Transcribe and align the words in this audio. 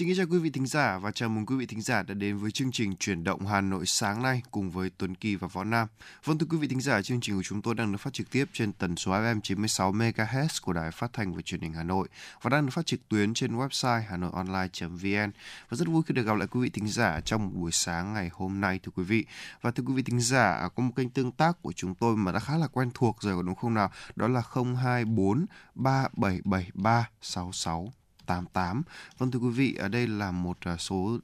Xin 0.00 0.08
kính 0.08 0.16
chào 0.16 0.26
quý 0.30 0.38
vị 0.38 0.50
thính 0.50 0.66
giả 0.66 0.98
và 0.98 1.10
chào 1.10 1.28
mừng 1.28 1.46
quý 1.46 1.56
vị 1.56 1.66
thính 1.66 1.80
giả 1.80 2.02
đã 2.02 2.14
đến 2.14 2.38
với 2.38 2.50
chương 2.50 2.72
trình 2.72 2.96
Chuyển 2.96 3.24
động 3.24 3.46
Hà 3.46 3.60
Nội 3.60 3.86
sáng 3.86 4.22
nay 4.22 4.42
cùng 4.50 4.70
với 4.70 4.90
Tuấn 4.98 5.14
Kỳ 5.14 5.36
và 5.36 5.48
Võ 5.48 5.64
Nam. 5.64 5.88
Vâng 6.24 6.38
thưa 6.38 6.46
quý 6.50 6.58
vị 6.58 6.68
thính 6.68 6.80
giả, 6.80 7.02
chương 7.02 7.20
trình 7.20 7.36
của 7.36 7.42
chúng 7.42 7.62
tôi 7.62 7.74
đang 7.74 7.92
được 7.92 7.98
phát 7.98 8.12
trực 8.12 8.30
tiếp 8.30 8.44
trên 8.52 8.72
tần 8.72 8.96
số 8.96 9.12
FM 9.12 9.40
96 9.40 9.92
MHz 9.92 10.48
của 10.62 10.72
Đài 10.72 10.90
Phát 10.90 11.12
thanh 11.12 11.34
và 11.34 11.42
Truyền 11.42 11.60
hình 11.60 11.72
Hà 11.72 11.82
Nội 11.82 12.08
và 12.42 12.50
đang 12.50 12.66
được 12.66 12.72
phát 12.72 12.86
trực 12.86 13.08
tuyến 13.08 13.34
trên 13.34 13.56
website 13.56 14.02
hanoionline.vn. 14.08 15.30
Và 15.68 15.76
rất 15.76 15.88
vui 15.88 16.02
khi 16.06 16.14
được 16.14 16.26
gặp 16.26 16.36
lại 16.36 16.48
quý 16.50 16.60
vị 16.60 16.70
thính 16.70 16.88
giả 16.88 17.20
trong 17.20 17.44
một 17.44 17.50
buổi 17.54 17.72
sáng 17.72 18.12
ngày 18.12 18.30
hôm 18.32 18.60
nay 18.60 18.80
thưa 18.82 18.92
quý 18.96 19.04
vị. 19.04 19.24
Và 19.60 19.70
thưa 19.70 19.82
quý 19.86 19.94
vị 19.94 20.02
thính 20.02 20.20
giả, 20.20 20.68
có 20.74 20.82
một 20.82 20.92
kênh 20.96 21.10
tương 21.10 21.32
tác 21.32 21.62
của 21.62 21.72
chúng 21.72 21.94
tôi 21.94 22.16
mà 22.16 22.32
đã 22.32 22.38
khá 22.38 22.56
là 22.56 22.66
quen 22.66 22.90
thuộc 22.94 23.16
rồi 23.20 23.36
có 23.36 23.42
đúng 23.42 23.54
không 23.54 23.74
nào? 23.74 23.90
Đó 24.16 24.28
là 24.28 24.42
024 24.54 25.46
3773 25.74 27.08
66 27.20 27.92
88. 28.30 28.82
Vâng 29.18 29.30
thưa 29.30 29.38
quý 29.38 29.50
vị, 29.50 29.74
ở 29.74 29.88
đây 29.88 30.06
là 30.06 30.30
một 30.30 30.58
à, 30.60 30.76
số 30.76 31.18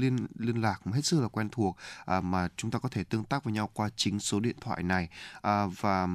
liên 0.00 0.26
liên 0.38 0.60
lạc 0.60 0.80
hết 0.84 1.04
sức 1.04 1.20
là 1.20 1.28
quen 1.28 1.48
thuộc 1.52 1.76
à, 2.04 2.20
mà 2.20 2.48
chúng 2.56 2.70
ta 2.70 2.78
có 2.78 2.88
thể 2.88 3.04
tương 3.04 3.24
tác 3.24 3.44
với 3.44 3.52
nhau 3.52 3.70
qua 3.72 3.88
chính 3.96 4.20
số 4.20 4.40
điện 4.40 4.56
thoại 4.60 4.82
này 4.82 5.08
à, 5.42 5.66
và 5.80 6.08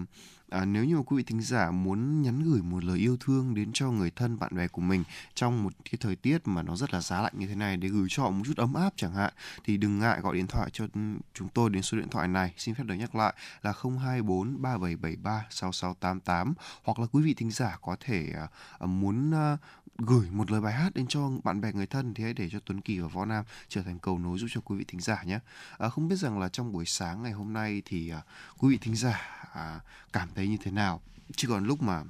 À, 0.52 0.66
nếu 0.66 0.86
như 0.86 0.96
mà 0.96 1.02
quý 1.06 1.18
vị 1.18 1.24
thính 1.24 1.42
giả 1.42 1.72
muốn 1.72 2.22
nhắn 2.22 2.44
gửi 2.44 2.62
một 2.62 2.84
lời 2.84 2.98
yêu 2.98 3.18
thương 3.20 3.56
đến 3.56 3.70
cho 3.74 3.92
người 3.92 4.12
thân 4.12 4.40
bạn 4.40 4.56
bè 4.56 4.68
của 4.68 4.82
mình 4.82 5.04
trong 5.34 5.64
một 5.64 5.74
cái 5.86 5.94
thời 6.00 6.16
tiết 6.16 6.38
mà 6.46 6.62
nó 6.64 6.76
rất 6.76 6.94
là 6.94 7.02
giá 7.02 7.22
lạnh 7.22 7.34
như 7.36 7.48
thế 7.48 7.56
này 7.56 7.78
để 7.78 7.88
gửi 7.88 8.08
cho 8.10 8.24
họ 8.24 8.30
một 8.30 8.44
chút 8.46 8.58
ấm 8.58 8.74
áp 8.74 8.94
chẳng 8.96 9.14
hạn 9.14 9.34
thì 9.64 9.78
đừng 9.78 10.00
ngại 10.00 10.20
gọi 10.22 10.36
điện 10.36 10.48
thoại 10.48 10.70
cho 10.74 10.88
chúng 11.34 11.50
tôi 11.54 11.70
đến 11.70 11.82
số 11.82 11.98
điện 11.98 12.10
thoại 12.10 12.28
này 12.28 12.54
xin 12.58 12.76
phép 12.76 12.84
được 12.84 12.96
nhắc 12.96 13.16
lại 13.16 13.34
là 13.62 13.74
024 13.84 14.62
3773 14.62 15.46
6688 15.50 16.54
hoặc 16.84 17.00
là 17.00 17.06
quý 17.12 17.24
vị 17.24 17.34
thính 17.34 17.52
giả 17.52 17.78
có 17.82 17.96
thể 18.00 18.28
à, 18.36 18.48
à 18.80 18.86
muốn 18.86 19.32
à, 19.32 19.58
gửi 19.98 20.30
một 20.32 20.52
lời 20.52 20.62
bài 20.62 20.74
hát 20.74 20.94
đến 20.94 21.08
cho 21.08 21.30
bạn 21.44 21.62
bè 21.62 21.74
người 21.74 21.88
thân 21.88 22.14
thì 22.14 22.24
hãy 22.24 22.34
để 22.34 22.50
cho 22.50 22.60
Tuấn 22.66 22.82
Kỳ 22.82 23.00
và 23.00 23.08
Võ 23.08 23.26
Nam 23.26 23.46
trở 23.68 23.82
thành 23.82 24.00
cầu 24.00 24.20
nối 24.20 24.40
giúp 24.40 24.48
cho 24.50 24.62
quý 24.62 24.78
vị 24.78 24.86
thính 24.88 25.02
giả 25.02 25.24
nhé. 25.24 25.40
À, 25.78 25.90
không 25.90 26.08
biết 26.08 26.16
rằng 26.16 26.40
là 26.40 26.50
trong 26.50 26.72
buổi 26.72 26.86
sáng 26.86 27.24
ngày 27.24 27.32
hôm 27.32 27.54
nay 27.54 27.82
thì 27.86 28.10
à, 28.10 28.22
quý 28.58 28.70
vị 28.70 28.78
thính 28.82 28.96
giả 28.96 29.48
à, 29.54 29.80
cảm 30.14 30.30
thấy 30.36 30.48
như 30.48 30.58
thế 30.64 30.72
nào? 30.72 31.02
Chỉ 31.36 31.48
còn 31.48 31.66
lúc 31.66 31.82
mà 31.82 32.04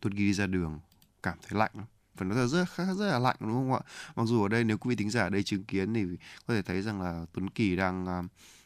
Tuấn 0.00 0.14
Kỳ 0.14 0.18
đi 0.18 0.32
ra 0.32 0.46
đường 0.46 0.80
cảm 1.22 1.38
thấy 1.42 1.58
lạnh 1.58 1.70
lắm 1.74 1.86
phải 2.18 2.28
nói 2.28 2.38
là 2.38 2.46
rất 2.46 2.64
rất, 2.76 2.94
rất 2.94 3.06
là 3.10 3.18
lạnh 3.18 3.36
đúng 3.40 3.52
không 3.52 3.72
ạ? 3.72 3.80
Mặc 4.16 4.24
dù 4.26 4.42
ở 4.42 4.48
đây 4.48 4.64
nếu 4.64 4.78
quý 4.78 4.88
vị 4.88 4.96
thính 4.96 5.10
giả 5.10 5.22
ở 5.22 5.30
đây 5.30 5.42
chứng 5.42 5.64
kiến 5.64 5.94
thì 5.94 6.04
có 6.46 6.54
thể 6.54 6.62
thấy 6.62 6.82
rằng 6.82 7.02
là 7.02 7.26
Tuấn 7.32 7.50
Kỳ 7.50 7.76
đang 7.76 8.04
uh, 8.04 8.24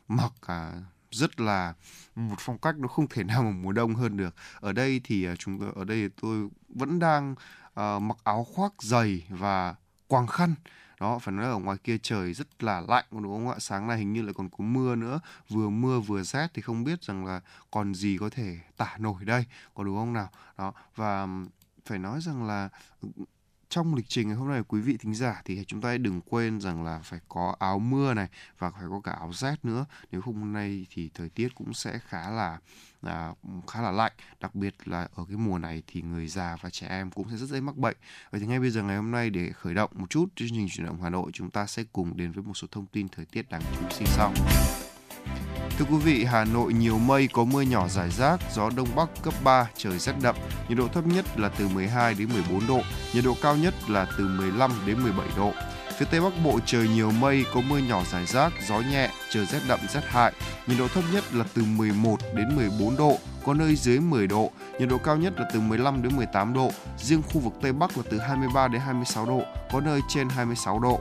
mặc 0.09 0.33
uh, 0.43 0.85
rất 1.11 1.41
là 1.41 1.75
một 2.15 2.37
phong 2.39 2.59
cách 2.59 2.79
nó 2.79 2.89
không 2.89 3.07
thể 3.09 3.25
nào 3.25 3.43
mà 3.43 3.51
mùa 3.51 3.73
đông 3.73 3.95
hơn 3.95 4.17
được. 4.17 4.35
Ở 4.61 4.73
đây 4.73 5.01
thì 5.05 5.29
uh, 5.33 5.39
chúng 5.39 5.61
tôi 5.61 5.73
ở 5.75 5.85
đây 5.85 6.09
tôi 6.21 6.49
vẫn 6.69 6.99
đang 6.99 7.35
uh, 7.81 8.03
mặc 8.03 8.17
áo 8.25 8.45
khoác 8.45 8.73
dày 8.83 9.27
và 9.29 9.75
quàng 10.07 10.27
khăn. 10.27 10.55
Đó 11.01 11.19
phải 11.19 11.35
nói 11.35 11.45
là 11.45 11.53
ở 11.53 11.59
ngoài 11.59 11.77
kia 11.85 11.99
trời 12.03 12.35
rất 12.35 12.63
là 12.63 12.81
lạnh 12.81 13.05
đúng 13.11 13.23
không 13.23 13.49
ạ? 13.49 13.57
Sáng 13.59 13.87
nay 13.87 13.99
hình 13.99 14.13
như 14.13 14.23
lại 14.23 14.35
còn 14.37 14.49
có 14.49 14.65
mưa 14.65 14.95
nữa. 14.95 15.21
Vừa 15.49 15.69
mưa 15.69 16.01
vừa 16.01 16.23
rét 16.23 16.51
thì 16.55 16.63
không 16.63 16.85
biết 16.85 17.03
rằng 17.03 17.27
là 17.27 17.41
còn 17.71 17.95
gì 17.95 18.17
có 18.21 18.31
thể 18.31 18.59
tả 18.77 18.97
nổi 18.99 19.25
đây 19.25 19.45
có 19.75 19.85
đúng 19.85 19.97
không 19.97 20.13
nào? 20.13 20.31
Đó 20.59 20.73
và 20.97 21.27
phải 21.87 21.99
nói 21.99 22.21
rằng 22.21 22.45
là 22.47 22.69
trong 23.69 23.95
lịch 23.95 24.09
trình 24.09 24.29
ngày 24.29 24.37
hôm 24.37 24.49
nay 24.49 24.63
quý 24.69 24.81
vị 24.81 24.97
thính 24.97 25.15
giả 25.15 25.43
thì 25.45 25.65
chúng 25.65 25.81
ta 25.81 25.97
đừng 25.97 26.21
quên 26.21 26.61
rằng 26.61 26.85
là 26.85 27.01
phải 27.05 27.21
có 27.29 27.57
áo 27.59 27.79
mưa 27.79 28.15
này 28.15 28.29
và 28.59 28.71
phải 28.71 28.85
có 28.91 29.01
cả 29.01 29.13
áo 29.13 29.33
rét 29.33 29.65
nữa. 29.65 29.85
Nếu 30.11 30.21
không 30.21 30.35
hôm 30.35 30.53
nay 30.53 30.87
thì 30.91 31.11
thời 31.15 31.29
tiết 31.29 31.49
cũng 31.55 31.75
sẽ 31.75 31.99
khá 31.99 32.31
là 32.31 32.59
à, 33.03 33.33
khá 33.67 33.83
là 33.83 33.91
lạnh. 33.91 34.13
Đặc 34.41 34.55
biệt 34.55 34.75
là 34.85 35.09
ở 35.15 35.25
cái 35.29 35.37
mùa 35.37 35.59
này 35.59 35.83
thì 35.87 36.03
người 36.03 36.29
già 36.29 36.57
và 36.63 36.71
trẻ 36.71 36.87
em 36.89 37.11
cũng 37.11 37.27
sẽ 37.31 37.37
rất 37.37 37.47
dễ 37.47 37.61
mắc 37.61 37.77
bệnh. 37.77 37.97
Vậy 38.31 38.41
thì 38.41 38.47
ngay 38.47 38.61
bây 38.61 38.71
giờ 38.71 38.83
ngày 38.83 38.97
hôm 38.97 39.11
nay 39.11 39.31
để 39.31 39.51
khởi 39.53 39.75
động 39.75 39.91
một 39.95 40.11
chút 40.11 40.27
chương 40.37 40.49
trình 40.51 40.69
chuyển 40.71 40.87
động 40.87 41.03
Hà 41.03 41.11
Nội 41.11 41.31
chúng 41.35 41.51
ta 41.51 41.67
sẽ 41.67 41.85
cùng 41.93 42.17
đến 42.17 42.33
với 42.33 42.45
một 42.45 42.55
số 42.55 42.69
thông 42.71 42.87
tin 42.87 43.09
thời 43.09 43.25
tiết 43.25 43.51
đáng 43.51 43.63
chú 43.75 43.87
ý 43.99 44.07
sau. 44.07 44.33
Thưa 45.79 45.85
quý 45.91 45.97
vị, 45.97 46.25
Hà 46.25 46.45
Nội 46.45 46.73
nhiều 46.73 46.99
mây 46.99 47.29
có 47.33 47.45
mưa 47.45 47.63
nhỏ 47.63 47.89
rải 47.89 48.11
rác, 48.11 48.41
gió 48.53 48.71
đông 48.77 48.89
bắc 48.97 49.09
cấp 49.23 49.35
3, 49.45 49.69
trời 49.77 49.99
rét 49.99 50.15
đậm, 50.23 50.37
nhiệt 50.69 50.79
độ 50.79 50.89
thấp 50.89 51.07
nhất 51.07 51.25
là 51.37 51.49
từ 51.49 51.69
12 51.69 52.15
đến 52.15 52.29
14 52.33 52.67
độ, 52.67 52.81
nhiệt 53.15 53.25
độ 53.25 53.37
cao 53.43 53.57
nhất 53.57 53.75
là 53.89 54.07
từ 54.19 54.29
15 54.29 54.71
đến 54.87 55.03
17 55.03 55.29
độ. 55.37 55.53
Phía 55.99 56.07
Tây 56.11 56.21
Bắc 56.21 56.33
Bộ 56.45 56.59
trời 56.67 56.89
nhiều 56.89 57.11
mây, 57.11 57.45
có 57.55 57.61
mưa 57.61 57.79
nhỏ 57.79 58.03
rải 58.13 58.27
rác, 58.27 58.53
gió 58.69 58.81
nhẹ, 58.81 59.11
trời 59.31 59.47
rét 59.47 59.61
đậm 59.69 59.81
rét 59.89 60.01
hại. 60.09 60.33
Nhiệt 60.67 60.79
độ 60.79 60.89
thấp 60.89 61.05
nhất 61.13 61.25
là 61.33 61.45
từ 61.55 61.63
11 61.65 62.17
đến 62.35 62.57
14 62.57 62.97
độ, 62.97 63.19
có 63.45 63.55
nơi 63.55 63.77
dưới 63.77 64.01
10 64.01 64.27
độ. 64.27 64.51
Nhiệt 64.79 64.89
độ 64.89 64.99
cao 64.99 65.17
nhất 65.17 65.33
là 65.37 65.47
từ 65.55 65.61
15 65.61 66.03
đến 66.03 66.17
18 66.17 66.55
độ. 66.55 66.71
Riêng 66.99 67.23
khu 67.23 67.41
vực 67.41 67.53
Tây 67.63 67.73
Bắc 67.73 67.97
là 67.97 68.03
từ 68.11 68.19
23 68.19 68.69
đến 68.69 68.81
26 68.81 69.27
độ, 69.27 69.43
có 69.73 69.81
nơi 69.81 70.01
trên 70.09 70.29
26 70.29 70.79
độ. 70.79 71.01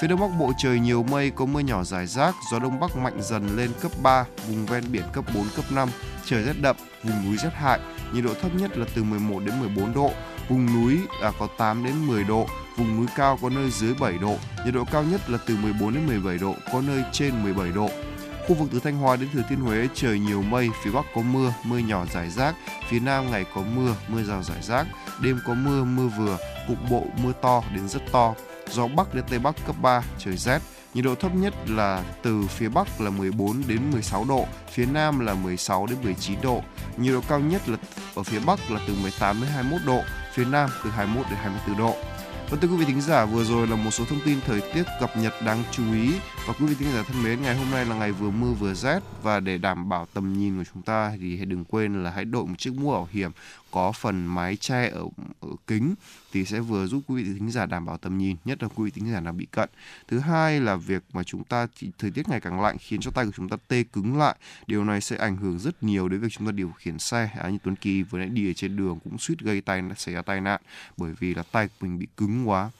Phía 0.00 0.08
Đông 0.08 0.20
Bắc 0.20 0.30
Bộ 0.38 0.52
trời 0.58 0.80
nhiều 0.80 1.02
mây, 1.02 1.30
có 1.30 1.46
mưa 1.46 1.60
nhỏ 1.60 1.84
rải 1.84 2.06
rác, 2.06 2.34
gió 2.52 2.58
Đông 2.58 2.80
Bắc 2.80 2.96
mạnh 2.96 3.18
dần 3.20 3.56
lên 3.56 3.70
cấp 3.80 3.92
3, 4.02 4.24
vùng 4.48 4.66
ven 4.66 4.84
biển 4.92 5.04
cấp 5.12 5.24
4, 5.34 5.44
cấp 5.56 5.64
5, 5.70 5.88
trời 6.24 6.42
rét 6.42 6.60
đậm, 6.60 6.76
vùng 7.04 7.24
núi 7.24 7.36
rét 7.36 7.50
hại, 7.54 7.80
nhiệt 8.12 8.24
độ 8.24 8.34
thấp 8.42 8.54
nhất 8.54 8.78
là 8.78 8.86
từ 8.94 9.02
11 9.02 9.40
đến 9.44 9.60
14 9.60 9.94
độ, 9.94 10.10
vùng 10.48 10.66
núi 10.66 10.98
là 11.22 11.32
có 11.38 11.48
8 11.58 11.84
đến 11.84 12.06
10 12.06 12.24
độ, 12.24 12.46
vùng 12.80 12.96
núi 12.96 13.06
cao 13.16 13.38
có 13.42 13.50
nơi 13.50 13.70
dưới 13.70 13.94
7 13.94 14.18
độ, 14.18 14.36
nhiệt 14.64 14.74
độ 14.74 14.84
cao 14.84 15.02
nhất 15.02 15.30
là 15.30 15.38
từ 15.46 15.56
14 15.56 15.94
đến 15.94 16.06
17 16.06 16.38
độ, 16.38 16.54
có 16.72 16.80
nơi 16.80 17.04
trên 17.12 17.42
17 17.42 17.70
độ. 17.72 17.90
Khu 18.48 18.54
vực 18.54 18.68
từ 18.72 18.80
Thanh 18.80 18.96
Hóa 18.96 19.16
đến 19.16 19.28
Thừa 19.32 19.42
Thiên 19.48 19.60
Huế 19.60 19.88
trời 19.94 20.18
nhiều 20.18 20.42
mây, 20.42 20.68
phía 20.82 20.90
Bắc 20.90 21.04
có 21.14 21.20
mưa, 21.20 21.54
mưa 21.64 21.78
nhỏ 21.78 22.04
rải 22.14 22.30
rác, 22.30 22.54
phía 22.88 23.00
Nam 23.00 23.30
ngày 23.30 23.44
có 23.54 23.62
mưa, 23.76 23.94
mưa 24.08 24.22
rào 24.22 24.42
rải 24.42 24.62
rác, 24.62 24.86
đêm 25.22 25.40
có 25.46 25.54
mưa, 25.54 25.84
mưa 25.84 26.08
vừa, 26.18 26.38
cục 26.68 26.76
bộ 26.90 27.06
mưa 27.22 27.32
to 27.42 27.62
đến 27.74 27.88
rất 27.88 28.02
to, 28.12 28.34
gió 28.70 28.86
Bắc 28.86 29.14
đến 29.14 29.24
Tây 29.28 29.38
Bắc 29.38 29.66
cấp 29.66 29.76
3, 29.82 30.02
trời 30.18 30.36
rét. 30.36 30.62
Nhiệt 30.94 31.04
độ 31.04 31.14
thấp 31.14 31.34
nhất 31.34 31.54
là 31.66 32.04
từ 32.22 32.46
phía 32.48 32.68
Bắc 32.68 33.00
là 33.00 33.10
14 33.10 33.62
đến 33.66 33.90
16 33.92 34.24
độ, 34.28 34.46
phía 34.72 34.86
Nam 34.86 35.20
là 35.20 35.34
16 35.34 35.86
đến 35.86 35.98
19 36.02 36.40
độ. 36.42 36.62
Nhiệt 36.96 37.14
độ 37.14 37.20
cao 37.28 37.40
nhất 37.40 37.68
là 37.68 37.76
ở 38.14 38.22
phía 38.22 38.38
Bắc 38.46 38.70
là 38.70 38.80
từ 38.88 38.94
18 39.02 39.40
đến 39.40 39.50
21 39.50 39.80
độ, 39.86 40.00
phía 40.34 40.44
Nam 40.44 40.70
từ 40.84 40.90
21 40.90 41.26
đến 41.30 41.38
24 41.42 41.78
độ. 41.78 41.96
Và 42.50 42.56
thưa 42.60 42.68
quý 42.68 42.76
vị 42.76 42.84
thính 42.84 43.00
giả, 43.00 43.24
vừa 43.24 43.44
rồi 43.44 43.66
là 43.66 43.76
một 43.76 43.90
số 43.90 44.04
thông 44.04 44.20
tin 44.24 44.38
thời 44.46 44.60
tiết 44.74 44.82
cập 45.00 45.16
nhật 45.16 45.34
đáng 45.46 45.62
chú 45.72 45.92
ý. 45.92 46.12
Và 46.46 46.54
quý 46.60 46.66
vị 46.66 46.74
thính 46.78 46.88
giả 46.94 47.02
thân 47.02 47.22
mến, 47.22 47.42
ngày 47.42 47.56
hôm 47.56 47.70
nay 47.70 47.86
là 47.86 47.94
ngày 47.94 48.12
vừa 48.12 48.30
mưa 48.30 48.52
vừa 48.52 48.74
rét 48.74 49.00
và 49.22 49.40
để 49.40 49.58
đảm 49.58 49.88
bảo 49.88 50.06
tầm 50.14 50.38
nhìn 50.38 50.58
của 50.58 50.64
chúng 50.74 50.82
ta 50.82 51.12
thì 51.20 51.36
hãy 51.36 51.46
đừng 51.46 51.64
quên 51.64 52.04
là 52.04 52.10
hãy 52.10 52.24
đội 52.24 52.46
một 52.46 52.54
chiếc 52.58 52.74
mũ 52.74 52.90
bảo 52.90 53.08
hiểm 53.12 53.30
có 53.70 53.92
phần 53.92 54.26
mái 54.26 54.56
che 54.56 54.88
ở, 54.88 55.04
ở 55.40 55.48
kính 55.66 55.94
thì 56.32 56.44
sẽ 56.44 56.60
vừa 56.60 56.86
giúp 56.86 57.02
quý 57.06 57.22
vị 57.22 57.34
thính 57.38 57.50
giả 57.50 57.66
đảm 57.66 57.86
bảo 57.86 57.98
tầm 57.98 58.18
nhìn, 58.18 58.36
nhất 58.44 58.62
là 58.62 58.68
quý 58.74 58.84
vị 58.84 58.90
thính 58.90 59.12
giả 59.12 59.20
nào 59.20 59.32
bị 59.32 59.46
cận. 59.50 59.68
Thứ 60.08 60.18
hai 60.18 60.60
là 60.60 60.76
việc 60.76 61.02
mà 61.12 61.22
chúng 61.22 61.44
ta 61.44 61.66
thì 61.78 61.90
thời 61.98 62.10
tiết 62.10 62.28
ngày 62.28 62.40
càng 62.40 62.60
lạnh 62.60 62.76
khiến 62.80 63.00
cho 63.00 63.10
tay 63.10 63.24
của 63.24 63.32
chúng 63.36 63.48
ta 63.48 63.56
tê 63.68 63.82
cứng 63.82 64.18
lại. 64.18 64.36
Điều 64.66 64.84
này 64.84 65.00
sẽ 65.00 65.16
ảnh 65.16 65.36
hưởng 65.36 65.58
rất 65.58 65.82
nhiều 65.82 66.08
đến 66.08 66.20
việc 66.20 66.28
chúng 66.30 66.46
ta 66.46 66.52
điều 66.52 66.72
khiển 66.72 66.98
xe. 66.98 67.30
À, 67.38 67.48
như 67.48 67.58
Tuấn 67.62 67.76
Kỳ 67.76 68.02
vừa 68.02 68.18
nãy 68.18 68.28
đi 68.28 68.50
ở 68.50 68.52
trên 68.52 68.76
đường 68.76 68.98
cũng 69.04 69.18
suýt 69.18 69.38
gây 69.38 69.60
tai 69.60 69.82
xảy 69.96 70.14
ra 70.14 70.22
tai 70.22 70.40
nạn 70.40 70.60
bởi 70.96 71.12
vì 71.18 71.34
là 71.34 71.42
tay 71.52 71.68
của 71.68 71.74
mình 71.80 71.98
bị 71.98 72.06
cứng 72.16 72.48
quá 72.48 72.70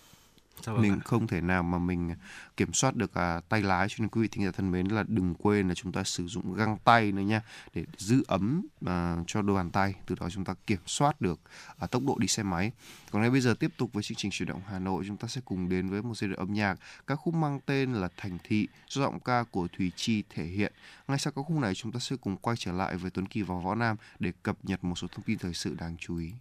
vâng 0.67 0.83
mình 0.83 1.01
không 1.01 1.27
thể 1.27 1.41
nào 1.41 1.63
mà 1.63 1.79
mình 1.79 2.15
kiểm 2.57 2.73
soát 2.73 2.97
được 2.97 3.15
à, 3.15 3.41
tay 3.49 3.63
lái. 3.63 3.89
Cho 3.89 3.97
nên 3.99 4.09
quý 4.09 4.23
vị 4.23 4.29
thính 4.29 4.45
giả 4.45 4.51
thân 4.51 4.71
mến 4.71 4.87
là 4.87 5.05
đừng 5.09 5.35
quên 5.35 5.69
là 5.69 5.75
chúng 5.75 5.93
ta 5.93 6.05
sử 6.05 6.27
dụng 6.27 6.55
găng 6.55 6.77
tay 6.85 7.13
nữa 7.13 7.23
nha 7.23 7.43
để 7.75 7.85
giữ 7.97 8.23
ấm 8.27 8.67
à, 8.87 9.17
cho 9.27 9.43
đôi 9.43 9.57
bàn 9.57 9.71
tay. 9.71 9.95
Từ 10.07 10.15
đó 10.21 10.31
chúng 10.31 10.45
ta 10.45 10.55
kiểm 10.67 10.81
soát 10.87 11.21
được 11.21 11.41
à, 11.79 11.87
tốc 11.87 12.03
độ 12.07 12.17
đi 12.19 12.27
xe 12.27 12.43
máy. 12.43 12.73
Còn 13.11 13.23
ngay 13.23 13.31
bây 13.31 13.41
giờ 13.41 13.55
tiếp 13.55 13.71
tục 13.77 13.93
với 13.93 14.03
chương 14.03 14.17
trình 14.17 14.31
chuyển 14.31 14.49
động 14.49 14.63
Hà 14.67 14.79
Nội. 14.79 15.05
Chúng 15.07 15.17
ta 15.17 15.29
sẽ 15.29 15.41
cùng 15.45 15.69
đến 15.69 15.89
với 15.89 16.03
một 16.03 16.17
giai 16.17 16.29
đoạn 16.29 16.39
âm 16.39 16.53
nhạc. 16.53 16.79
Các 17.07 17.15
khúc 17.15 17.35
mang 17.35 17.61
tên 17.67 17.93
là 17.93 18.09
Thành 18.17 18.39
Thị 18.45 18.69
do 18.89 19.03
giọng 19.03 19.21
ca 19.21 19.45
của 19.51 19.69
Thùy 19.77 19.93
Chi 19.97 20.25
thể 20.31 20.45
hiện. 20.45 20.73
Ngay 21.09 21.19
sau 21.19 21.33
các 21.37 21.43
khúc 21.43 21.57
này 21.57 21.75
chúng 21.75 21.93
ta 21.93 22.01
sẽ 22.01 22.17
cùng 22.17 22.37
quay 22.37 22.57
trở 22.57 22.73
lại 22.73 22.97
với 22.97 23.11
Tuấn 23.11 23.27
Kỳ 23.27 23.43
và 23.43 23.55
Võ 23.65 23.75
Nam 23.75 23.97
để 24.19 24.33
cập 24.43 24.57
nhật 24.63 24.85
một 24.85 24.95
số 24.95 25.09
thông 25.09 25.23
tin 25.23 25.39
thời 25.39 25.55
sự 25.55 25.75
đáng 25.79 25.97
chú 25.99 26.17
ý 26.17 26.33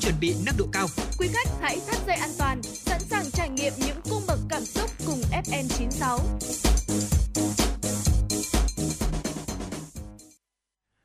chuẩn 0.00 0.14
bị 0.20 0.34
nâng 0.46 0.56
độ 0.58 0.66
cao. 0.72 0.86
Quý 1.18 1.28
khách 1.32 1.48
hãy 1.60 1.78
thắt 1.86 1.96
dây 2.06 2.16
an 2.16 2.30
toàn, 2.38 2.62
sẵn 2.62 3.00
sàng 3.00 3.24
trải 3.32 3.48
nghiệm 3.50 3.72
những 3.78 4.00
cung 4.10 4.22
bậc 4.26 4.38
cảm 4.48 4.64
xúc 4.64 4.90
cùng 5.06 5.20
FN96. 5.44 6.18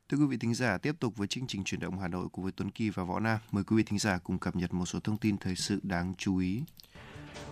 Thưa 0.10 0.18
quý 0.18 0.26
vị 0.26 0.38
thính 0.38 0.54
giả, 0.54 0.78
tiếp 0.78 0.96
tục 1.00 1.18
với 1.18 1.28
chương 1.28 1.48
trình 1.48 1.64
truyền 1.64 1.80
động 1.80 2.00
Hà 2.00 2.08
Nội 2.08 2.28
cùng 2.32 2.44
với 2.44 2.52
Tuấn 2.52 2.72
Kỳ 2.72 2.90
và 2.90 3.04
Võ 3.04 3.20
Nam. 3.20 3.40
Mời 3.52 3.64
quý 3.64 3.78
vị 3.78 3.84
thính 3.84 4.00
giả 4.00 4.18
cùng 4.24 4.40
cập 4.40 4.56
nhật 4.56 4.74
một 4.74 4.86
số 4.86 5.00
thông 5.00 5.18
tin 5.18 5.38
thời 5.38 5.56
sự 5.56 5.80
đáng 5.84 6.14
chú 6.18 6.38
ý. 6.38 6.62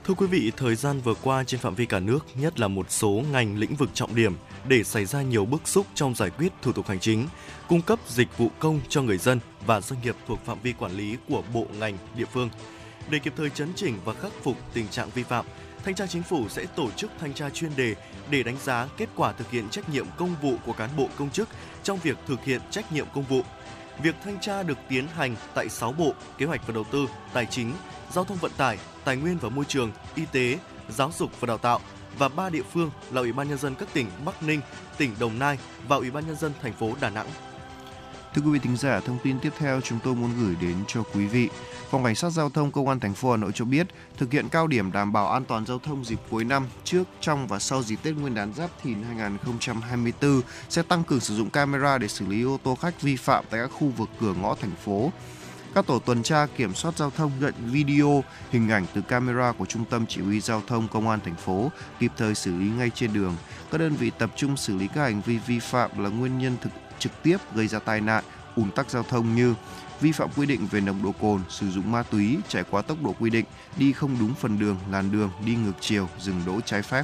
Thưa 0.03 0.13
quý 0.13 0.27
vị, 0.27 0.51
thời 0.58 0.75
gian 0.75 1.01
vừa 1.01 1.13
qua 1.13 1.43
trên 1.43 1.60
phạm 1.60 1.75
vi 1.75 1.86
cả 1.86 2.00
nước, 2.00 2.20
nhất 2.36 2.60
là 2.60 2.67
một 2.67 2.91
số 2.91 3.24
ngành 3.31 3.58
lĩnh 3.58 3.75
vực 3.75 3.89
trọng 3.93 4.15
điểm 4.15 4.34
để 4.67 4.84
xảy 4.84 5.05
ra 5.05 5.22
nhiều 5.22 5.46
bức 5.46 5.67
xúc 5.67 5.86
trong 5.96 6.15
giải 6.15 6.29
quyết 6.29 6.51
thủ 6.62 6.72
tục 6.72 6.88
hành 6.88 7.00
chính, 7.00 7.27
cung 7.67 7.81
cấp 7.81 8.00
dịch 8.08 8.38
vụ 8.38 8.50
công 8.60 8.79
cho 8.89 9.01
người 9.01 9.17
dân 9.17 9.39
và 9.65 9.81
doanh 9.81 10.01
nghiệp 10.01 10.15
thuộc 10.27 10.39
phạm 10.46 10.58
vi 10.63 10.74
quản 10.74 10.91
lý 10.91 11.17
của 11.29 11.43
bộ 11.53 11.65
ngành 11.79 11.98
địa 12.15 12.25
phương. 12.34 12.50
Để 13.10 13.20
kịp 13.20 13.34
thời 13.38 13.50
chấn 13.50 13.70
chỉnh 13.75 14.00
và 14.05 14.13
khắc 14.13 14.31
phục 14.43 14.58
tình 14.74 14.88
trạng 14.88 15.10
vi 15.10 15.24
phạm, 15.24 15.46
Thanh 15.84 15.96
tra 15.96 16.08
Chính 16.08 16.24
phủ 16.24 16.50
sẽ 16.50 16.65
tổ 16.65 16.91
chức 16.91 17.12
thanh 17.20 17.34
tra 17.34 17.50
chuyên 17.50 17.72
đề 17.75 17.96
để 18.29 18.43
đánh 18.43 18.58
giá 18.63 18.88
kết 18.98 19.10
quả 19.15 19.31
thực 19.31 19.51
hiện 19.51 19.70
trách 19.70 19.89
nhiệm 19.89 20.05
công 20.17 20.36
vụ 20.41 20.55
của 20.65 20.74
cán 20.74 20.89
bộ 20.98 21.08
công 21.17 21.29
chức 21.29 21.50
trong 21.84 22.00
việc 22.03 22.17
thực 22.27 22.43
hiện 22.43 22.62
trách 22.72 22.93
nhiệm 22.93 23.05
công 23.13 23.24
vụ. 23.24 23.41
Việc 24.03 24.15
thanh 24.24 24.39
tra 24.39 24.63
được 24.63 24.77
tiến 24.89 25.08
hành 25.08 25.36
tại 25.55 25.70
6 25.70 25.91
bộ: 25.91 26.13
Kế 26.38 26.46
hoạch 26.46 26.67
và 26.67 26.74
Đầu 26.74 26.84
tư, 26.91 27.05
Tài 27.34 27.46
chính, 27.46 27.74
Giao 28.12 28.24
thông 28.24 28.38
vận 28.38 28.51
tải, 28.58 28.77
Tài 29.03 29.18
nguyên 29.18 29.38
và 29.38 29.50
Môi 29.50 29.65
trường, 29.65 29.91
Y 30.15 30.25
tế, 30.32 30.60
Giáo 30.89 31.12
dục 31.18 31.32
và 31.39 31.46
Đào 31.46 31.58
tạo 31.58 31.80
và 32.18 32.30
ba 32.30 32.50
địa 32.50 32.63
phương 32.74 32.91
là 33.12 33.22
Ủy 33.22 33.34
ban 33.34 33.50
nhân 33.50 33.58
dân 33.58 33.75
các 33.75 33.88
tỉnh 33.94 34.08
Bắc 34.25 34.44
Ninh, 34.44 34.62
tỉnh 34.98 35.15
Đồng 35.20 35.39
Nai 35.39 35.58
và 35.88 35.96
Ủy 35.96 36.12
ban 36.12 36.27
nhân 36.27 36.36
dân 36.36 36.51
thành 36.62 36.74
phố 36.74 36.91
Đà 37.01 37.10
Nẵng. 37.10 37.27
Thưa 38.34 38.41
quý 38.41 38.51
vị 38.51 38.60
thính 38.60 38.77
giả, 38.77 39.00
thông 39.00 39.18
tin 39.24 39.39
tiếp 39.39 39.53
theo 39.58 39.82
chúng 39.82 40.00
tôi 40.03 40.15
muốn 40.15 40.32
gửi 40.39 40.56
đến 40.62 40.75
cho 40.88 41.03
quý 41.13 41.27
vị. 41.27 41.50
Phòng 41.89 42.03
Cảnh 42.03 42.15
sát 42.15 42.30
Giao 42.30 42.50
thông 42.50 42.72
Công 42.72 42.88
an 42.88 43.00
thành 43.00 43.13
phố 43.13 43.32
Hà 43.32 43.38
Nội 43.38 43.51
cho 43.56 43.65
biết, 43.65 43.88
thực 44.18 44.32
hiện 44.32 44.50
cao 44.50 44.68
điểm 44.68 44.91
đảm 44.91 45.13
bảo 45.13 45.27
an 45.27 45.46
toàn 45.46 45.65
giao 45.65 45.80
thông 45.80 46.06
dịp 46.06 46.20
cuối 46.30 46.44
năm, 46.44 46.68
trước, 46.84 47.03
trong 47.22 47.48
và 47.48 47.60
sau 47.60 47.84
dịp 47.84 48.00
Tết 48.03 48.15
Nguyên 48.15 48.36
đán 48.36 48.53
Giáp 48.53 48.70
Thìn 48.84 49.03
2024 49.03 50.41
sẽ 50.70 50.82
tăng 50.82 51.03
cường 51.03 51.20
sử 51.20 51.36
dụng 51.36 51.50
camera 51.50 51.98
để 51.98 52.08
xử 52.08 52.25
lý 52.25 52.44
ô 52.44 52.58
tô 52.63 52.77
khách 52.82 53.01
vi 53.01 53.15
phạm 53.15 53.46
tại 53.50 53.60
các 53.60 53.72
khu 53.74 53.88
vực 53.98 54.10
cửa 54.20 54.34
ngõ 54.41 54.56
thành 54.56 54.75
phố. 54.86 55.12
Các 55.75 55.87
tổ 55.87 55.99
tuần 55.99 56.23
tra 56.23 56.45
kiểm 56.57 56.73
soát 56.73 56.97
giao 56.97 57.09
thông 57.09 57.31
nhận 57.39 57.53
video, 57.57 58.23
hình 58.51 58.69
ảnh 58.69 58.85
từ 58.93 59.01
camera 59.01 59.51
của 59.51 59.65
Trung 59.65 59.85
tâm 59.85 60.05
Chỉ 60.05 60.21
huy 60.21 60.39
Giao 60.39 60.61
thông 60.67 60.87
Công 60.87 61.09
an 61.09 61.19
thành 61.25 61.35
phố 61.35 61.71
kịp 61.99 62.11
thời 62.17 62.35
xử 62.35 62.57
lý 62.57 62.69
ngay 62.69 62.89
trên 62.89 63.13
đường. 63.13 63.35
Các 63.71 63.77
đơn 63.77 63.95
vị 63.95 64.11
tập 64.17 64.31
trung 64.35 64.57
xử 64.57 64.77
lý 64.77 64.87
các 64.87 65.01
hành 65.01 65.21
vi 65.21 65.37
vi 65.37 65.59
phạm 65.59 66.03
là 66.03 66.09
nguyên 66.09 66.37
nhân 66.37 66.57
thực 66.61 66.69
trực 66.99 67.23
tiếp 67.23 67.37
gây 67.55 67.67
ra 67.67 67.79
tai 67.79 68.01
nạn, 68.01 68.23
ùn 68.55 68.71
tắc 68.71 68.89
giao 68.89 69.03
thông 69.03 69.35
như 69.35 69.55
vi 70.01 70.11
phạm 70.11 70.29
quy 70.35 70.45
định 70.45 70.67
về 70.71 70.81
nồng 70.81 71.03
độ 71.03 71.11
cồn, 71.21 71.41
sử 71.49 71.69
dụng 71.69 71.91
ma 71.91 72.03
túy, 72.03 72.37
chạy 72.47 72.63
quá 72.71 72.81
tốc 72.81 72.97
độ 73.03 73.15
quy 73.19 73.29
định, 73.29 73.45
đi 73.77 73.93
không 73.93 74.17
đúng 74.19 74.33
phần 74.33 74.59
đường, 74.59 74.77
làn 74.91 75.11
đường, 75.11 75.29
đi 75.45 75.55
ngược 75.55 75.75
chiều, 75.79 76.07
dừng 76.19 76.41
đỗ 76.45 76.61
trái 76.61 76.81
phép. 76.81 77.03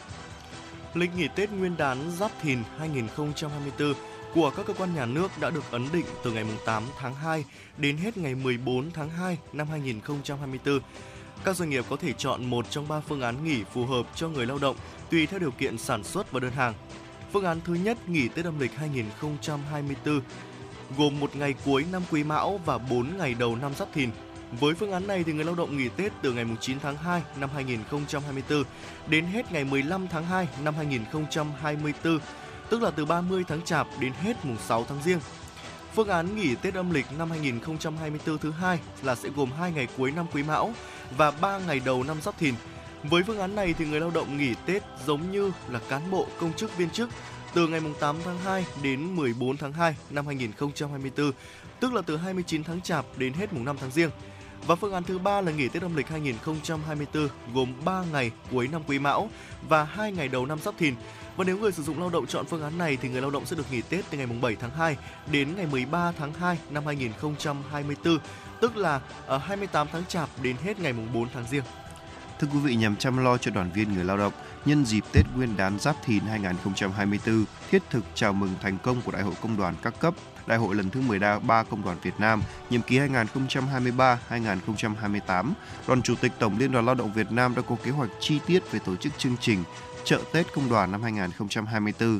Lịch 0.93 1.15
nghỉ 1.15 1.27
Tết 1.35 1.51
Nguyên 1.51 1.77
đán 1.77 2.11
Giáp 2.11 2.31
Thìn 2.41 2.59
2024 2.79 3.93
của 4.37 4.49
các 4.49 4.65
cơ 4.65 4.73
quan 4.73 4.95
nhà 4.95 5.05
nước 5.05 5.31
đã 5.39 5.49
được 5.49 5.63
ấn 5.71 5.85
định 5.93 6.05
từ 6.23 6.31
ngày 6.31 6.45
8 6.65 6.83
tháng 6.99 7.15
2 7.15 7.45
đến 7.77 7.97
hết 7.97 8.17
ngày 8.17 8.35
14 8.35 8.91
tháng 8.91 9.09
2 9.09 9.37
năm 9.53 9.67
2024. 9.67 10.79
Các 11.43 11.55
doanh 11.55 11.69
nghiệp 11.69 11.85
có 11.89 11.95
thể 11.95 12.13
chọn 12.13 12.45
một 12.45 12.65
trong 12.69 12.87
ba 12.87 12.99
phương 12.99 13.21
án 13.21 13.43
nghỉ 13.43 13.63
phù 13.73 13.85
hợp 13.85 14.05
cho 14.15 14.29
người 14.29 14.45
lao 14.45 14.57
động 14.57 14.75
tùy 15.11 15.25
theo 15.25 15.39
điều 15.39 15.51
kiện 15.51 15.77
sản 15.77 16.03
xuất 16.03 16.31
và 16.31 16.39
đơn 16.39 16.51
hàng. 16.51 16.73
Phương 17.33 17.45
án 17.45 17.59
thứ 17.65 17.73
nhất 17.73 18.09
nghỉ 18.09 18.27
Tết 18.27 18.45
âm 18.45 18.59
lịch 18.59 18.73
2024 18.73 20.21
gồm 20.97 21.19
một 21.19 21.35
ngày 21.35 21.53
cuối 21.65 21.85
năm 21.91 22.01
Quý 22.11 22.23
Mão 22.23 22.59
và 22.65 22.77
4 22.77 23.17
ngày 23.17 23.35
đầu 23.39 23.55
năm 23.55 23.73
Giáp 23.75 23.93
Thìn. 23.93 24.09
Với 24.59 24.73
phương 24.73 24.91
án 24.91 25.07
này 25.07 25.23
thì 25.23 25.33
người 25.33 25.45
lao 25.45 25.55
động 25.55 25.77
nghỉ 25.77 25.89
Tết 25.89 26.11
từ 26.21 26.33
ngày 26.33 26.45
9 26.61 26.79
tháng 26.79 26.97
2 26.97 27.21
năm 27.39 27.49
2024 27.53 28.63
đến 29.07 29.25
hết 29.25 29.51
ngày 29.51 29.63
15 29.63 30.07
tháng 30.07 30.25
2 30.25 30.47
năm 30.63 30.73
2024, 30.75 32.19
tức 32.69 32.81
là 32.81 32.91
từ 32.91 33.05
30 33.05 33.43
tháng 33.47 33.61
Chạp 33.61 33.87
đến 33.99 34.13
hết 34.21 34.45
mùng 34.45 34.57
6 34.57 34.85
tháng 34.89 35.01
Giêng. 35.03 35.19
Phương 35.95 36.09
án 36.09 36.35
nghỉ 36.35 36.55
Tết 36.55 36.73
âm 36.73 36.91
lịch 36.91 37.05
năm 37.17 37.29
2024 37.29 38.37
thứ 38.37 38.51
hai 38.51 38.79
là 39.03 39.15
sẽ 39.15 39.29
gồm 39.35 39.51
2 39.51 39.71
ngày 39.71 39.87
cuối 39.97 40.11
năm 40.11 40.25
Quý 40.33 40.43
Mão 40.43 40.73
và 41.17 41.31
3 41.31 41.59
ngày 41.59 41.81
đầu 41.85 42.03
năm 42.03 42.21
Giáp 42.21 42.37
Thìn. 42.37 42.55
Với 43.03 43.23
phương 43.23 43.39
án 43.39 43.55
này 43.55 43.73
thì 43.73 43.85
người 43.85 43.99
lao 43.99 44.11
động 44.11 44.37
nghỉ 44.37 44.53
Tết 44.65 44.83
giống 45.05 45.31
như 45.31 45.51
là 45.69 45.79
cán 45.89 46.11
bộ, 46.11 46.27
công 46.39 46.53
chức, 46.53 46.77
viên 46.77 46.89
chức 46.89 47.09
từ 47.53 47.67
ngày 47.67 47.81
8 47.99 48.15
tháng 48.25 48.37
2 48.37 48.65
đến 48.83 49.15
14 49.15 49.57
tháng 49.57 49.73
2 49.73 49.95
năm 50.09 50.25
2024, 50.25 51.31
tức 51.79 51.93
là 51.93 52.01
từ 52.01 52.17
29 52.17 52.63
tháng 52.63 52.81
Chạp 52.81 53.05
đến 53.17 53.33
hết 53.33 53.53
mùng 53.53 53.65
5 53.65 53.77
tháng 53.79 53.91
Giêng. 53.91 54.09
Và 54.67 54.75
phương 54.75 54.93
án 54.93 55.03
thứ 55.03 55.17
ba 55.17 55.41
là 55.41 55.51
nghỉ 55.51 55.69
Tết 55.69 55.81
âm 55.83 55.95
lịch 55.95 56.07
2024 56.07 57.29
gồm 57.53 57.73
3 57.85 58.03
ngày 58.11 58.31
cuối 58.51 58.67
năm 58.67 58.81
Quý 58.87 58.99
Mão 58.99 59.29
và 59.69 59.83
2 59.83 60.11
ngày 60.11 60.27
đầu 60.27 60.45
năm 60.45 60.59
Giáp 60.59 60.77
Thìn. 60.77 60.95
Và 61.37 61.43
nếu 61.43 61.57
người 61.57 61.71
sử 61.71 61.83
dụng 61.83 61.99
lao 61.99 62.09
động 62.09 62.27
chọn 62.27 62.45
phương 62.45 62.63
án 62.63 62.77
này 62.77 62.97
thì 63.01 63.09
người 63.09 63.21
lao 63.21 63.31
động 63.31 63.45
sẽ 63.45 63.55
được 63.55 63.71
nghỉ 63.71 63.81
Tết 63.81 64.05
từ 64.09 64.17
ngày 64.17 64.27
7 64.41 64.55
tháng 64.55 64.71
2 64.71 64.97
đến 65.31 65.55
ngày 65.55 65.65
13 65.71 66.11
tháng 66.11 66.33
2 66.33 66.57
năm 66.69 66.85
2024, 66.85 68.17
tức 68.61 68.77
là 68.77 69.01
ờ, 69.27 69.37
28 69.37 69.87
tháng 69.91 70.05
Chạp 70.05 70.29
đến 70.41 70.55
hết 70.63 70.79
ngày 70.79 70.93
4 71.13 71.27
tháng 71.33 71.47
Giêng. 71.49 71.63
Thưa 72.39 72.47
quý 72.53 72.59
vị, 72.59 72.75
nhằm 72.75 72.95
chăm 72.95 73.17
lo 73.17 73.37
cho 73.37 73.51
đoàn 73.51 73.71
viên 73.73 73.93
người 73.93 74.03
lao 74.03 74.17
động, 74.17 74.33
nhân 74.65 74.85
dịp 74.85 75.03
Tết 75.13 75.25
Nguyên 75.35 75.57
đán 75.57 75.79
Giáp 75.79 75.95
Thìn 76.05 76.23
2024, 76.23 77.45
thiết 77.71 77.83
thực 77.89 78.03
chào 78.13 78.33
mừng 78.33 78.53
thành 78.61 78.77
công 78.83 79.01
của 79.01 79.11
Đại 79.11 79.21
hội 79.21 79.33
Công 79.41 79.57
đoàn 79.57 79.75
các 79.81 79.99
cấp, 79.99 80.13
Đại 80.47 80.57
hội 80.57 80.75
lần 80.75 80.89
thứ 80.89 81.01
13 81.01 81.63
Công 81.63 81.83
đoàn 81.83 81.97
Việt 82.03 82.19
Nam, 82.19 82.43
nhiệm 82.69 82.81
kỳ 82.81 82.99
2023-2028, 82.99 85.51
Đoàn 85.87 86.01
Chủ 86.01 86.15
tịch 86.15 86.31
Tổng 86.39 86.57
Liên 86.57 86.71
đoàn 86.71 86.85
Lao 86.85 86.95
động 86.95 87.13
Việt 87.13 87.31
Nam 87.31 87.55
đã 87.55 87.61
có 87.61 87.75
kế 87.83 87.91
hoạch 87.91 88.09
chi 88.19 88.39
tiết 88.45 88.71
về 88.71 88.79
tổ 88.79 88.95
chức 88.95 89.17
chương 89.17 89.35
trình 89.39 89.63
chợ 90.03 90.21
Tết 90.33 90.53
Công 90.53 90.69
đoàn 90.69 90.91
năm 90.91 91.03
2024. 91.03 92.19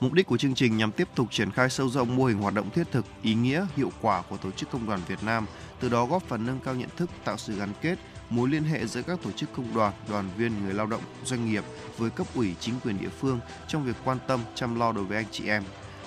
Mục 0.00 0.12
đích 0.12 0.26
của 0.26 0.36
chương 0.36 0.54
trình 0.54 0.76
nhằm 0.76 0.92
tiếp 0.92 1.08
tục 1.14 1.26
triển 1.30 1.50
khai 1.50 1.70
sâu 1.70 1.88
rộng 1.88 2.16
mô 2.16 2.24
hình 2.24 2.38
hoạt 2.38 2.54
động 2.54 2.70
thiết 2.70 2.86
thực, 2.92 3.06
ý 3.22 3.34
nghĩa, 3.34 3.66
hiệu 3.76 3.92
quả 4.00 4.22
của 4.28 4.36
tổ 4.36 4.50
chức 4.50 4.70
công 4.70 4.86
đoàn 4.86 5.00
Việt 5.08 5.22
Nam, 5.22 5.46
từ 5.80 5.88
đó 5.88 6.06
góp 6.06 6.22
phần 6.22 6.46
nâng 6.46 6.60
cao 6.60 6.74
nhận 6.74 6.88
thức, 6.96 7.10
tạo 7.24 7.36
sự 7.36 7.58
gắn 7.58 7.68
kết, 7.82 7.98
mối 8.30 8.48
liên 8.48 8.64
hệ 8.64 8.86
giữa 8.86 9.02
các 9.02 9.18
tổ 9.22 9.32
chức 9.32 9.52
công 9.56 9.74
đoàn, 9.74 9.92
đoàn 10.08 10.30
viên, 10.36 10.64
người 10.64 10.74
lao 10.74 10.86
động, 10.86 11.02
doanh 11.24 11.50
nghiệp 11.50 11.64
với 11.98 12.10
cấp 12.10 12.26
ủy 12.34 12.54
chính 12.60 12.74
quyền 12.84 13.00
địa 13.00 13.08
phương 13.20 13.40
trong 13.68 13.84
việc 13.84 13.96
quan 14.04 14.18
tâm 14.26 14.40
chăm 14.54 14.78
lo 14.78 14.92
đối 14.92 15.04
với 15.04 15.16
anh 15.16 15.26
chị 15.30 15.48
em. 15.48 15.62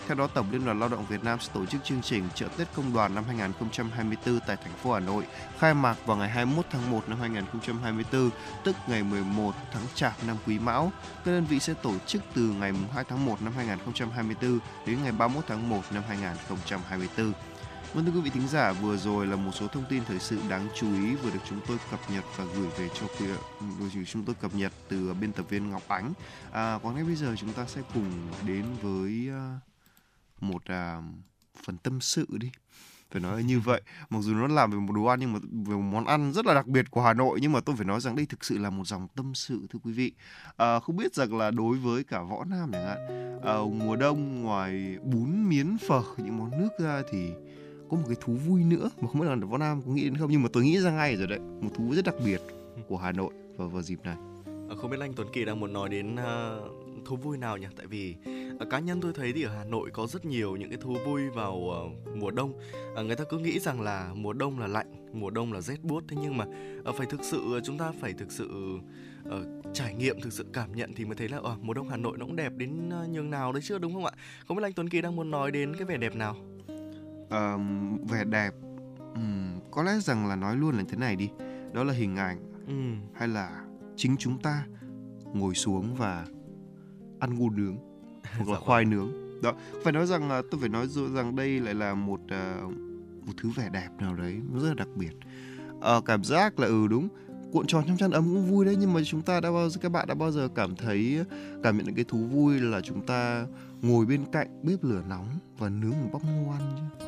Theo 0.10 0.16
đó, 0.16 0.28
Tổng 0.28 0.52
Liên 0.52 0.66
đoàn 0.66 0.80
Lao 0.80 0.90
động 0.90 1.06
Việt 1.10 1.24
Nam 1.24 1.40
sẽ 1.40 1.52
tổ 1.54 1.66
chức 1.66 1.84
chương 1.84 2.02
trình 2.02 2.24
chợ 2.36 2.48
Tết 2.58 2.68
Công 2.76 2.94
đoàn 2.94 3.16
năm 3.16 3.24
2024 3.28 4.40
tại 4.48 4.58
thành 4.64 4.74
phố 4.74 4.94
Hà 4.94 5.00
Nội, 5.00 5.24
khai 5.60 5.74
mạc 5.74 5.96
vào 6.06 6.18
ngày 6.18 6.30
21 6.30 6.66
tháng 6.72 6.92
1 6.92 7.10
năm 7.10 7.20
2024, 7.20 8.30
tức 8.64 8.76
ngày 8.88 9.04
11 9.04 9.52
tháng 9.72 9.84
Chạp 9.96 10.14
năm 10.28 10.38
Quý 10.48 10.60
Mão. 10.60 10.92
Các 11.26 11.32
đơn 11.32 11.46
vị 11.46 11.60
sẽ 11.60 11.74
tổ 11.74 11.94
chức 12.08 12.22
từ 12.36 12.42
ngày 12.42 12.74
2 12.94 13.04
tháng 13.04 13.26
1 13.26 13.42
năm 13.42 13.54
2024 13.56 14.60
đến 14.86 14.98
ngày 15.04 15.12
31 15.12 15.44
tháng 15.48 15.70
1 15.70 15.82
năm 15.94 16.04
2024. 16.08 17.34
Vâng 17.94 18.06
thưa 18.06 18.12
quý 18.12 18.22
vị 18.22 18.30
thính 18.30 18.48
giả, 18.48 18.72
vừa 18.72 18.98
rồi 18.98 19.28
là 19.28 19.36
một 19.36 19.52
số 19.52 19.68
thông 19.68 19.86
tin 19.90 20.04
thời 20.06 20.20
sự 20.20 20.38
đáng 20.50 20.68
chú 20.76 20.94
ý 20.94 21.16
vừa 21.16 21.30
được 21.32 21.40
chúng 21.50 21.60
tôi 21.68 21.78
cập 21.92 22.00
nhật 22.14 22.24
và 22.38 22.46
gửi 22.56 22.68
về 22.78 22.90
cho 23.00 23.08
quý 23.20 23.26
vị 23.94 24.06
chúng 24.06 24.24
tôi 24.24 24.36
cập 24.42 24.56
nhật 24.56 24.72
từ 24.88 25.14
biên 25.14 25.32
tập 25.32 25.46
viên 25.50 25.70
Ngọc 25.70 25.84
Ánh. 25.88 26.14
À, 26.52 26.80
còn 26.84 26.96
ngay 26.96 27.04
bây 27.04 27.16
giờ 27.16 27.36
chúng 27.38 27.54
ta 27.54 27.66
sẽ 27.66 27.82
cùng 27.94 28.12
đến 28.46 28.66
với 28.82 29.30
à, 29.30 29.60
một 30.42 30.62
uh, 30.72 31.04
phần 31.64 31.78
tâm 31.78 32.02
sự 32.02 32.28
đi. 32.32 32.52
Phải 33.12 33.22
nói 33.22 33.44
như 33.44 33.60
vậy. 33.60 33.82
Mặc 34.10 34.20
dù 34.22 34.34
nó 34.34 34.48
làm 34.48 34.72
về 34.72 34.78
một 34.78 34.94
đồ 34.96 35.06
ăn 35.06 35.20
nhưng 35.20 35.34
mà 35.34 35.40
về 35.52 35.76
một 35.76 35.92
món 35.92 36.06
ăn 36.06 36.34
rất 36.34 36.46
là 36.46 36.54
đặc 36.54 36.68
biệt 36.68 36.92
của 36.92 37.02
Hà 37.02 37.14
Nội 37.14 37.40
nhưng 37.42 37.52
mà 37.52 37.60
tôi 37.60 37.76
phải 37.76 37.86
nói 37.86 38.02
rằng 38.02 38.16
đây 38.16 38.26
thực 38.26 38.46
sự 38.46 38.58
là 38.58 38.70
một 38.70 38.88
dòng 38.88 39.08
tâm 39.16 39.36
sự 39.36 39.68
thưa 39.70 39.80
quý 39.84 39.92
vị. 39.92 40.12
À, 40.58 40.80
không 40.80 40.96
biết 40.96 41.16
rằng 41.16 41.38
là 41.38 41.52
đối 41.52 41.78
với 41.78 42.04
cả 42.04 42.22
võ 42.22 42.44
nam 42.46 42.70
chẳng 42.72 42.86
hạn 42.86 42.98
à, 43.44 43.54
mùa 43.74 43.96
đông 43.96 44.44
ngoài 44.44 44.98
bún 45.04 45.50
miến 45.50 45.78
phở 45.88 46.04
những 46.18 46.38
món 46.38 46.52
nước 46.52 46.70
ra 46.80 47.02
thì 47.12 47.32
có 47.90 47.98
một 47.98 48.04
cái 48.08 48.18
thú 48.22 48.34
vui 48.34 48.64
nữa 48.64 48.90
mà 49.02 49.08
không 49.08 49.22
biết 49.22 49.28
là 49.28 49.36
võ 49.36 49.58
nam 49.58 49.82
có 49.82 49.92
nghĩ 49.92 50.04
đến 50.04 50.18
không? 50.18 50.32
Nhưng 50.32 50.44
mà 50.44 50.50
tôi 50.54 50.64
nghĩ 50.64 50.80
ra 50.80 50.92
ngay 50.92 51.16
rồi 51.16 51.28
đấy 51.28 51.40
một 51.40 51.70
thú 51.76 51.94
rất 51.96 52.06
đặc 52.06 52.16
biệt 52.26 52.42
của 52.88 52.98
Hà 52.98 53.12
Nội 53.12 53.34
vào 53.58 53.70
vào 53.70 53.82
dịp 53.82 54.00
này. 54.04 54.18
Ờ, 54.70 54.76
không 54.76 54.92
biết 54.92 54.98
anh 55.00 55.14
Tuấn 55.14 55.28
Kỳ 55.34 55.46
đang 55.46 55.60
muốn 55.60 55.74
nói 55.74 55.90
đến 55.90 56.16
uh, 56.16 56.79
thú 57.10 57.16
vui 57.16 57.38
nào 57.38 57.58
nhỉ? 57.58 57.68
Tại 57.76 57.88
vì 57.88 58.16
uh, 58.56 58.70
cá 58.70 58.80
nhân 58.80 59.02
tôi 59.02 59.14
thấy 59.14 59.34
thì 59.34 59.44
ở 59.44 59.56
Hà 59.58 59.64
Nội 59.64 59.90
có 59.94 60.08
rất 60.08 60.26
nhiều 60.26 60.56
những 60.56 60.70
cái 60.70 60.78
thú 60.82 60.96
vui 61.06 61.30
vào 61.30 61.54
uh, 61.54 62.18
mùa 62.18 62.32
đông. 62.32 62.54
Uh, 63.00 63.06
người 63.06 63.16
ta 63.16 63.24
cứ 63.30 63.38
nghĩ 63.38 63.60
rằng 63.60 63.82
là 63.82 64.12
mùa 64.16 64.34
đông 64.34 64.60
là 64.60 64.68
lạnh, 64.68 65.10
mùa 65.14 65.30
đông 65.30 65.54
là 65.54 65.62
rét 65.62 65.84
buốt 65.84 66.04
thế 66.08 66.18
nhưng 66.22 66.38
mà 66.38 66.46
uh, 66.90 66.96
phải 66.96 67.08
thực 67.08 67.24
sự 67.24 67.60
chúng 67.64 67.78
ta 67.78 67.92
phải 68.02 68.14
thực 68.14 68.32
sự 68.32 68.80
uh, 69.28 69.34
trải 69.74 69.94
nghiệm 69.94 70.22
thực 70.22 70.34
sự 70.34 70.46
cảm 70.54 70.76
nhận 70.76 70.94
thì 70.96 71.06
mới 71.06 71.16
thấy 71.16 71.30
là 71.30 71.38
uh, 71.38 71.60
mùa 71.62 71.74
đông 71.74 71.90
Hà 71.90 71.98
Nội 71.98 72.18
nó 72.18 72.26
cũng 72.26 72.36
đẹp 72.36 72.54
đến 72.58 72.90
uh, 73.04 73.10
nhường 73.10 73.30
nào 73.30 73.52
đấy 73.52 73.62
chưa 73.62 73.78
đúng 73.78 73.94
không 73.94 74.06
ạ? 74.06 74.12
Không 74.48 74.58
biết 74.58 74.64
anh 74.64 74.74
Tuấn 74.74 74.90
Kỳ 74.90 75.02
đang 75.02 75.16
muốn 75.16 75.32
nói 75.32 75.52
đến 75.52 75.76
cái 75.76 75.86
vẻ 75.86 75.98
đẹp 75.98 76.16
nào? 76.16 76.36
uh, 77.30 78.10
vẻ 78.10 78.24
đẹp 78.24 78.54
um, 79.16 79.60
có 79.72 79.84
lẽ 79.84 80.00
rằng 80.00 80.28
là 80.28 80.36
nói 80.36 80.56
luôn 80.56 80.78
là 80.78 80.84
thế 80.90 80.98
này 80.98 81.16
đi 81.16 81.30
đó 81.74 81.84
là 81.84 81.94
hình 81.94 82.16
ảnh 82.16 82.38
ừ. 82.68 83.08
hay 83.14 83.28
là 83.28 83.64
chính 83.96 84.16
chúng 84.18 84.42
ta 84.42 84.66
ngồi 85.34 85.56
xuống 85.56 85.96
và 85.96 86.26
ăn 87.20 87.40
ngô 87.40 87.50
nướng 87.50 87.78
hoặc 88.24 88.48
là 88.48 88.54
dạ 88.54 88.60
khoai 88.60 88.86
vâng. 88.86 88.92
nướng. 88.94 89.42
Đó 89.42 89.54
phải 89.84 89.94
nói 89.94 90.06
rằng 90.06 90.30
là 90.30 90.42
tôi 90.52 90.60
phải 90.60 90.70
nói 90.70 90.88
rằng 91.16 91.36
đây 91.36 91.60
lại 91.60 91.74
là 91.74 91.94
một 91.94 92.20
uh, 92.24 92.74
một 93.28 93.34
thứ 93.38 93.50
vẻ 93.50 93.70
đẹp 93.74 93.90
nào 94.00 94.16
đấy 94.16 94.42
rất 94.62 94.68
là 94.68 94.74
đặc 94.74 94.88
biệt. 94.96 95.12
Uh, 95.78 96.06
cảm 96.06 96.24
giác 96.24 96.60
là 96.60 96.68
ừ 96.68 96.88
đúng 96.88 97.08
cuộn 97.52 97.68
tròn 97.68 97.84
trong 97.88 97.98
chăn 97.98 98.12
ấm 98.12 98.24
cũng 98.24 98.46
vui 98.46 98.66
đấy 98.66 98.76
nhưng 98.80 98.94
mà 98.94 99.02
chúng 99.06 99.22
ta 99.22 99.40
đã 99.40 99.52
bao 99.52 99.70
giờ 99.70 99.80
các 99.82 99.90
bạn 99.90 100.08
đã 100.08 100.14
bao 100.14 100.32
giờ 100.32 100.48
cảm 100.56 100.76
thấy 100.76 101.26
cảm 101.64 101.78
nhận 101.78 101.86
được 101.86 101.94
cái 101.96 102.06
thú 102.08 102.18
vui 102.18 102.60
là 102.60 102.82
chúng 102.82 103.06
ta 103.06 103.46
ngồi 103.82 104.06
bên 104.06 104.26
cạnh 104.32 104.48
bếp 104.64 104.84
lửa 104.84 105.02
nóng 105.10 105.28
và 105.58 105.70
nướng 105.70 105.92
một 105.92 106.10
bắp 106.14 106.22
ngô 106.24 106.52
ăn 106.52 106.62
chứ 106.76 107.06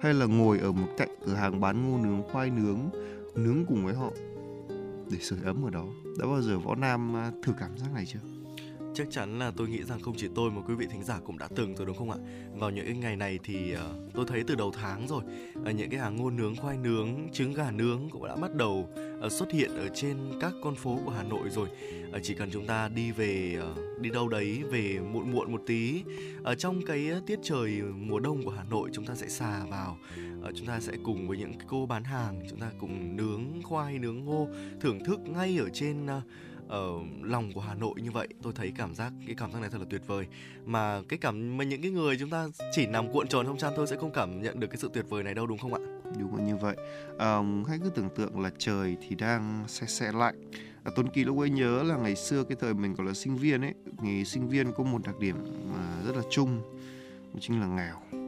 hay 0.00 0.14
là 0.14 0.26
ngồi 0.26 0.58
ở 0.58 0.72
một 0.72 0.88
cạnh 0.98 1.08
cửa 1.26 1.34
hàng 1.34 1.60
bán 1.60 1.90
ngô 1.90 1.98
nướng 1.98 2.22
khoai 2.32 2.50
nướng 2.50 2.78
nướng 3.34 3.64
cùng 3.68 3.84
với 3.84 3.94
họ 3.94 4.10
để 5.10 5.18
sưởi 5.20 5.38
ấm 5.44 5.64
ở 5.64 5.70
đó? 5.70 5.84
Đã 6.18 6.26
bao 6.26 6.42
giờ 6.42 6.58
võ 6.58 6.74
nam 6.74 7.16
à, 7.16 7.32
thử 7.42 7.52
cảm 7.60 7.78
giác 7.78 7.94
này 7.94 8.06
chưa 8.06 8.18
chắc 8.98 9.10
chắn 9.10 9.38
là 9.38 9.52
tôi 9.56 9.68
nghĩ 9.68 9.82
rằng 9.82 10.00
không 10.00 10.14
chỉ 10.16 10.28
tôi 10.34 10.50
mà 10.50 10.62
quý 10.68 10.74
vị 10.74 10.86
thính 10.90 11.04
giả 11.04 11.20
cũng 11.24 11.38
đã 11.38 11.48
từng 11.56 11.76
rồi 11.76 11.86
đúng 11.86 11.96
không 11.96 12.10
ạ 12.10 12.16
vào 12.54 12.70
những 12.70 12.86
cái 12.86 12.96
ngày 12.96 13.16
này 13.16 13.38
thì 13.44 13.74
uh, 13.74 14.14
tôi 14.14 14.24
thấy 14.28 14.44
từ 14.46 14.54
đầu 14.54 14.72
tháng 14.80 15.08
rồi 15.08 15.22
uh, 15.60 15.74
những 15.74 15.90
cái 15.90 16.00
hàng 16.00 16.16
ngô 16.16 16.30
nướng 16.30 16.56
khoai 16.56 16.76
nướng 16.76 17.28
trứng 17.32 17.54
gà 17.54 17.70
nướng 17.70 18.08
cũng 18.12 18.26
đã 18.26 18.36
bắt 18.36 18.54
đầu 18.54 18.88
uh, 19.26 19.32
xuất 19.32 19.52
hiện 19.52 19.70
ở 19.70 19.88
trên 19.94 20.16
các 20.40 20.52
con 20.62 20.74
phố 20.74 20.98
của 21.04 21.10
Hà 21.10 21.22
Nội 21.22 21.50
rồi. 21.50 21.68
Uh, 22.16 22.22
chỉ 22.22 22.34
cần 22.34 22.50
chúng 22.52 22.66
ta 22.66 22.88
đi 22.88 23.10
về 23.10 23.60
uh, 23.72 24.00
đi 24.00 24.10
đâu 24.10 24.28
đấy 24.28 24.62
về 24.70 25.00
muộn 25.12 25.32
muộn 25.32 25.52
một 25.52 25.62
tí 25.66 26.02
ở 26.42 26.54
trong 26.54 26.80
cái 26.86 27.10
tiết 27.26 27.38
trời 27.42 27.82
mùa 27.82 28.20
đông 28.20 28.44
của 28.44 28.50
Hà 28.50 28.64
Nội 28.64 28.90
chúng 28.92 29.06
ta 29.06 29.14
sẽ 29.14 29.28
xà 29.28 29.64
vào 29.70 29.98
uh, 30.48 30.54
chúng 30.54 30.66
ta 30.66 30.80
sẽ 30.80 30.92
cùng 31.04 31.28
với 31.28 31.38
những 31.38 31.52
cô 31.66 31.86
bán 31.86 32.04
hàng 32.04 32.40
chúng 32.50 32.60
ta 32.60 32.70
cùng 32.78 33.16
nướng 33.16 33.62
khoai 33.62 33.98
nướng 33.98 34.24
ngô 34.24 34.48
thưởng 34.80 35.04
thức 35.04 35.20
ngay 35.26 35.58
ở 35.58 35.68
trên 35.72 36.06
uh, 36.06 36.22
ở 36.68 36.92
lòng 37.22 37.52
của 37.52 37.60
Hà 37.60 37.74
Nội 37.74 37.94
như 38.02 38.10
vậy 38.10 38.28
tôi 38.42 38.52
thấy 38.56 38.72
cảm 38.76 38.94
giác 38.94 39.12
cái 39.26 39.34
cảm 39.38 39.52
giác 39.52 39.60
này 39.60 39.70
thật 39.70 39.78
là 39.78 39.86
tuyệt 39.90 40.02
vời. 40.06 40.26
Mà 40.66 41.00
cái 41.08 41.18
cảm 41.18 41.56
mà 41.56 41.64
những 41.64 41.82
cái 41.82 41.90
người 41.90 42.16
chúng 42.20 42.30
ta 42.30 42.46
chỉ 42.72 42.86
nằm 42.86 43.12
cuộn 43.12 43.28
tròn 43.28 43.46
trong 43.46 43.58
chăn 43.58 43.72
thôi 43.76 43.86
sẽ 43.86 43.96
không 43.96 44.12
cảm 44.12 44.42
nhận 44.42 44.60
được 44.60 44.66
cái 44.66 44.76
sự 44.76 44.90
tuyệt 44.94 45.04
vời 45.08 45.22
này 45.22 45.34
đâu 45.34 45.46
đúng 45.46 45.58
không 45.58 45.74
ạ? 45.74 45.80
Đúng 46.18 46.36
là 46.36 46.44
như 46.44 46.56
vậy. 46.56 46.76
À, 47.18 47.38
hãy 47.68 47.78
cứ 47.82 47.90
tưởng 47.90 48.08
tượng 48.16 48.40
là 48.40 48.50
trời 48.58 48.96
thì 49.08 49.16
đang 49.16 49.64
xe 49.68 49.86
xe 49.86 50.12
lạnh. 50.12 50.50
À, 50.84 50.92
Tuấn 50.96 51.08
Kỳ 51.08 51.24
lúc 51.24 51.38
ấy 51.38 51.50
nhớ 51.50 51.82
là 51.82 51.96
ngày 51.96 52.16
xưa 52.16 52.44
cái 52.44 52.56
thời 52.60 52.74
mình 52.74 52.94
còn 52.96 53.06
là 53.06 53.14
sinh 53.14 53.36
viên 53.36 53.60
ấy 53.60 53.74
thì 54.02 54.24
sinh 54.24 54.48
viên 54.48 54.72
có 54.72 54.84
một 54.84 55.02
đặc 55.04 55.18
điểm 55.18 55.36
mà 55.72 56.02
rất 56.06 56.16
là 56.16 56.22
chung 56.30 56.60
chính 57.40 57.60
là 57.60 57.66
nghèo. 57.66 58.20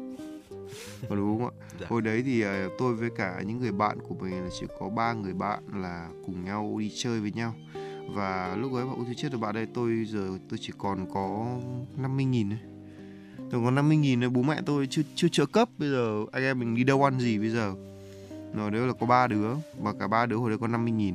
Có 1.08 1.16
đúng 1.16 1.38
không 1.38 1.46
ạ? 1.46 1.52
Dạ. 1.80 1.86
hồi 1.90 2.02
đấy 2.02 2.22
thì 2.26 2.44
uh, 2.44 2.48
tôi 2.78 2.94
với 2.94 3.10
cả 3.16 3.42
những 3.46 3.58
người 3.58 3.72
bạn 3.72 3.98
của 4.08 4.14
mình 4.14 4.44
là 4.44 4.48
chỉ 4.60 4.66
có 4.78 4.88
ba 4.88 5.12
người 5.12 5.32
bạn 5.32 5.62
là 5.74 6.08
cùng 6.26 6.44
nhau 6.44 6.76
đi 6.78 6.92
chơi 6.94 7.20
với 7.20 7.32
nhau 7.32 7.54
và 8.08 8.56
lúc 8.60 8.72
ấy 8.72 8.84
bảo 8.86 8.94
ôi 8.96 9.14
chết 9.16 9.32
rồi 9.32 9.40
bạn 9.40 9.54
đây 9.54 9.66
tôi 9.74 10.04
giờ 10.04 10.28
tôi 10.48 10.58
chỉ 10.62 10.72
còn 10.78 11.06
có 11.14 11.56
50 11.96 12.24
nghìn 12.24 12.50
thôi. 12.50 12.58
Tôi 13.50 13.60
có 13.64 13.70
50 13.70 13.96
nghìn 13.96 14.32
bố 14.32 14.42
mẹ 14.42 14.60
tôi 14.66 14.86
chưa 14.86 15.02
chưa 15.14 15.28
trợ 15.28 15.46
cấp. 15.46 15.68
Bây 15.78 15.90
giờ 15.90 16.24
anh 16.32 16.42
em 16.42 16.58
mình 16.58 16.74
đi 16.74 16.84
đâu 16.84 17.04
ăn 17.04 17.20
gì 17.20 17.38
bây 17.38 17.50
giờ? 17.50 17.74
Rồi 18.54 18.70
đấy 18.70 18.86
là 18.86 18.92
có 19.00 19.06
ba 19.06 19.26
đứa 19.26 19.48
và 19.80 19.92
cả 19.92 20.08
ba 20.08 20.26
đứa 20.26 20.36
hồi 20.36 20.50
đấy 20.50 20.58
có 20.58 20.66
50 20.66 20.92
nghìn 20.92 21.14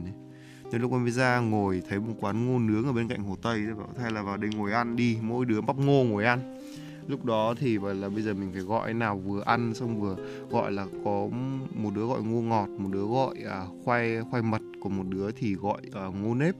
Nên 0.72 0.82
lúc 0.82 0.92
em 0.92 1.04
mới 1.04 1.12
ra 1.12 1.39
ngồi 1.39 1.82
thấy 1.89 2.00
một 2.00 2.13
quán 2.20 2.46
ngô 2.46 2.60
nướng 2.60 2.86
ở 2.86 2.94
bên 2.94 3.08
cạnh 3.08 3.24
hồ 3.24 3.36
Tây 3.42 3.62
bảo 3.77 3.89
thay 3.98 4.12
là 4.12 4.22
vào 4.22 4.38
đây 4.38 4.50
ngồi 4.56 4.72
ăn 4.72 4.96
đi 4.96 5.18
mỗi 5.22 5.46
đứa 5.46 5.62
bắp 5.62 5.77
ngô 5.77 6.04
ngồi 6.04 6.25
ăn. 6.25 6.60
Lúc 7.08 7.25
đó 7.25 7.54
thì 7.60 7.77
bảo 7.77 7.94
là 7.94 8.10
bây 8.10 8.22
giờ 8.22 8.34
mình 8.34 8.50
phải 8.54 8.62
gọi 8.62 8.94
nào 8.94 9.18
vừa 9.18 9.42
ăn 9.46 9.74
xong 9.74 10.01
vừa 10.01 10.15
gọi 10.50 10.72
là 10.72 10.86
có 11.06 11.27
một 11.75 11.92
đứa 11.96 12.06
gọi 12.06 12.24
ngô 12.24 12.42
ngọt 12.42 12.70
một 12.70 12.89
đứa 12.92 13.06
gọi 13.06 13.36
à, 13.50 13.65
khoai 13.84 14.22
khoai 14.22 14.42
mật 14.42 14.62
còn 14.84 14.98
một 14.98 15.04
đứa 15.10 15.32
thì 15.32 15.56
gọi 15.56 15.82
à, 15.94 16.06
ngô 16.06 16.36
nếp 16.36 16.56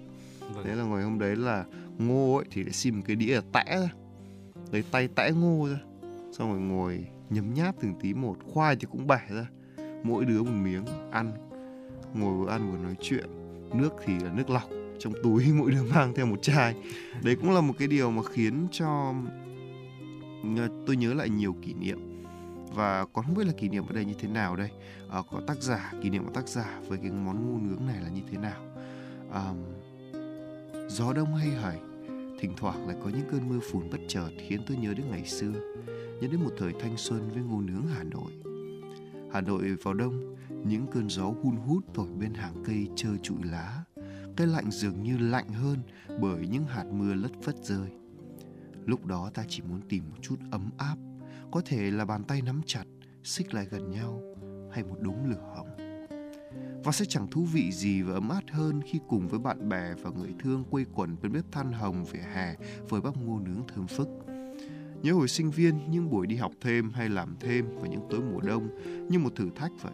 vâng. 0.54 0.66
thế 0.66 0.76
là 0.76 0.84
ngày 0.84 1.04
hôm 1.04 1.20
đấy 1.20 1.36
là 1.36 1.66
ngô 1.98 2.36
ấy 2.36 2.46
thì 2.52 2.64
lại 2.64 2.74
xin 2.74 2.96
một 2.96 3.02
cái 3.08 3.16
đĩa 3.16 3.40
tẽ 3.54 3.64
ra. 3.68 3.90
Lấy 4.72 4.84
tay 4.92 5.08
tẽ 5.08 5.32
ngô 5.32 5.68
ra. 5.70 5.80
Xong 6.32 6.52
rồi 6.52 6.62
ngồi 6.62 7.08
nhấm 7.30 7.54
nháp 7.54 7.76
từng 7.82 7.94
tí 8.02 8.14
một 8.14 8.38
khoai 8.54 8.76
thì 8.76 8.88
cũng 8.92 9.08
bẻ 9.08 9.22
ra. 9.30 9.48
Mỗi 10.04 10.26
đứa 10.26 10.44
một 10.44 10.52
miếng 10.64 10.86
ăn. 11.12 11.32
Ngồi 12.14 12.34
vừa 12.38 12.50
ăn 12.50 12.72
vừa 12.72 12.78
nói 12.78 12.96
chuyện. 13.02 13.26
Nước 13.74 13.94
thì 14.06 14.14
là 14.20 14.32
nước 14.34 14.50
lọc 14.50 14.70
trong 15.00 15.14
túi 15.24 15.46
mỗi 15.54 15.72
đứa 15.72 15.84
mang 15.84 16.14
theo 16.16 16.26
một 16.26 16.42
chai. 16.42 16.76
Đấy 17.24 17.36
cũng 17.36 17.52
là 17.52 17.62
một 17.62 17.74
cái 17.80 17.88
điều 17.88 18.12
mà 18.12 18.22
khiến 18.24 18.68
cho 18.72 19.14
ờ, 20.58 20.68
tôi 20.88 20.96
nhớ 20.96 21.14
lại 21.14 21.30
nhiều 21.30 21.56
kỷ 21.62 21.74
niệm. 21.74 22.00
Và 22.76 23.06
còn 23.14 23.26
không 23.26 23.36
biết 23.36 23.48
là 23.48 23.54
kỷ 23.58 23.70
niệm 23.70 23.84
ở 23.88 23.94
đây 23.94 24.06
như 24.06 24.14
thế 24.20 24.28
nào 24.28 24.56
đây? 24.56 24.70
À, 25.10 25.22
có 25.32 25.42
tác 25.48 25.58
giả 25.62 25.92
kỷ 26.04 26.10
niệm 26.10 26.26
của 26.26 26.32
tác 26.34 26.48
giả 26.48 26.80
với 26.88 26.98
cái 26.98 27.12
món 27.12 27.52
ngô 27.52 27.60
nướng 27.70 27.88
này 27.88 28.02
là 28.02 28.10
như 28.10 28.22
thế 28.32 28.38
nào? 28.38 28.62
À, 29.32 29.54
gió 30.88 31.14
đông 31.14 31.36
hay 31.36 31.50
hải, 31.50 31.80
thỉnh 32.40 32.54
thoảng 32.58 32.88
lại 32.88 32.98
có 33.04 33.10
những 33.10 33.28
cơn 33.32 33.50
mưa 33.50 33.60
phùn 33.72 33.90
bất 33.90 33.98
chợt 34.08 34.30
khiến 34.48 34.62
tôi 34.68 34.78
nhớ 34.78 34.94
đến 34.94 35.06
ngày 35.10 35.26
xưa 35.26 35.52
nhớ 36.22 36.28
đến 36.32 36.44
một 36.44 36.52
thời 36.58 36.74
thanh 36.80 36.98
xuân 36.98 37.30
với 37.34 37.44
ngô 37.44 37.62
nướng 37.62 37.88
hà 37.88 38.04
nội. 38.04 38.32
Hà 39.32 39.42
nội 39.42 39.76
vào 39.84 39.94
đông 39.94 40.36
những 40.66 40.88
cơn 40.88 41.10
gió 41.10 41.24
hun 41.24 41.56
hút 41.56 41.86
thổi 41.94 42.08
bên 42.20 42.34
hàng 42.34 42.64
cây 42.66 42.88
trơ 42.96 43.10
trụi 43.24 43.38
lá. 43.44 43.84
Cái 44.38 44.48
lạnh 44.48 44.72
dường 44.72 45.04
như 45.04 45.18
lạnh 45.18 45.50
hơn 45.50 45.80
bởi 46.22 46.48
những 46.48 46.64
hạt 46.64 46.86
mưa 46.92 47.14
lất 47.14 47.32
phất 47.42 47.56
rơi. 47.64 47.90
Lúc 48.86 49.06
đó 49.06 49.32
ta 49.34 49.44
chỉ 49.48 49.62
muốn 49.62 49.82
tìm 49.90 50.04
một 50.10 50.18
chút 50.22 50.36
ấm 50.52 50.70
áp 50.78 50.96
có 51.52 51.62
thể 51.66 51.92
là 51.92 52.06
bàn 52.06 52.24
tay 52.24 52.42
nắm 52.42 52.62
chặt 52.66 52.84
xích 53.24 53.54
lại 53.54 53.68
gần 53.72 53.92
nhau 53.92 54.22
hay 54.72 54.84
một 54.84 54.98
đống 55.00 55.30
lửa 55.30 55.54
hồng 55.56 55.75
và 56.86 56.92
sẽ 56.92 57.06
chẳng 57.06 57.28
thú 57.28 57.44
vị 57.44 57.72
gì 57.72 58.02
và 58.02 58.14
ấm 58.14 58.30
áp 58.30 58.42
hơn 58.52 58.82
khi 58.86 59.00
cùng 59.08 59.28
với 59.28 59.40
bạn 59.40 59.70
bè 59.70 59.94
và 60.02 60.10
người 60.10 60.34
thương 60.40 60.64
quây 60.64 60.86
quần 60.94 61.16
bên 61.22 61.32
bếp 61.32 61.52
than 61.52 61.72
hồng 61.72 62.06
vỉa 62.06 62.20
hè 62.34 62.56
với 62.90 63.02
bắp 63.02 63.18
ngô 63.18 63.40
nướng 63.40 63.68
thơm 63.68 63.88
phức. 63.88 64.08
Nhớ 65.02 65.14
hồi 65.14 65.28
sinh 65.28 65.52
viên, 65.52 65.92
những 65.92 66.10
buổi 66.10 66.28
đi 66.28 66.36
học 66.36 66.52
thêm 66.62 66.92
hay 66.92 67.10
làm 67.10 67.36
thêm 67.40 67.76
vào 67.76 67.86
những 67.86 68.08
tối 68.10 68.22
mùa 68.22 68.40
đông 68.42 68.70
như 69.10 69.20
một 69.20 69.36
thử 69.36 69.50
thách 69.56 69.72
vậy. 69.82 69.94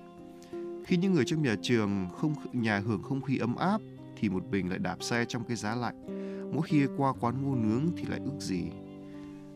Khi 0.86 0.98
những 0.98 1.14
người 1.14 1.26
trong 1.26 1.42
nhà 1.42 1.56
trường 1.62 2.10
không 2.18 2.36
nhà 2.54 2.80
hưởng 2.80 3.04
không 3.04 3.22
khí 3.22 3.38
ấm 3.38 3.56
áp 3.56 3.82
thì 4.18 4.30
một 4.30 4.44
mình 4.52 4.70
lại 4.70 4.80
đạp 4.80 5.04
xe 5.04 5.26
trong 5.28 5.44
cái 5.44 5.58
giá 5.58 5.76
lạnh. 5.76 6.06
Mỗi 6.54 6.62
khi 6.68 6.86
qua 6.98 7.14
quán 7.20 7.44
ngô 7.44 7.56
nướng 7.56 7.86
thì 7.98 8.04
lại 8.06 8.20
ước 8.26 8.40
gì. 8.40 8.64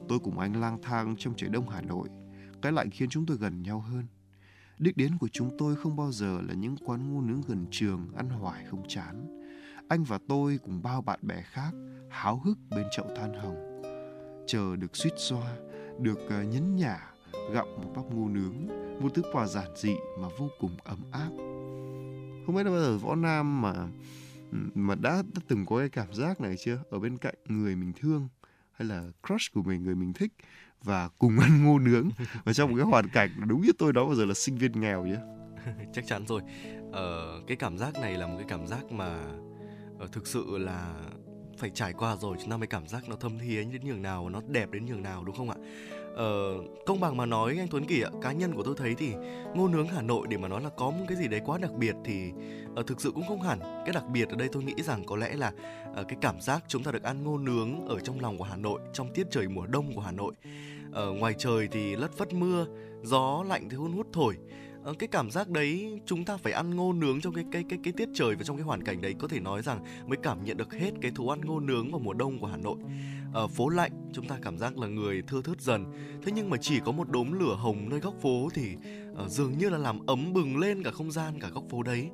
Tôi 0.08 0.20
cùng 0.20 0.40
anh 0.40 0.62
lang 0.62 0.78
thang 0.82 1.16
trong 1.18 1.34
trời 1.38 1.50
đông 1.50 1.70
Hà 1.70 1.82
Nội. 1.82 2.10
Cái 2.62 2.72
lạnh 2.72 2.90
khiến 2.90 3.10
chúng 3.10 3.26
tôi 3.26 3.38
gần 3.38 3.64
nhau 3.64 3.80
hơn 3.80 4.04
Đích 4.80 4.98
đến 4.98 5.18
của 5.18 5.28
chúng 5.28 5.58
tôi 5.58 5.76
không 5.76 5.96
bao 5.96 6.12
giờ 6.12 6.42
là 6.48 6.54
những 6.54 6.76
quán 6.86 7.14
ngu 7.14 7.22
nướng 7.22 7.42
gần 7.48 7.66
trường 7.72 8.08
ăn 8.16 8.30
hoài 8.30 8.66
không 8.66 8.84
chán. 8.88 9.42
Anh 9.90 10.04
và 10.04 10.20
tôi 10.28 10.60
cùng 10.64 10.82
bao 10.84 11.02
bạn 11.02 11.20
bè 11.22 11.42
khác 11.42 11.72
háo 12.10 12.40
hức 12.40 12.58
bên 12.70 12.86
chậu 12.92 13.08
than 13.16 13.34
hồng. 13.34 13.82
Chờ 14.48 14.76
được 14.76 14.96
suýt 14.96 15.14
xoa, 15.18 15.58
được 16.00 16.20
ờ, 16.30 16.44
nhấn 16.44 16.76
nhả, 16.76 17.14
gặm 17.52 17.66
một 17.66 17.92
bắp 17.96 18.06
ngô 18.06 18.30
nướng, 18.30 18.68
một 19.02 19.10
thứ 19.14 19.22
quà 19.34 19.48
giản 19.48 19.68
dị 19.76 19.96
mà 20.20 20.28
vô 20.40 20.50
cùng 20.60 20.78
ấm 20.84 21.00
áp. 21.12 21.30
Không 22.46 22.56
biết 22.56 22.64
là 22.64 22.72
bao 22.72 22.80
giờ 22.80 22.98
Võ 22.98 23.16
Nam 23.16 23.62
mà 23.62 23.74
mà 24.74 24.96
đã, 24.96 25.24
đã 25.34 25.42
từng 25.48 25.66
có 25.66 25.78
cái 25.78 25.90
cảm 25.90 26.14
giác 26.14 26.42
này 26.42 26.56
chưa? 26.58 26.80
Ở 26.90 27.00
bên 27.00 27.18
cạnh 27.18 27.36
người 27.46 27.76
mình 27.76 27.94
thương 28.00 28.28
hay 28.72 28.88
là 28.88 29.04
crush 29.28 29.54
của 29.54 29.64
mình, 29.64 29.84
người 29.84 29.96
mình 29.96 30.14
thích 30.14 30.34
và 30.84 31.10
cùng 31.20 31.40
ăn 31.40 31.64
ngô 31.64 31.80
nướng. 31.80 32.10
Và 32.44 32.54
trong 32.54 32.70
một 32.70 32.76
cái 32.78 32.86
hoàn 32.86 33.10
cảnh 33.10 33.30
đúng 33.48 33.62
như 33.62 33.72
tôi 33.78 33.94
đó 33.94 34.06
bao 34.06 34.16
giờ 34.16 34.26
là 34.26 34.34
sinh 34.34 34.58
viên 34.58 34.82
nghèo 34.82 35.06
nhé. 35.06 35.18
Chắc 35.94 36.08
chắn 36.08 36.28
rồi. 36.28 36.42
Ờ, 36.92 37.42
cái 37.48 37.58
cảm 37.58 37.78
giác 37.78 37.94
này 37.94 38.18
là 38.18 38.28
một 38.28 38.36
cái 38.38 38.46
cảm 38.50 38.68
giác 38.68 38.92
mà 38.92 39.20
uh, 40.04 40.12
thực 40.12 40.28
sự 40.28 40.58
là 40.58 40.94
phải 41.58 41.70
trải 41.70 41.94
qua 41.94 42.16
rồi 42.16 42.38
chúng 42.40 42.52
ta 42.52 42.58
mới 42.58 42.68
cảm 42.68 42.88
giác 42.88 43.10
nó 43.10 43.16
thâm 43.16 43.40
thía 43.40 43.64
đến 43.64 43.82
nhường 43.86 44.02
nào 44.02 44.30
nó 44.30 44.42
đẹp 44.48 44.72
đến 44.72 44.86
nhường 44.86 45.04
nào 45.04 45.24
đúng 45.24 45.36
không 45.36 45.50
ạ? 45.50 45.56
Uh, 46.16 46.86
công 46.86 47.00
bằng 47.00 47.18
mà 47.18 47.26
nói 47.26 47.56
anh 47.60 47.68
Tuấn 47.72 47.86
Kỳ 47.86 48.02
ạ 48.02 48.10
cá 48.22 48.32
nhân 48.32 48.56
của 48.56 48.64
tôi 48.64 48.76
thấy 48.78 48.96
thì 48.96 49.14
ngô 49.56 49.68
nướng 49.68 49.88
Hà 49.88 50.02
Nội 50.02 50.28
để 50.30 50.38
mà 50.38 50.48
nói 50.48 50.62
là 50.62 50.70
có 50.70 50.90
một 50.90 51.06
cái 51.08 51.18
gì 51.18 51.28
đấy 51.28 51.42
quá 51.46 51.58
đặc 51.58 51.72
biệt 51.74 51.96
thì 52.06 52.32
uh, 52.80 52.88
thực 52.88 53.02
sự 53.02 53.12
cũng 53.16 53.28
không 53.28 53.42
hẳn. 53.42 53.60
Cái 53.62 53.94
đặc 53.94 54.04
biệt 54.08 54.30
ở 54.30 54.36
đây 54.36 54.48
tôi 54.52 54.64
nghĩ 54.64 54.74
rằng 54.84 55.06
có 55.06 55.16
lẽ 55.16 55.34
là 55.34 55.52
uh, 56.02 56.08
cái 56.08 56.18
cảm 56.22 56.42
giác 56.42 56.64
chúng 56.68 56.84
ta 56.84 56.92
được 56.92 57.04
ăn 57.04 57.24
ngô 57.24 57.38
nướng 57.38 57.88
ở 57.88 58.00
trong 58.00 58.20
lòng 58.20 58.38
của 58.38 58.44
Hà 58.44 58.56
Nội 58.56 58.80
trong 58.94 59.14
tiết 59.14 59.28
trời 59.32 59.48
mùa 59.48 59.66
đông 59.66 59.94
của 59.96 60.02
Hà 60.02 60.12
Nội. 60.12 60.34
Ở 60.92 61.12
ngoài 61.12 61.34
trời 61.38 61.68
thì 61.72 61.96
lất 61.96 62.12
phất 62.18 62.34
mưa 62.34 62.66
gió 63.04 63.44
lạnh 63.48 63.70
thì 63.70 63.78
hun 63.78 63.92
hút 63.92 64.08
thổi. 64.14 64.36
Ờ, 64.86 64.94
cái 65.00 65.08
cảm 65.08 65.32
giác 65.32 65.50
đấy 65.50 66.02
chúng 66.06 66.26
ta 66.26 66.38
phải 66.38 66.54
ăn 66.54 66.76
ngô 66.76 66.94
nướng 66.94 67.22
trong 67.22 67.34
cái 67.34 67.46
cái 67.52 67.64
cái 67.70 67.80
cái 67.84 67.94
tiết 67.98 68.10
trời 68.14 68.36
và 68.36 68.44
trong 68.44 68.58
cái 68.58 68.64
hoàn 68.64 68.84
cảnh 68.84 69.02
đấy 69.02 69.16
có 69.20 69.28
thể 69.28 69.40
nói 69.40 69.62
rằng 69.62 69.80
mới 70.08 70.18
cảm 70.24 70.44
nhận 70.44 70.58
được 70.58 70.74
hết 70.74 70.92
cái 71.02 71.12
thú 71.16 71.30
ăn 71.30 71.42
ngô 71.42 71.60
nướng 71.60 71.92
vào 71.92 72.00
mùa 72.00 72.14
đông 72.14 72.40
của 72.40 72.48
Hà 72.48 72.58
Nội. 72.58 72.78
Ở 73.34 73.48
phố 73.48 73.70
lạnh 73.70 73.92
chúng 74.14 74.28
ta 74.28 74.38
cảm 74.42 74.58
giác 74.58 74.78
là 74.78 74.88
người 74.88 75.22
thưa 75.28 75.42
thớt 75.42 75.62
dần. 75.62 75.86
Thế 76.24 76.32
nhưng 76.36 76.50
mà 76.50 76.58
chỉ 76.62 76.80
có 76.86 76.92
một 76.92 77.10
đốm 77.10 77.40
lửa 77.40 77.56
hồng 77.56 77.90
nơi 77.90 78.00
góc 78.00 78.14
phố 78.22 78.50
thì 78.54 78.76
uh, 79.12 79.30
dường 79.30 79.58
như 79.58 79.70
là 79.70 79.78
làm 79.78 80.06
ấm 80.06 80.34
bừng 80.34 80.58
lên 80.58 80.84
cả 80.84 80.92
không 80.92 81.12
gian 81.12 81.40
cả 81.40 81.50
góc 81.54 81.64
phố 81.70 81.84
đấy 81.84 82.10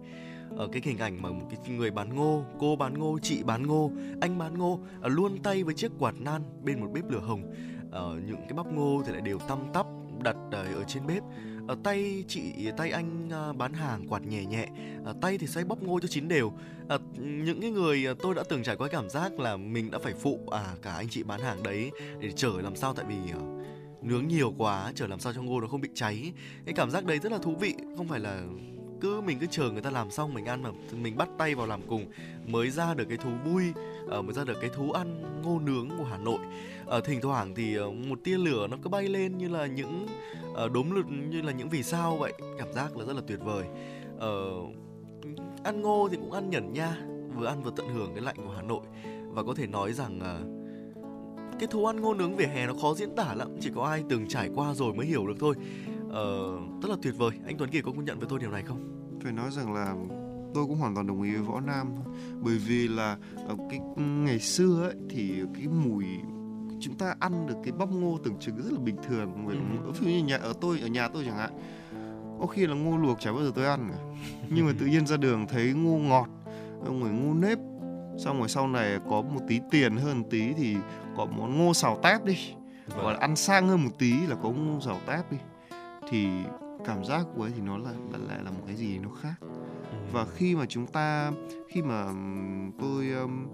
ở 0.58 0.68
cái 0.72 0.82
hình 0.86 0.98
ảnh 0.98 1.22
mà 1.22 1.32
một 1.32 1.48
cái 1.66 1.76
người 1.76 1.92
bán 1.92 2.16
ngô, 2.16 2.46
cô 2.60 2.76
bán 2.76 2.94
ngô, 2.94 3.20
chị 3.22 3.44
bán 3.44 3.68
ngô, 3.68 3.92
anh 4.22 4.38
bán 4.38 4.58
ngô 4.58 4.74
uh, 4.74 4.82
luôn 5.02 5.44
tay 5.44 5.64
với 5.64 5.74
chiếc 5.74 5.92
quạt 6.00 6.16
nan 6.20 6.42
bên 6.64 6.80
một 6.80 6.88
bếp 6.94 7.10
lửa 7.10 7.20
hồng 7.20 7.54
uh, 7.88 8.28
những 8.28 8.42
cái 8.42 8.54
bắp 8.54 8.66
ngô 8.66 9.04
thì 9.06 9.12
lại 9.12 9.22
đều 9.22 9.40
tăm 9.40 9.60
tắp 9.74 9.86
đặt 10.24 10.36
uh, 10.48 10.54
ở 10.54 10.84
trên 10.88 11.08
bếp 11.08 11.24
ở 11.72 11.78
tay 11.84 12.24
chị 12.28 12.72
tay 12.78 12.92
anh 12.92 13.30
ờ, 13.32 13.54
bán 13.54 13.74
hàng 13.74 14.08
quạt 14.08 14.22
nhẹ 14.28 14.46
nhẹ 14.46 14.68
ờ, 15.06 15.16
tay 15.22 15.38
thì 15.38 15.48
xoay 15.48 15.66
bóp 15.66 15.84
ngô 15.84 16.00
cho 16.00 16.08
chín 16.08 16.28
đều. 16.28 16.52
À, 16.90 16.98
những 17.18 17.62
cái 17.62 17.72
người 17.72 18.06
tôi 18.22 18.36
đã 18.36 18.44
từng 18.50 18.64
trải 18.64 18.76
qua 18.76 18.88
cảm 18.88 19.10
giác 19.10 19.40
là 19.40 19.58
mình 19.58 19.92
đã 19.92 20.00
phải 20.00 20.14
phụ 20.14 20.40
à 20.52 20.76
cả 20.82 20.94
anh 20.94 21.10
chị 21.10 21.24
bán 21.24 21.42
hàng 21.42 21.64
đấy 21.64 21.92
để 22.20 22.32
chở 22.32 22.52
làm 22.62 22.76
sao 22.76 22.94
tại 22.94 23.06
vì 23.10 23.16
nướng 24.02 24.28
nhiều 24.28 24.54
quá 24.58 24.92
chở 24.96 25.08
làm 25.08 25.20
sao 25.20 25.34
cho 25.34 25.42
ngô 25.42 25.62
nó 25.62 25.68
không 25.68 25.82
bị 25.82 25.90
cháy. 25.94 26.34
Cái 26.66 26.74
cảm 26.74 26.92
giác 26.92 27.06
đấy 27.06 27.20
rất 27.20 27.32
là 27.32 27.38
thú 27.38 27.56
vị 27.56 27.76
không 27.98 28.08
phải 28.08 28.20
là 28.20 28.44
cứ 29.02 29.22
mình 29.22 29.40
cứ 29.40 29.46
chờ 29.52 29.72
người 29.72 29.82
ta 29.82 29.90
làm 29.90 30.12
xong 30.12 30.34
mình 30.34 30.46
ăn 30.46 30.64
mà 30.64 30.70
mình 30.92 31.18
bắt 31.18 31.30
tay 31.38 31.56
vào 31.56 31.68
làm 31.68 31.82
cùng 31.88 32.12
mới 32.48 32.70
ra 32.70 32.94
được 32.94 33.06
cái 33.10 33.18
thú 33.18 33.30
vui 33.46 33.64
mới 34.08 34.34
ra 34.34 34.44
được 34.44 34.58
cái 34.62 34.70
thú 34.70 34.92
ăn 34.92 35.42
ngô 35.44 35.60
nướng 35.60 35.90
của 35.98 36.04
Hà 36.04 36.18
Nội 36.18 36.40
uh, 36.98 37.04
thỉnh 37.04 37.22
thoảng 37.22 37.56
thì 37.56 37.80
uh, 37.80 37.94
một 37.94 38.20
tia 38.24 38.38
lửa 38.38 38.68
nó 38.68 38.78
cứ 38.84 38.90
bay 38.90 39.08
lên 39.08 39.38
như 39.38 39.50
là 39.50 39.66
những 39.66 40.08
uh, 40.66 40.72
đốm 40.72 40.92
lượt 40.92 41.06
như 41.30 41.42
là 41.42 41.52
những 41.52 41.70
vì 41.70 41.84
sao 41.84 42.18
vậy. 42.18 42.34
Cảm 42.58 42.74
giác 42.74 42.98
là 42.98 43.06
rất 43.06 43.16
là 43.16 43.22
tuyệt 43.28 43.40
vời. 43.44 43.66
Uh, 44.16 44.76
ăn 45.64 45.82
ngô 45.82 46.08
thì 46.12 46.18
cũng 46.18 46.32
ăn 46.32 46.50
nhẩn 46.50 46.74
nha 46.74 46.98
vừa 47.36 47.46
ăn 47.46 47.64
vừa 47.64 47.72
tận 47.76 47.88
hưởng 47.88 48.14
cái 48.14 48.24
lạnh 48.24 48.36
của 48.38 48.54
Hà 48.56 48.62
Nội. 48.62 48.82
Và 49.28 49.44
có 49.44 49.54
thể 49.54 49.68
nói 49.68 49.94
rằng 49.94 50.20
uh, 50.20 50.62
cái 51.60 51.68
thú 51.68 51.86
ăn 51.86 52.02
ngô 52.02 52.14
nướng 52.14 52.36
vỉa 52.36 52.46
hè 52.46 52.68
nó 52.68 52.74
khó 52.82 52.94
diễn 52.94 53.16
tả 53.16 53.34
lắm 53.34 53.48
chỉ 53.60 53.70
có 53.76 53.84
ai 53.84 54.04
từng 54.10 54.28
trải 54.28 54.50
qua 54.56 54.74
rồi 54.74 54.94
mới 54.94 55.06
hiểu 55.06 55.28
được 55.28 55.36
thôi. 55.40 55.56
Uh, 56.08 56.82
rất 56.82 56.90
là 56.90 56.96
tuyệt 57.02 57.14
vời. 57.18 57.32
Anh 57.46 57.58
Tuấn 57.58 57.70
kỳ 57.70 57.82
có 57.82 57.92
công 57.92 58.06
nhận 58.06 58.20
với 58.20 58.30
tôi 58.30 58.40
điều 58.40 58.52
này 58.52 58.64
không? 58.64 58.88
Phải 59.24 59.32
nói 59.32 59.52
rằng 59.52 59.74
là 59.74 59.96
tôi 60.54 60.66
cũng 60.66 60.78
hoàn 60.78 60.96
toàn 60.96 61.08
đồng 61.08 61.22
ý 61.22 61.32
với 61.32 61.42
võ 61.42 61.60
nam 61.60 61.88
bởi 62.42 62.58
vì 62.58 62.88
là 62.88 63.18
cái 63.70 63.80
ừ, 63.96 64.02
ngày 64.02 64.40
xưa 64.40 64.84
ấy 64.84 64.96
thì 65.10 65.34
cái 65.54 65.68
mùi 65.68 66.06
chúng 66.82 66.96
ta 66.96 67.16
ăn 67.20 67.48
được 67.48 67.56
cái 67.64 67.72
bắp 67.72 67.90
ngô 67.90 68.18
tưởng 68.24 68.36
chừng 68.40 68.58
rất 68.58 68.74
là 68.74 68.80
bình 68.80 68.96
thường. 69.08 69.46
Người 69.46 69.56
ừ. 69.56 69.62
ví 69.92 70.00
dụ 70.00 70.06
như 70.06 70.24
nhà 70.24 70.38
ở 70.38 70.54
tôi 70.62 70.80
ở 70.80 70.88
nhà 70.88 71.08
tôi 71.08 71.24
chẳng 71.26 71.38
hạn 71.38 71.52
có 72.40 72.48
khi 72.48 72.68
là 72.68 72.76
ngô 72.76 72.98
luộc 72.98 73.20
chả 73.20 73.32
bao 73.32 73.44
giờ 73.44 73.52
tôi 73.56 73.66
ăn 73.66 73.90
cả. 73.92 73.98
Nhưng 74.50 74.66
mà 74.66 74.72
tự 74.80 74.86
nhiên 74.86 75.08
ra 75.08 75.18
đường 75.18 75.48
thấy 75.48 75.74
ngô 75.74 75.98
ngọt 75.98 76.28
rồi 76.86 77.10
ngô 77.10 77.34
nếp 77.34 77.58
xong 78.18 78.40
rồi 78.40 78.50
sau 78.50 78.68
này 78.68 79.00
có 79.10 79.22
một 79.22 79.42
tí 79.48 79.60
tiền 79.72 79.98
hơn 79.98 80.24
tí 80.30 80.54
thì 80.54 80.76
có 81.18 81.26
món 81.26 81.58
ngô 81.58 81.74
xào 81.74 82.00
tép 82.04 82.26
đi. 82.26 82.38
Vâng. 82.88 83.04
gọi 83.04 83.14
là 83.14 83.20
ăn 83.20 83.36
sang 83.36 83.68
hơn 83.68 83.84
một 83.84 83.92
tí 84.00 84.28
là 84.28 84.36
có 84.44 84.50
ngô 84.50 84.80
xào 84.82 85.00
tép 85.08 85.32
đi. 85.32 85.38
Thì 86.10 86.28
cảm 86.86 87.06
giác 87.06 87.26
của 87.36 87.44
ấy 87.44 87.52
thì 87.56 87.62
nó 87.62 87.78
là 87.78 87.92
lại 88.28 88.40
là 88.44 88.52
một 88.52 88.64
cái 88.68 88.76
gì 88.76 89.00
nó 89.00 89.10
khác. 89.22 89.34
Và 90.12 90.26
khi 90.26 90.56
mà 90.56 90.66
chúng 90.66 90.88
ta 90.88 91.32
khi 91.70 91.82
mà 91.82 92.06
tôi 92.80 93.10
um, 93.10 93.48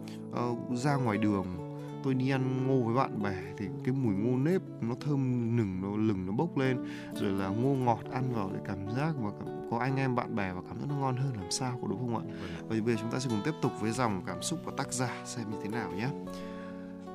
uh, 0.51 0.77
ra 0.77 0.95
ngoài 0.95 1.17
đường 1.17 1.66
tôi 2.07 2.13
đi 2.13 2.29
ăn 2.29 2.67
ngô 2.67 2.83
với 2.85 2.95
bạn 2.95 3.23
bè 3.23 3.35
thì 3.57 3.65
cái 3.83 3.93
mùi 3.93 4.15
ngô 4.15 4.37
nếp 4.37 4.61
nó 4.81 4.95
thơm 5.01 5.55
nừng 5.55 5.81
nó 5.81 5.97
lừng 5.97 6.25
nó 6.25 6.33
bốc 6.33 6.57
lên. 6.57 6.77
Rồi 7.13 7.31
là 7.31 7.47
ngô 7.47 7.75
ngọt 7.75 7.99
ăn 8.11 8.33
vào 8.33 8.51
để 8.53 8.59
cảm 8.65 8.95
giác 8.95 9.13
và 9.19 9.31
cảm, 9.39 9.47
có 9.71 9.77
anh 9.77 9.95
em 9.95 10.15
bạn 10.15 10.35
bè 10.35 10.53
và 10.53 10.61
cảm 10.67 10.79
giác 10.79 10.85
nó 10.89 10.95
ngon 10.95 11.17
hơn 11.17 11.33
làm 11.35 11.51
sao 11.51 11.79
có 11.81 11.87
đúng 11.87 11.99
không 11.99 12.17
ạ? 12.17 12.23
Và 12.61 12.75
bây 12.85 12.95
giờ 12.95 13.01
chúng 13.01 13.11
ta 13.11 13.19
sẽ 13.19 13.29
cùng 13.29 13.41
tiếp 13.45 13.51
tục 13.61 13.71
với 13.81 13.91
dòng 13.91 14.21
cảm 14.25 14.41
xúc 14.41 14.59
của 14.65 14.71
tác 14.71 14.93
giả 14.93 15.21
xem 15.25 15.51
như 15.51 15.57
thế 15.63 15.69
nào 15.69 15.91
nhé. 15.91 16.09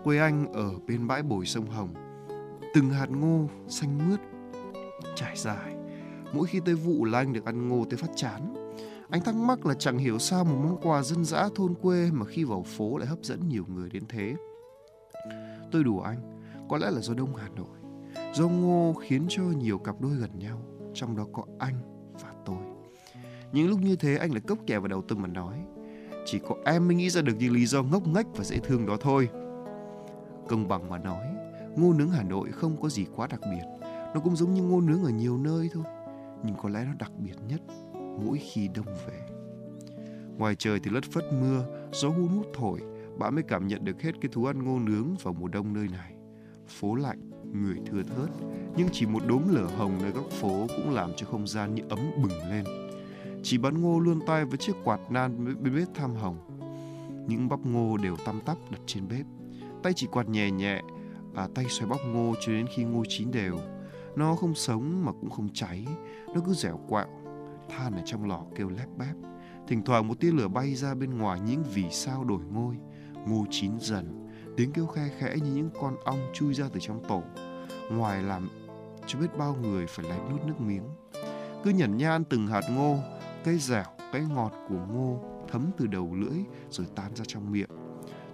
Quê 0.05 0.19
anh 0.19 0.53
ở 0.53 0.71
bên 0.87 1.07
bãi 1.07 1.23
bồi 1.23 1.47
sông 1.47 1.67
hồng. 1.67 1.95
Từng 2.75 2.91
hạt 2.91 3.11
ngô 3.11 3.49
xanh 3.69 4.11
mướt 4.11 4.21
trải 5.17 5.37
dài. 5.37 5.75
Mỗi 6.33 6.47
khi 6.47 6.61
tới 6.65 6.75
vụ 6.75 7.05
là 7.05 7.19
anh 7.19 7.33
được 7.33 7.45
ăn 7.45 7.69
ngô 7.69 7.85
tới 7.91 7.97
phát 7.97 8.11
chán. 8.17 8.55
Anh 9.11 9.21
thắc 9.25 9.35
mắc 9.35 9.67
là 9.67 9.75
chẳng 9.75 9.99
hiểu 9.99 10.19
sao 10.19 10.45
một 10.45 10.57
món 10.65 10.79
quà 10.83 11.03
dân 11.03 11.25
dã 11.25 11.49
thôn 11.55 11.75
quê 11.75 12.11
mà 12.13 12.27
khi 12.27 12.45
vào 12.45 12.63
phố 12.63 12.99
lại 12.99 13.09
hấp 13.09 13.19
dẫn 13.23 13.49
nhiều 13.49 13.65
người 13.69 13.91
đến 13.91 14.03
thế. 14.09 14.37
Tôi 15.73 15.85
đùa 15.85 16.01
anh, 16.01 16.19
có 16.69 16.79
lẽ 16.79 16.91
là 16.91 17.01
do 17.01 17.15
Đông 17.15 17.35
Hà 17.37 17.49
Nội. 17.49 17.79
Do 18.35 18.49
ngô 18.49 18.95
khiến 19.01 19.27
cho 19.29 19.43
nhiều 19.43 19.79
cặp 19.79 20.01
đôi 20.01 20.13
gần 20.15 20.31
nhau, 20.39 20.59
trong 20.95 21.17
đó 21.17 21.27
có 21.33 21.45
anh 21.59 21.75
và 22.23 22.33
tôi. 22.45 22.57
Những 23.53 23.69
lúc 23.69 23.81
như 23.83 23.97
thế 23.97 24.17
anh 24.17 24.31
lại 24.31 24.41
cốc 24.41 24.59
kè 24.67 24.79
vào 24.79 24.89
đầu 24.89 25.03
tôi 25.09 25.19
mà 25.19 25.29
nói. 25.29 25.59
Chỉ 26.25 26.39
có 26.39 26.57
em 26.65 26.89
mới 26.89 26.95
nghĩ 26.95 27.11
ra 27.11 27.23
được 27.23 27.33
những 27.39 27.53
lý 27.53 27.67
do 27.67 27.83
ngốc 27.83 28.07
nghếch 28.07 28.27
và 28.37 28.45
dễ 28.45 28.59
thương 28.59 28.87
đó 28.87 28.97
thôi. 29.01 29.29
Công 30.49 30.69
bằng 30.69 30.91
mà 30.91 30.99
nói, 30.99 31.27
ngô 31.77 31.93
nướng 31.93 32.11
Hà 32.11 32.23
Nội 32.23 32.51
không 32.53 32.77
có 32.83 32.89
gì 32.89 33.07
quá 33.17 33.27
đặc 33.27 33.41
biệt. 33.51 33.87
Nó 34.15 34.21
cũng 34.25 34.37
giống 34.37 34.55
như 34.55 34.63
ngô 34.63 34.81
nướng 34.81 35.05
ở 35.05 35.11
nhiều 35.11 35.39
nơi 35.39 35.71
thôi. 35.73 35.85
Nhưng 36.45 36.55
có 36.63 36.69
lẽ 36.69 36.85
nó 36.85 36.93
đặc 36.99 37.13
biệt 37.19 37.37
nhất 37.49 37.61
mỗi 37.95 38.39
khi 38.39 38.69
đông 38.75 38.87
về. 38.87 39.21
Ngoài 40.39 40.55
trời 40.55 40.81
thì 40.85 40.91
lất 40.91 41.05
phất 41.05 41.25
mưa, 41.33 41.65
gió 41.93 42.09
hun 42.09 42.29
hút 42.29 42.47
thổi, 42.55 42.81
bạn 43.19 43.35
mới 43.35 43.43
cảm 43.43 43.67
nhận 43.67 43.85
được 43.85 44.03
hết 44.03 44.13
cái 44.21 44.31
thú 44.33 44.45
ăn 44.45 44.65
ngô 44.65 44.79
nướng 44.79 45.17
vào 45.23 45.35
mùa 45.35 45.49
đông 45.49 45.73
nơi 45.73 45.89
này. 45.89 46.15
Phố 46.69 46.95
lạnh, 46.95 47.31
người 47.53 47.77
thưa 47.87 48.03
thớt, 48.03 48.31
nhưng 48.77 48.89
chỉ 48.93 49.07
một 49.07 49.23
đốm 49.27 49.43
lửa 49.49 49.69
hồng 49.77 49.99
nơi 50.03 50.11
góc 50.11 50.31
phố 50.31 50.67
cũng 50.77 50.91
làm 50.91 51.11
cho 51.17 51.27
không 51.27 51.47
gian 51.47 51.75
như 51.75 51.83
ấm 51.89 51.99
bừng 52.23 52.51
lên. 52.51 52.65
Chỉ 53.43 53.59
bán 53.59 53.83
ngô 53.83 54.01
luôn 54.01 54.21
tay 54.27 54.45
với 54.45 54.59
chiếc 54.59 54.73
quạt 54.85 55.01
nan 55.11 55.45
bên 55.63 55.75
bếp 55.75 55.89
tham 55.95 56.15
hồng. 56.15 56.37
Những 57.29 57.49
bắp 57.49 57.61
ngô 57.67 57.97
đều 57.97 58.17
tăm 58.17 58.41
tắp 58.41 58.57
đặt 58.71 58.81
trên 58.87 59.09
bếp. 59.09 59.27
Tay 59.83 59.93
chỉ 59.97 60.07
quạt 60.07 60.29
nhẹ 60.29 60.51
nhẹ, 60.51 60.83
à, 61.35 61.49
tay 61.55 61.65
xoay 61.69 61.91
bắp 61.91 62.01
ngô 62.07 62.35
cho 62.41 62.53
đến 62.53 62.67
khi 62.75 62.85
ngô 62.85 63.03
chín 63.09 63.31
đều. 63.31 63.59
Nó 64.17 64.35
không 64.35 64.55
sống 64.55 65.05
mà 65.05 65.13
cũng 65.13 65.31
không 65.31 65.49
cháy, 65.55 65.87
nó 66.35 66.41
cứ 66.47 66.55
dẻo 66.55 66.81
quạo. 66.89 67.09
than 67.69 67.93
ở 67.93 68.03
trong 68.05 68.29
lò 68.29 68.45
kêu 68.57 68.69
lép 68.69 68.89
bép. 68.99 69.17
Thỉnh 69.69 69.83
thoảng 69.83 70.09
một 70.09 70.21
tia 70.21 70.33
lửa 70.33 70.49
bay 70.49 70.75
ra 70.75 70.95
bên 70.95 71.19
ngoài 71.19 71.41
những 71.41 71.63
vì 71.75 71.85
sao 71.91 72.25
đổi 72.25 72.41
ngôi. 72.53 72.77
Ngô 73.27 73.45
chín 73.51 73.73
dần, 73.81 74.29
tiếng 74.57 74.73
kêu 74.73 74.87
khe 74.87 75.11
khẽ 75.19 75.37
như 75.37 75.53
những 75.55 75.71
con 75.81 75.97
ong 76.05 76.31
chui 76.35 76.55
ra 76.55 76.69
từ 76.73 76.81
trong 76.81 77.05
tổ. 77.09 77.23
Ngoài 77.91 78.23
làm 78.23 78.49
cho 79.07 79.19
biết 79.19 79.37
bao 79.39 79.57
người 79.63 79.87
phải 79.87 80.07
lén 80.09 80.21
nuốt 80.31 80.43
nước 80.47 80.61
miếng. 80.61 80.85
Cứ 81.65 81.71
nhẩn 81.71 81.97
nhan 81.97 82.25
từng 82.25 82.47
hạt 82.47 82.63
ngô, 82.71 82.99
cái 83.45 83.59
dẻo, 83.59 83.85
cái 84.13 84.23
ngọt 84.35 84.53
của 84.69 84.87
ngô 84.93 85.21
thấm 85.49 85.71
từ 85.77 85.87
đầu 85.87 86.15
lưỡi 86.15 86.45
rồi 86.71 86.87
tan 86.95 87.15
ra 87.15 87.25
trong 87.29 87.53
miệng. 87.53 87.71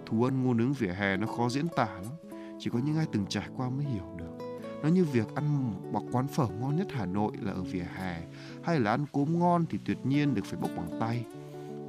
Thú 0.05 0.23
ăn 0.23 0.43
ngô 0.43 0.53
nướng 0.53 0.73
vỉa 0.73 0.91
hè 0.91 1.17
nó 1.17 1.27
khó 1.27 1.49
diễn 1.49 1.67
tả 1.75 1.85
lắm, 1.85 2.39
chỉ 2.59 2.69
có 2.69 2.79
những 2.79 2.97
ai 2.97 3.05
từng 3.11 3.25
trải 3.25 3.49
qua 3.57 3.69
mới 3.69 3.85
hiểu 3.85 4.15
được. 4.17 4.45
Nó 4.83 4.89
như 4.89 5.05
việc 5.05 5.35
ăn 5.35 5.73
một 5.91 6.01
quán 6.11 6.27
phở 6.27 6.47
ngon 6.47 6.75
nhất 6.75 6.87
Hà 6.91 7.05
Nội 7.05 7.31
là 7.41 7.51
ở 7.51 7.63
vỉa 7.63 7.85
hè 7.95 8.21
hay 8.63 8.79
là 8.79 8.91
ăn 8.91 9.05
cốm 9.11 9.39
ngon 9.39 9.65
thì 9.69 9.79
tuyệt 9.85 9.97
nhiên 10.03 10.35
được 10.35 10.45
phải 10.45 10.59
bốc 10.59 10.71
bằng 10.77 10.99
tay. 10.99 11.25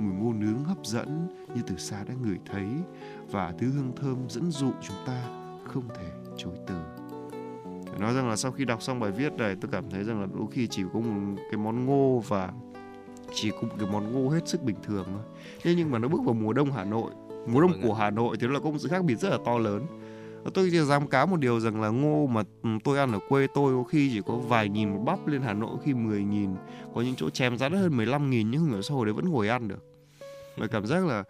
Mùi 0.01 0.15
ngô 0.15 0.33
nướng 0.33 0.65
hấp 0.65 0.87
dẫn 0.87 1.29
như 1.55 1.63
từ 1.67 1.77
xa 1.77 2.05
đã 2.09 2.15
ngửi 2.23 2.39
thấy 2.47 2.67
và 3.31 3.55
thứ 3.59 3.71
hương 3.71 3.93
thơm 3.97 4.17
dẫn 4.29 4.51
dụ 4.51 4.71
chúng 4.83 4.97
ta 5.07 5.23
không 5.65 5.89
thể 5.95 6.07
chối 6.37 6.55
từ. 6.67 6.75
nói 7.99 8.15
rằng 8.15 8.29
là 8.29 8.37
sau 8.37 8.53
khi 8.53 8.65
đọc 8.65 8.83
xong 8.83 9.01
bài 9.01 9.11
viết 9.11 9.33
này 9.33 9.57
tôi 9.61 9.71
cảm 9.73 9.91
thấy 9.91 10.05
rằng 10.05 10.21
là 10.21 10.27
đôi 10.39 10.47
khi 10.51 10.67
chỉ 10.67 10.83
có 10.93 11.01
một 11.01 11.43
cái 11.51 11.59
món 11.59 11.87
ngô 11.87 12.23
và 12.29 12.53
chỉ 13.35 13.51
có 13.51 13.63
một 13.63 13.75
cái 13.79 13.89
món 13.93 14.13
ngô 14.13 14.31
hết 14.31 14.49
sức 14.49 14.63
bình 14.63 14.77
thường 14.83 15.05
thôi. 15.07 15.23
Thế 15.63 15.75
nhưng 15.75 15.91
mà 15.91 15.99
nó 15.99 16.09
bước 16.09 16.21
vào 16.25 16.35
mùa 16.35 16.53
đông 16.53 16.73
Hà 16.73 16.85
Nội, 16.85 17.11
mùa 17.47 17.61
đông 17.61 17.73
của 17.83 17.95
Hà 17.95 18.11
Nội 18.11 18.37
thì 18.41 18.47
nó 18.47 18.53
là 18.53 18.61
có 18.61 18.71
một 18.71 18.79
sự 18.79 18.89
khác 18.89 19.05
biệt 19.05 19.15
rất 19.15 19.29
là 19.31 19.39
to 19.45 19.59
lớn 19.59 19.87
tôi 20.55 20.69
chỉ 20.71 20.81
dám 20.81 21.07
cá 21.07 21.27
một 21.27 21.37
điều 21.37 21.61
rằng 21.61 21.81
là 21.81 21.89
ngô 21.89 22.27
mà 22.27 22.43
tôi 22.85 22.99
ăn 22.99 23.13
ở 23.13 23.19
quê 23.29 23.47
tôi 23.55 23.75
có 23.75 23.85
khi 23.85 24.11
chỉ 24.13 24.21
có 24.27 24.37
vài 24.37 24.69
nghìn 24.69 24.89
một 24.89 25.01
bắp 25.05 25.27
lên 25.27 25.43
Hà 25.43 25.53
Nội 25.53 25.79
khi 25.85 25.95
10 25.95 26.25
nghìn 26.25 26.51
có 26.95 27.01
những 27.01 27.15
chỗ 27.17 27.31
chém 27.31 27.59
giá 27.59 27.69
đắt 27.69 27.81
hơn 27.81 27.97
15 27.97 28.31
nghìn 28.31 28.51
nhưng 28.51 28.73
ở 28.73 28.81
hồi 28.91 29.07
đấy 29.07 29.13
vẫn 29.13 29.29
ngồi 29.29 29.49
ăn 29.49 29.69
được 29.69 29.90
và 30.57 30.67
cảm 30.67 30.87
giác 30.87 31.07
là 31.07 31.25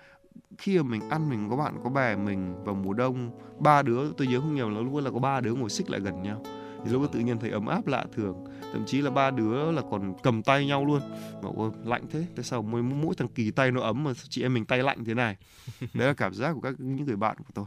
khi 0.59 0.79
mà 0.79 0.83
mình 0.83 1.09
ăn 1.11 1.29
mình 1.29 1.51
có 1.51 1.57
bạn 1.57 1.81
có 1.85 1.91
bè 1.91 2.17
mình 2.17 2.65
vào 2.65 2.75
mùa 2.75 2.93
đông 2.93 3.31
ba 3.61 3.83
đứa 3.83 4.13
tôi 4.13 4.27
nhớ 4.27 4.41
không 4.41 4.55
nhầm 4.55 4.75
là 4.75 4.81
lúc 4.81 5.05
là 5.05 5.11
có 5.11 5.19
ba 5.19 5.41
đứa 5.41 5.55
ngồi 5.55 5.71
xích 5.71 5.91
lại 5.91 6.01
gần 6.01 6.23
nhau. 6.23 6.43
Thì 6.85 6.91
lúc 6.91 7.03
đó 7.03 7.09
tự 7.13 7.21
nhiên 7.21 7.39
thấy 7.39 7.51
ấm 7.51 7.67
áp 7.67 7.87
lạ 7.87 8.05
thường. 8.13 8.45
Thậm 8.73 8.85
chí 8.87 9.03
là 9.03 9.11
ba 9.11 9.31
đứa 9.31 9.73
là 9.73 9.83
còn 9.91 10.15
cầm 10.23 10.43
tay 10.43 10.67
nhau 10.67 10.85
luôn. 10.85 11.01
Bảo 11.43 11.55
ôi 11.57 11.71
lạnh 11.85 12.03
thế 12.11 12.27
tại 12.37 12.45
sao 12.45 12.63
mỗi 12.63 12.83
mỗi 12.83 13.15
thằng 13.15 13.29
kỳ 13.29 13.51
tay 13.51 13.71
nó 13.71 13.81
ấm 13.81 14.05
mà 14.05 14.13
chị 14.29 14.43
em 14.43 14.55
mình 14.55 14.65
tay 14.65 14.83
lạnh 14.83 15.05
thế 15.05 15.15
này? 15.15 15.37
Đấy 15.95 16.09
là 16.09 16.15
cảm 16.15 16.35
giác 16.35 16.53
của 16.53 16.61
các 16.61 16.75
những 16.79 17.07
người 17.07 17.17
bạn 17.17 17.37
của 17.39 17.51
tôi 17.55 17.67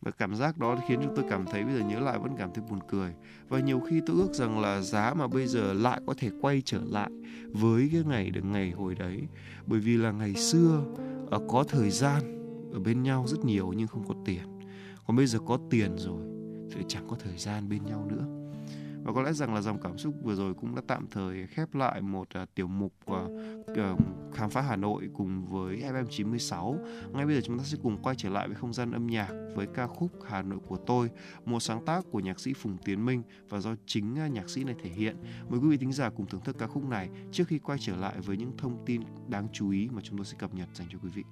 và 0.00 0.10
cảm 0.10 0.34
giác 0.34 0.58
đó 0.58 0.78
khiến 0.88 1.00
chúng 1.02 1.14
tôi 1.16 1.24
cảm 1.30 1.44
thấy 1.46 1.64
bây 1.64 1.74
giờ 1.74 1.80
nhớ 1.80 2.00
lại 2.00 2.18
vẫn 2.18 2.32
cảm 2.38 2.50
thấy 2.54 2.64
buồn 2.70 2.78
cười. 2.88 3.14
Và 3.48 3.60
nhiều 3.60 3.80
khi 3.80 4.00
tôi 4.06 4.16
ước 4.16 4.34
rằng 4.34 4.60
là 4.60 4.80
giá 4.80 5.14
mà 5.14 5.26
bây 5.26 5.46
giờ 5.46 5.72
lại 5.72 6.00
có 6.06 6.14
thể 6.18 6.30
quay 6.40 6.62
trở 6.64 6.80
lại 6.86 7.10
với 7.52 7.88
cái 7.92 8.02
ngày 8.04 8.30
được 8.30 8.44
ngày 8.44 8.70
hồi 8.70 8.94
đấy. 8.94 9.22
Bởi 9.66 9.80
vì 9.80 9.96
là 9.96 10.12
ngày 10.12 10.34
xưa 10.34 10.84
ở 11.30 11.40
có 11.48 11.64
thời 11.68 11.90
gian 11.90 12.22
ở 12.72 12.80
bên 12.80 13.02
nhau 13.02 13.24
rất 13.28 13.44
nhiều 13.44 13.72
nhưng 13.76 13.88
không 13.88 14.08
có 14.08 14.14
tiền. 14.24 14.60
Còn 15.06 15.16
bây 15.16 15.26
giờ 15.26 15.38
có 15.46 15.58
tiền 15.70 15.96
rồi, 15.96 16.22
thì 16.70 16.84
chẳng 16.88 17.08
có 17.08 17.16
thời 17.20 17.36
gian 17.36 17.68
bên 17.68 17.84
nhau 17.84 18.08
nữa 18.10 18.47
và 19.08 19.14
có 19.14 19.22
lẽ 19.22 19.32
rằng 19.32 19.54
là 19.54 19.60
dòng 19.60 19.80
cảm 19.80 19.98
xúc 19.98 20.14
vừa 20.22 20.34
rồi 20.34 20.54
cũng 20.54 20.74
đã 20.74 20.82
tạm 20.86 21.06
thời 21.10 21.46
khép 21.46 21.74
lại 21.74 22.00
một 22.00 22.28
uh, 22.42 22.54
tiểu 22.54 22.66
mục 22.66 22.92
uh, 23.10 23.16
uh, 23.70 24.34
khám 24.34 24.50
phá 24.50 24.60
Hà 24.60 24.76
Nội 24.76 25.08
cùng 25.14 25.46
với 25.46 25.76
FM96. 25.76 26.76
Ngay 27.12 27.26
bây 27.26 27.34
giờ 27.34 27.40
chúng 27.44 27.58
ta 27.58 27.64
sẽ 27.64 27.78
cùng 27.82 28.02
quay 28.02 28.16
trở 28.18 28.28
lại 28.28 28.48
với 28.48 28.56
không 28.56 28.72
gian 28.72 28.92
âm 28.92 29.06
nhạc 29.06 29.28
với 29.54 29.66
ca 29.74 29.86
khúc 29.86 30.10
Hà 30.26 30.42
Nội 30.42 30.58
của 30.66 30.76
tôi, 30.76 31.10
một 31.44 31.60
sáng 31.60 31.84
tác 31.84 32.04
của 32.10 32.20
nhạc 32.20 32.40
sĩ 32.40 32.52
Phùng 32.52 32.76
Tiến 32.84 33.06
Minh 33.06 33.22
và 33.48 33.60
do 33.60 33.74
chính 33.86 34.16
uh, 34.26 34.32
nhạc 34.32 34.50
sĩ 34.50 34.64
này 34.64 34.74
thể 34.82 34.90
hiện. 34.90 35.16
Mời 35.48 35.60
quý 35.60 35.68
vị 35.68 35.76
thính 35.76 35.92
giả 35.92 36.10
cùng 36.10 36.26
thưởng 36.26 36.44
thức 36.44 36.56
ca 36.58 36.66
khúc 36.66 36.84
này 36.84 37.08
trước 37.32 37.44
khi 37.48 37.58
quay 37.58 37.78
trở 37.80 37.96
lại 37.96 38.14
với 38.20 38.36
những 38.36 38.56
thông 38.58 38.84
tin 38.86 39.02
đáng 39.28 39.48
chú 39.52 39.70
ý 39.70 39.88
mà 39.92 40.00
chúng 40.04 40.16
tôi 40.16 40.26
sẽ 40.26 40.36
cập 40.38 40.54
nhật 40.54 40.68
dành 40.74 40.88
cho 40.92 40.98
quý 41.02 41.10
vị. 41.14 41.24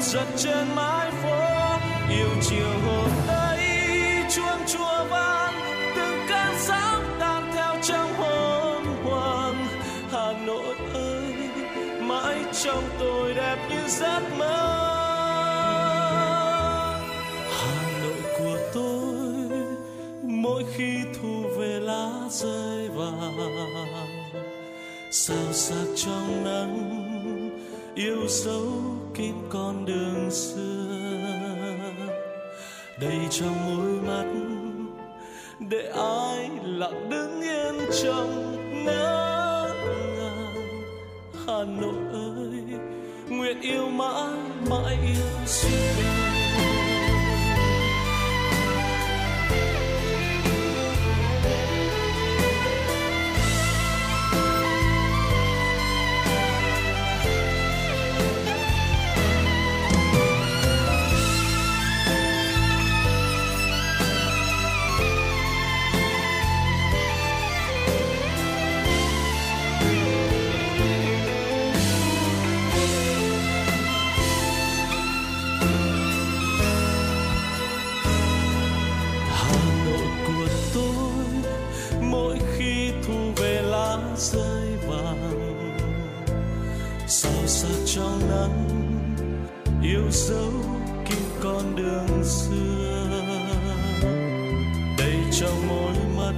Giật 0.00 0.26
trên 0.36 0.74
mái 0.74 1.10
phố. 1.10 1.38
Yêu 2.10 2.28
chiều 2.42 2.68
hồ 2.86 3.04
tây 3.26 3.60
chuông 4.30 4.66
chùa 4.66 5.04
vang, 5.10 5.54
từng 5.96 6.18
cơn 6.28 6.54
sóng 6.58 7.16
tan 7.18 7.50
theo 7.54 7.74
trong 7.82 8.14
hôm 8.14 8.84
hoàng. 9.04 9.66
Hà 10.10 10.32
nội 10.46 10.76
ơi, 10.94 11.34
mãi 12.00 12.44
trong 12.64 12.84
tôi 12.98 13.34
đẹp 13.34 13.56
như 13.70 13.88
giấc 13.88 14.20
mơ. 14.38 14.56
Hà 17.50 18.00
nội 18.02 18.22
của 18.38 18.58
tôi, 18.74 19.50
mỗi 20.22 20.64
khi 20.74 20.94
thu 21.20 21.42
về 21.58 21.80
lá 21.80 22.10
rơi 22.30 22.88
vàng. 22.88 24.30
Sao 25.10 25.52
sắc 25.52 25.86
trong 25.96 26.44
nắng, 26.44 27.10
yêu 27.94 28.26
dấu 28.28 28.72
kín 29.20 29.34
con 29.48 29.84
đường 29.84 30.30
xưa. 30.30 30.60
Đầy 33.00 33.18
trong 33.30 33.54
môi 33.66 34.00
mắt, 34.06 34.24
để 35.58 35.92
ai 35.96 36.50
lặng 36.64 37.10
đứng 37.10 37.40
yên 37.40 37.74
trong 38.02 38.56
ngỡ 38.84 39.74
ngàng. 40.16 40.54
Hà 41.46 41.64
nội 41.64 41.94
ơi, 42.12 42.78
nguyện 43.28 43.60
yêu 43.60 43.88
mãi 43.88 44.38
mãi 44.70 44.98
yêu 45.02 45.46
xưa 45.46 46.09
trong 87.94 88.20
nắng, 88.30 88.68
yêu 89.82 90.10
dấu 90.10 90.52
kín 91.08 91.22
con 91.42 91.76
đường 91.76 92.24
xưa. 92.24 93.10
Đầy 94.98 95.16
trong 95.32 95.68
môi 95.68 95.94
mắt, 96.16 96.34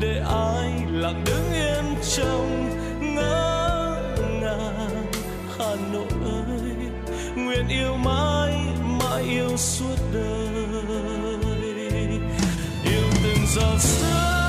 để 0.00 0.22
ai 0.28 0.72
lặng 0.92 1.24
đứng 1.26 1.52
yên 1.52 1.84
trong 2.16 2.70
ngỡ 3.14 3.96
ngàng. 4.40 5.12
Hà 5.58 5.74
Nội 5.92 6.08
ơi, 6.24 6.76
nguyện 7.36 7.68
yêu 7.68 7.96
mãi 7.96 8.56
mãi 8.98 9.22
yêu 9.22 9.56
suốt 9.56 9.96
đời. 10.14 10.66
Yêu 12.84 13.04
từng 13.22 13.46
giọt 13.54 13.78
sương 13.78 14.41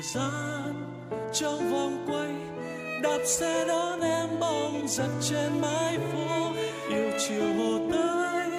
thời 0.00 0.08
gian 0.08 0.74
trong 1.32 1.72
vòng 1.72 2.06
quay, 2.08 2.30
đạp 3.02 3.18
xe 3.24 3.64
đón 3.68 4.00
em 4.00 4.28
bong 4.40 4.88
giật 4.88 5.08
trên 5.20 5.60
mái 5.60 5.98
phố. 5.98 6.52
Yêu 6.88 7.10
chiều 7.18 7.54
hồ 7.54 7.78
tây 7.92 8.50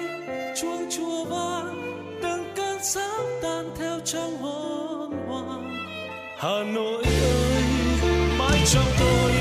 chuông 0.56 0.86
chùa 0.90 1.24
vang, 1.24 1.82
từng 2.22 2.52
cơn 2.56 2.78
sóng 2.82 3.40
tan 3.42 3.70
theo 3.78 4.00
trong 4.04 4.36
hồn 4.38 5.12
hoàng. 5.28 5.70
Hà 6.36 6.62
nội 6.74 7.04
ơi, 7.04 7.62
mãi 8.38 8.62
trong 8.66 8.86
tôi. 9.00 9.31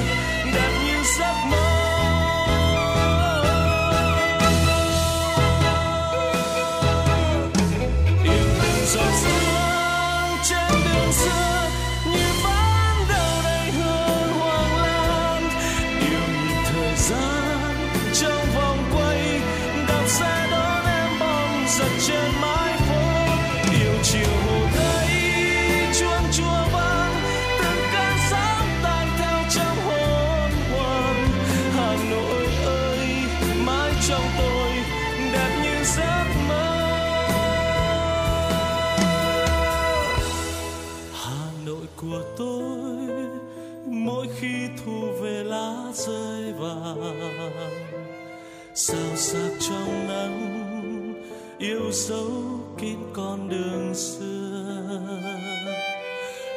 Sao 48.73 49.15
sắc 49.15 49.51
trong 49.59 50.07
nắng, 50.07 51.13
yêu 51.59 51.91
dấu 51.91 52.31
kín 52.77 52.97
con 53.13 53.49
đường 53.49 53.95
xưa. 53.95 54.99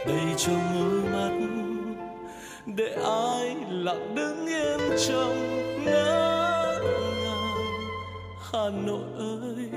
Đầy 0.07 0.35
trong 0.37 0.61
đôi 0.75 1.13
mắt, 1.13 1.33
để 2.67 2.97
ai 3.05 3.57
lặng 3.71 4.15
đứng 4.15 4.47
yên 4.47 4.81
trong 5.09 5.85
ngỡ 5.85 6.81
ngàng 7.25 7.65
Hà 8.53 8.71
Nội 8.87 9.05
ơi, 9.19 9.69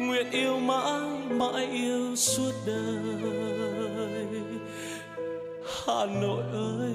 nguyện 0.00 0.30
yêu 0.30 0.58
mãi 0.58 1.00
mãi 1.30 1.66
yêu 1.66 2.16
suốt 2.16 2.52
đời. 2.66 3.18
Hà 5.86 6.06
Nội 6.22 6.42
ơi, 6.52 6.94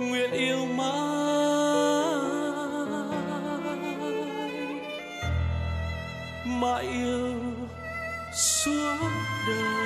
nguyện 0.00 0.30
yêu 0.32 0.66
mãi. 0.76 1.51
Mãi 6.62 6.86
yêu 6.86 7.40
suốt 8.32 8.98
đời 9.46 9.82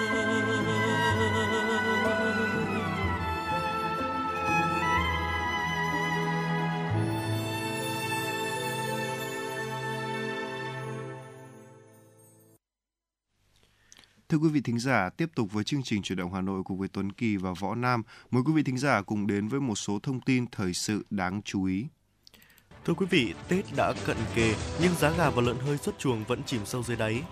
Thưa 14.28 14.38
quý 14.38 14.48
vị 14.48 14.60
thính 14.60 14.78
giả, 14.78 15.10
tiếp 15.10 15.30
tục 15.34 15.52
với 15.52 15.64
chương 15.64 15.82
trình 15.82 16.02
chuyển 16.02 16.18
động 16.18 16.34
Hà 16.34 16.40
Nội 16.40 16.62
cùng 16.64 16.78
với 16.78 16.88
Tuấn 16.88 17.12
Kỳ 17.12 17.36
và 17.36 17.50
Võ 17.60 17.74
Nam. 17.74 18.02
Mời 18.30 18.42
quý 18.46 18.52
vị 18.52 18.62
thính 18.62 18.78
giả 18.78 19.02
cùng 19.02 19.26
đến 19.26 19.48
với 19.48 19.60
một 19.60 19.74
số 19.74 19.98
thông 20.02 20.20
tin 20.20 20.46
thời 20.52 20.74
sự 20.74 21.06
đáng 21.10 21.42
chú 21.42 21.64
ý. 21.64 21.86
Thưa 22.86 22.94
quý 22.94 23.06
vị, 23.10 23.34
Tết 23.48 23.64
đã 23.76 23.92
cận 24.06 24.16
kề 24.34 24.54
nhưng 24.80 24.94
giá 24.94 25.10
gà 25.10 25.30
và 25.30 25.42
lợn 25.42 25.56
hơi 25.66 25.78
xuất 25.78 25.98
chuồng 25.98 26.24
vẫn 26.24 26.42
chìm 26.46 26.60
sâu 26.64 26.82
dưới 26.82 26.96
đáy. 26.96 27.22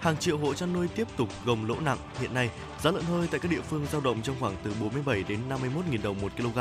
Hàng 0.00 0.16
triệu 0.16 0.38
hộ 0.38 0.54
chăn 0.54 0.72
nuôi 0.72 0.88
tiếp 0.88 1.06
tục 1.16 1.28
gồng 1.44 1.66
lỗ 1.66 1.74
nặng. 1.80 1.98
Hiện 2.20 2.34
nay, 2.34 2.50
giá 2.82 2.90
lợn 2.90 3.04
hơi 3.04 3.28
tại 3.30 3.40
các 3.40 3.50
địa 3.50 3.60
phương 3.60 3.86
dao 3.92 4.00
động 4.00 4.22
trong 4.22 4.36
khoảng 4.40 4.56
từ 4.62 4.72
47 4.80 5.24
đến 5.28 5.40
51.000 5.48 6.02
đồng 6.02 6.20
một 6.20 6.32
kg. 6.36 6.58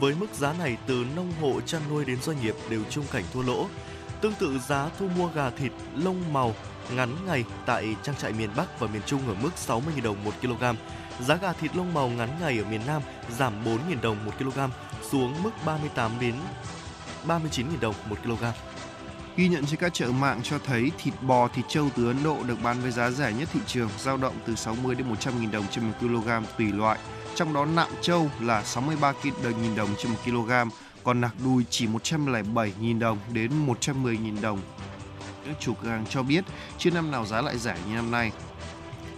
Với 0.00 0.14
mức 0.14 0.26
giá 0.34 0.52
này, 0.52 0.76
từ 0.86 1.04
nông 1.16 1.32
hộ 1.40 1.60
chăn 1.60 1.82
nuôi 1.90 2.04
đến 2.04 2.22
doanh 2.22 2.40
nghiệp 2.40 2.54
đều 2.70 2.82
chung 2.90 3.04
cảnh 3.12 3.24
thua 3.32 3.42
lỗ. 3.42 3.66
Tương 4.20 4.34
tự 4.40 4.58
giá 4.58 4.90
thu 4.98 5.08
mua 5.16 5.26
gà 5.26 5.50
thịt 5.50 5.72
lông 5.96 6.32
màu 6.32 6.54
ngắn 6.96 7.16
ngày 7.26 7.44
tại 7.66 7.96
trang 8.02 8.16
trại 8.16 8.32
miền 8.32 8.50
Bắc 8.56 8.80
và 8.80 8.86
miền 8.86 9.02
Trung 9.06 9.28
ở 9.28 9.34
mức 9.42 9.50
60.000 9.66 9.80
đồng 10.02 10.24
một 10.24 10.32
kg. 10.42 10.64
Giá 11.26 11.34
gà 11.34 11.52
thịt 11.52 11.76
lông 11.76 11.94
màu 11.94 12.08
ngắn 12.08 12.28
ngày 12.40 12.58
ở 12.58 12.64
miền 12.70 12.80
Nam 12.86 13.02
giảm 13.38 13.64
4.000 13.64 14.00
đồng 14.02 14.24
một 14.24 14.32
kg 14.38 14.58
xuống 15.10 15.42
mức 15.42 15.50
38 15.66 16.12
đến 16.20 16.34
39.000 17.28 17.80
đồng 17.80 17.94
1 18.08 18.16
kg. 18.24 18.44
Ghi 19.36 19.48
nhận 19.48 19.66
trên 19.66 19.80
các 19.80 19.94
chợ 19.94 20.10
mạng 20.10 20.40
cho 20.42 20.58
thấy 20.58 20.90
thịt 20.98 21.14
bò, 21.22 21.48
thịt 21.48 21.64
trâu 21.68 21.88
từ 21.96 22.06
Ấn 22.06 22.22
Độ 22.24 22.36
được 22.46 22.62
bán 22.62 22.80
với 22.80 22.90
giá 22.90 23.10
rẻ 23.10 23.32
nhất 23.32 23.48
thị 23.52 23.60
trường, 23.66 23.88
dao 23.98 24.16
động 24.16 24.34
từ 24.46 24.54
60 24.54 24.94
đến 24.94 25.08
100 25.08 25.34
000 25.38 25.50
đồng 25.50 25.66
trên 25.70 25.84
1 25.84 25.92
kg 26.00 26.28
tùy 26.58 26.72
loại. 26.72 26.98
Trong 27.34 27.54
đó 27.54 27.64
nạm 27.64 27.88
trâu 28.02 28.30
là 28.40 28.64
63 28.64 29.12
000 29.42 29.52
đồng 29.76 29.88
trên 29.98 30.12
1 30.12 30.18
kg, 30.24 30.52
còn 31.04 31.20
nạc 31.20 31.34
đùi 31.44 31.64
chỉ 31.70 31.86
107.000 31.86 32.98
đồng 32.98 33.18
đến 33.32 33.66
110.000 33.66 34.40
đồng. 34.40 34.60
Các 35.46 35.56
chủ 35.60 35.74
cửa 35.82 35.88
hàng 35.88 36.04
cho 36.10 36.22
biết 36.22 36.44
chưa 36.78 36.90
năm 36.90 37.10
nào 37.10 37.26
giá 37.26 37.40
lại 37.42 37.58
rẻ 37.58 37.76
như 37.88 37.94
năm 37.94 38.10
nay. 38.10 38.32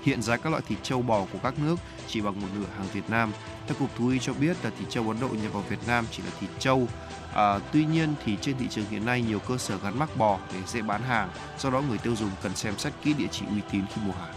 Hiện 0.03 0.23
giá 0.23 0.37
các 0.37 0.51
loại 0.51 0.63
thịt 0.69 0.79
trâu 0.83 1.03
bò 1.03 1.27
của 1.33 1.39
các 1.43 1.55
nước 1.59 1.77
chỉ 2.09 2.21
bằng 2.21 2.41
một 2.41 2.49
nửa 2.55 2.67
hàng 2.77 2.87
Việt 2.93 3.11
Nam. 3.11 3.33
Theo 3.67 3.77
Cục 3.79 3.97
Thú 3.97 4.09
y 4.09 4.19
cho 4.19 4.33
biết 4.33 4.57
là 4.63 4.71
thịt 4.79 4.91
trâu 4.91 5.09
Ấn 5.09 5.21
Độ 5.21 5.29
nhập 5.29 5.53
vào 5.53 5.65
Việt 5.69 5.87
Nam 5.87 6.07
chỉ 6.11 6.23
là 6.23 6.31
thịt 6.41 6.51
trâu. 6.59 6.89
À, 7.35 7.59
tuy 7.73 7.85
nhiên 7.85 8.15
thì 8.25 8.37
trên 8.41 8.59
thị 8.59 8.69
trường 8.71 8.85
hiện 8.91 9.05
nay 9.05 9.23
nhiều 9.23 9.39
cơ 9.39 9.59
sở 9.59 9.77
gắn 9.83 9.99
mắc 9.99 10.17
bò 10.17 10.39
để 10.53 10.59
dễ 10.67 10.83
bán 10.83 11.03
hàng, 11.03 11.31
do 11.59 11.71
đó 11.71 11.81
người 11.81 11.99
tiêu 11.99 12.17
dùng 12.17 12.31
cần 12.43 12.57
xem 12.57 12.79
xét 12.79 12.93
kỹ 13.03 13.15
địa 13.15 13.27
chỉ 13.31 13.47
uy 13.51 13.61
tín 13.73 13.85
khi 13.95 14.03
mua 14.05 14.13
hàng. 14.13 14.35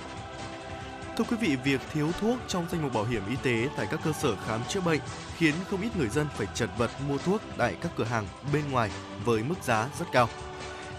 Thưa 1.17 1.23
quý 1.23 1.37
vị, 1.41 1.55
việc 1.63 1.81
thiếu 1.93 2.11
thuốc 2.21 2.37
trong 2.47 2.65
danh 2.71 2.81
mục 2.81 2.93
bảo 2.93 3.03
hiểm 3.03 3.23
y 3.29 3.35
tế 3.43 3.69
tại 3.77 3.87
các 3.91 3.99
cơ 4.03 4.11
sở 4.11 4.35
khám 4.35 4.61
chữa 4.69 4.81
bệnh 4.81 4.99
khiến 5.37 5.53
không 5.69 5.81
ít 5.81 5.97
người 5.97 6.09
dân 6.09 6.27
phải 6.37 6.47
chật 6.53 6.69
vật 6.77 6.91
mua 7.07 7.17
thuốc 7.17 7.41
tại 7.57 7.75
các 7.81 7.91
cửa 7.97 8.03
hàng 8.03 8.27
bên 8.53 8.71
ngoài 8.71 8.89
với 9.25 9.43
mức 9.43 9.63
giá 9.63 9.89
rất 9.99 10.05
cao. 10.11 10.29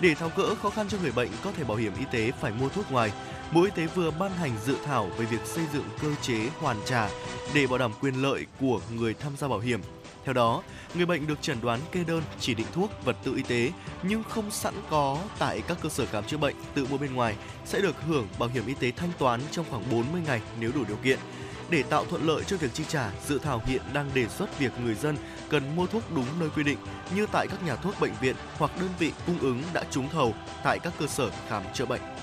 Để 0.00 0.14
tháo 0.14 0.30
gỡ 0.36 0.54
khó 0.54 0.70
khăn 0.70 0.88
cho 0.88 0.98
người 1.02 1.12
bệnh 1.12 1.30
có 1.44 1.52
thể 1.56 1.64
bảo 1.64 1.76
hiểm 1.76 1.92
y 1.98 2.04
tế 2.12 2.32
phải 2.40 2.52
mua 2.52 2.68
thuốc 2.68 2.92
ngoài, 2.92 3.12
Bộ 3.52 3.62
Y 3.62 3.70
tế 3.70 3.86
vừa 3.86 4.10
ban 4.10 4.32
hành 4.32 4.52
dự 4.64 4.76
thảo 4.84 5.06
về 5.18 5.24
việc 5.24 5.40
xây 5.44 5.64
dựng 5.72 5.84
cơ 6.02 6.08
chế 6.22 6.48
hoàn 6.60 6.76
trả 6.86 7.10
để 7.54 7.66
bảo 7.66 7.78
đảm 7.78 7.92
quyền 8.00 8.22
lợi 8.22 8.46
của 8.60 8.80
người 8.90 9.14
tham 9.14 9.36
gia 9.36 9.48
bảo 9.48 9.58
hiểm. 9.58 9.80
Theo 10.24 10.34
đó, 10.34 10.62
người 10.94 11.06
bệnh 11.06 11.26
được 11.26 11.42
chẩn 11.42 11.60
đoán 11.60 11.80
kê 11.92 12.04
đơn 12.04 12.22
chỉ 12.40 12.54
định 12.54 12.66
thuốc 12.72 12.90
vật 13.04 13.16
tư 13.24 13.34
y 13.36 13.42
tế 13.42 13.72
nhưng 14.02 14.22
không 14.22 14.50
sẵn 14.50 14.74
có 14.90 15.18
tại 15.38 15.62
các 15.68 15.78
cơ 15.82 15.88
sở 15.88 16.06
khám 16.06 16.24
chữa 16.24 16.36
bệnh 16.36 16.54
tự 16.74 16.86
mua 16.90 16.98
bên 16.98 17.14
ngoài 17.14 17.36
sẽ 17.64 17.80
được 17.80 17.96
hưởng 18.06 18.28
bảo 18.38 18.48
hiểm 18.48 18.66
y 18.66 18.74
tế 18.74 18.90
thanh 18.90 19.10
toán 19.18 19.40
trong 19.50 19.66
khoảng 19.70 19.90
40 19.90 20.22
ngày 20.26 20.40
nếu 20.60 20.72
đủ 20.74 20.84
điều 20.88 20.96
kiện. 20.96 21.18
Để 21.70 21.82
tạo 21.82 22.04
thuận 22.04 22.26
lợi 22.26 22.44
cho 22.44 22.56
việc 22.56 22.74
chi 22.74 22.84
trả, 22.88 23.10
dự 23.26 23.38
thảo 23.38 23.62
hiện 23.66 23.82
đang 23.92 24.10
đề 24.14 24.28
xuất 24.28 24.58
việc 24.58 24.72
người 24.84 24.94
dân 24.94 25.16
cần 25.48 25.76
mua 25.76 25.86
thuốc 25.86 26.02
đúng 26.16 26.26
nơi 26.40 26.48
quy 26.56 26.62
định 26.62 26.78
như 27.14 27.26
tại 27.32 27.46
các 27.50 27.66
nhà 27.66 27.76
thuốc 27.76 28.00
bệnh 28.00 28.12
viện 28.20 28.36
hoặc 28.58 28.70
đơn 28.80 28.90
vị 28.98 29.12
cung 29.26 29.38
ứng 29.38 29.62
đã 29.72 29.84
trúng 29.90 30.08
thầu 30.08 30.34
tại 30.64 30.78
các 30.78 30.92
cơ 30.98 31.06
sở 31.06 31.30
khám 31.48 31.62
chữa 31.74 31.86
bệnh. 31.86 32.13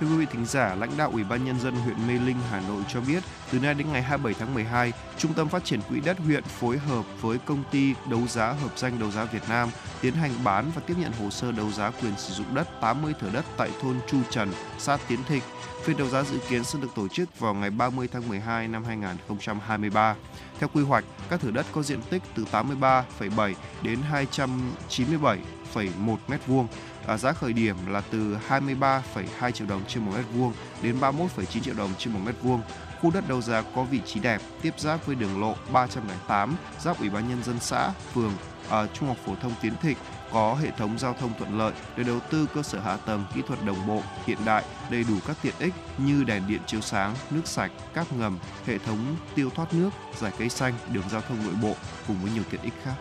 Thưa 0.00 0.06
quý 0.06 0.16
vị 0.16 0.26
thính 0.32 0.46
giả, 0.46 0.74
lãnh 0.74 0.90
đạo 0.96 1.10
Ủy 1.12 1.24
ban 1.24 1.44
Nhân 1.44 1.60
dân 1.60 1.74
huyện 1.74 2.06
Mê 2.08 2.14
Linh, 2.26 2.36
Hà 2.50 2.60
Nội 2.60 2.82
cho 2.88 3.00
biết, 3.00 3.22
từ 3.52 3.58
nay 3.58 3.74
đến 3.74 3.92
ngày 3.92 4.02
27 4.02 4.34
tháng 4.38 4.54
12, 4.54 4.92
Trung 5.18 5.34
tâm 5.34 5.48
Phát 5.48 5.64
triển 5.64 5.80
Quỹ 5.88 6.00
đất 6.00 6.18
huyện 6.18 6.44
phối 6.44 6.78
hợp 6.78 7.04
với 7.20 7.38
công 7.38 7.64
ty 7.70 7.94
đấu 8.10 8.26
giá 8.26 8.46
hợp 8.52 8.78
danh 8.78 8.98
đấu 8.98 9.10
giá 9.10 9.24
Việt 9.24 9.42
Nam 9.48 9.68
tiến 10.00 10.14
hành 10.14 10.30
bán 10.44 10.70
và 10.74 10.82
tiếp 10.86 10.94
nhận 10.98 11.12
hồ 11.12 11.30
sơ 11.30 11.52
đấu 11.52 11.70
giá 11.72 11.90
quyền 11.90 12.12
sử 12.16 12.34
dụng 12.34 12.54
đất 12.54 12.80
80 12.80 13.14
thửa 13.20 13.30
đất 13.32 13.44
tại 13.56 13.70
thôn 13.80 13.96
Chu 14.08 14.18
Trần, 14.30 14.52
xã 14.78 14.98
Tiến 15.08 15.18
Thịnh. 15.28 15.42
Phiên 15.82 15.96
đấu 15.96 16.08
giá 16.08 16.22
dự 16.22 16.38
kiến 16.48 16.64
sẽ 16.64 16.78
được 16.82 16.94
tổ 16.94 17.08
chức 17.08 17.40
vào 17.40 17.54
ngày 17.54 17.70
30 17.70 18.08
tháng 18.12 18.28
12 18.28 18.68
năm 18.68 18.84
2023. 18.84 20.14
Theo 20.58 20.68
quy 20.74 20.82
hoạch, 20.82 21.04
các 21.30 21.40
thửa 21.40 21.50
đất 21.50 21.66
có 21.72 21.82
diện 21.82 22.00
tích 22.10 22.22
từ 22.34 22.44
83,7 22.52 23.54
đến 23.82 23.98
297 24.02 25.38
1,1 25.74 26.16
m2 26.28 26.66
à, 27.06 27.16
giá 27.16 27.32
khởi 27.32 27.52
điểm 27.52 27.76
là 27.88 28.02
từ 28.10 28.36
23,2 28.48 29.50
triệu 29.50 29.66
đồng 29.66 29.82
trên 29.88 30.04
một 30.04 30.12
mét 30.16 30.24
vuông 30.34 30.52
đến 30.82 31.00
31,9 31.00 31.60
triệu 31.60 31.74
đồng 31.74 31.90
trên 31.98 32.14
một 32.14 32.20
mét 32.24 32.34
vuông. 32.42 32.60
Khu 33.00 33.10
đất 33.10 33.28
đấu 33.28 33.42
giá 33.42 33.62
có 33.74 33.84
vị 33.84 34.00
trí 34.06 34.20
đẹp, 34.20 34.40
tiếp 34.62 34.74
giáp 34.78 35.06
với 35.06 35.14
đường 35.14 35.40
lộ 35.40 35.54
308, 35.72 36.56
giáp 36.80 37.00
Ủy 37.00 37.10
ban 37.10 37.28
nhân 37.28 37.42
dân 37.42 37.56
xã, 37.60 37.92
phường, 38.14 38.32
à, 38.70 38.86
Trung 38.94 39.08
học 39.08 39.16
phổ 39.26 39.34
thông 39.34 39.52
Tiến 39.62 39.72
Thịnh, 39.82 39.96
có 40.32 40.54
hệ 40.54 40.70
thống 40.70 40.98
giao 40.98 41.14
thông 41.20 41.30
thuận 41.38 41.58
lợi 41.58 41.72
để 41.96 42.04
đầu 42.04 42.20
tư 42.30 42.46
cơ 42.54 42.62
sở 42.62 42.80
hạ 42.80 42.96
tầng 42.96 43.24
kỹ 43.34 43.42
thuật 43.46 43.64
đồng 43.64 43.86
bộ, 43.86 44.02
hiện 44.26 44.38
đại, 44.44 44.64
đầy 44.90 45.04
đủ 45.08 45.14
các 45.26 45.36
tiện 45.42 45.54
ích 45.58 45.74
như 45.98 46.24
đèn 46.24 46.42
điện 46.48 46.60
chiếu 46.66 46.80
sáng, 46.80 47.14
nước 47.30 47.42
sạch, 47.44 47.70
các 47.94 48.12
ngầm, 48.12 48.38
hệ 48.66 48.78
thống 48.78 49.16
tiêu 49.34 49.50
thoát 49.54 49.74
nước, 49.74 49.90
giải 50.18 50.32
cây 50.38 50.48
xanh, 50.48 50.74
đường 50.92 51.08
giao 51.10 51.20
thông 51.20 51.44
nội 51.44 51.54
bộ 51.62 51.74
cùng 52.06 52.16
với 52.22 52.32
nhiều 52.32 52.44
tiện 52.50 52.60
ích 52.62 52.74
khác. 52.84 52.94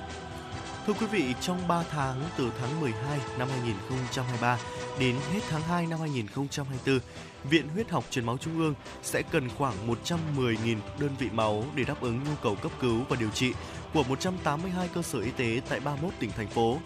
Thưa 0.87 0.93
quý 0.93 1.05
vị, 1.05 1.33
trong 1.41 1.67
3 1.67 1.83
tháng 1.83 2.21
từ 2.37 2.51
tháng 2.59 2.81
12 2.81 3.19
năm 3.39 3.47
2023 3.49 4.59
đến 4.99 5.15
hết 5.33 5.39
tháng 5.49 5.61
2 5.61 5.87
năm 5.87 5.99
2024, 5.99 6.99
Viện 7.43 7.69
Huyết 7.73 7.89
học 7.89 8.03
Truyền 8.09 8.25
máu 8.25 8.37
Trung 8.37 8.59
ương 8.59 8.73
sẽ 9.03 9.21
cần 9.31 9.49
khoảng 9.57 9.73
110.000 10.35 10.77
đơn 10.99 11.15
vị 11.19 11.29
máu 11.33 11.63
để 11.75 11.83
đáp 11.83 12.01
ứng 12.01 12.23
nhu 12.23 12.31
cầu 12.43 12.55
cấp 12.55 12.71
cứu 12.81 13.01
và 13.09 13.15
điều 13.19 13.29
trị 13.29 13.53
của 13.93 14.03
182 14.03 14.87
cơ 14.93 15.01
sở 15.01 15.19
y 15.19 15.31
tế 15.31 15.61
tại 15.69 15.79
31 15.79 16.13
tỉnh 16.19 16.31
thành 16.31 16.47
phố. 16.47 16.77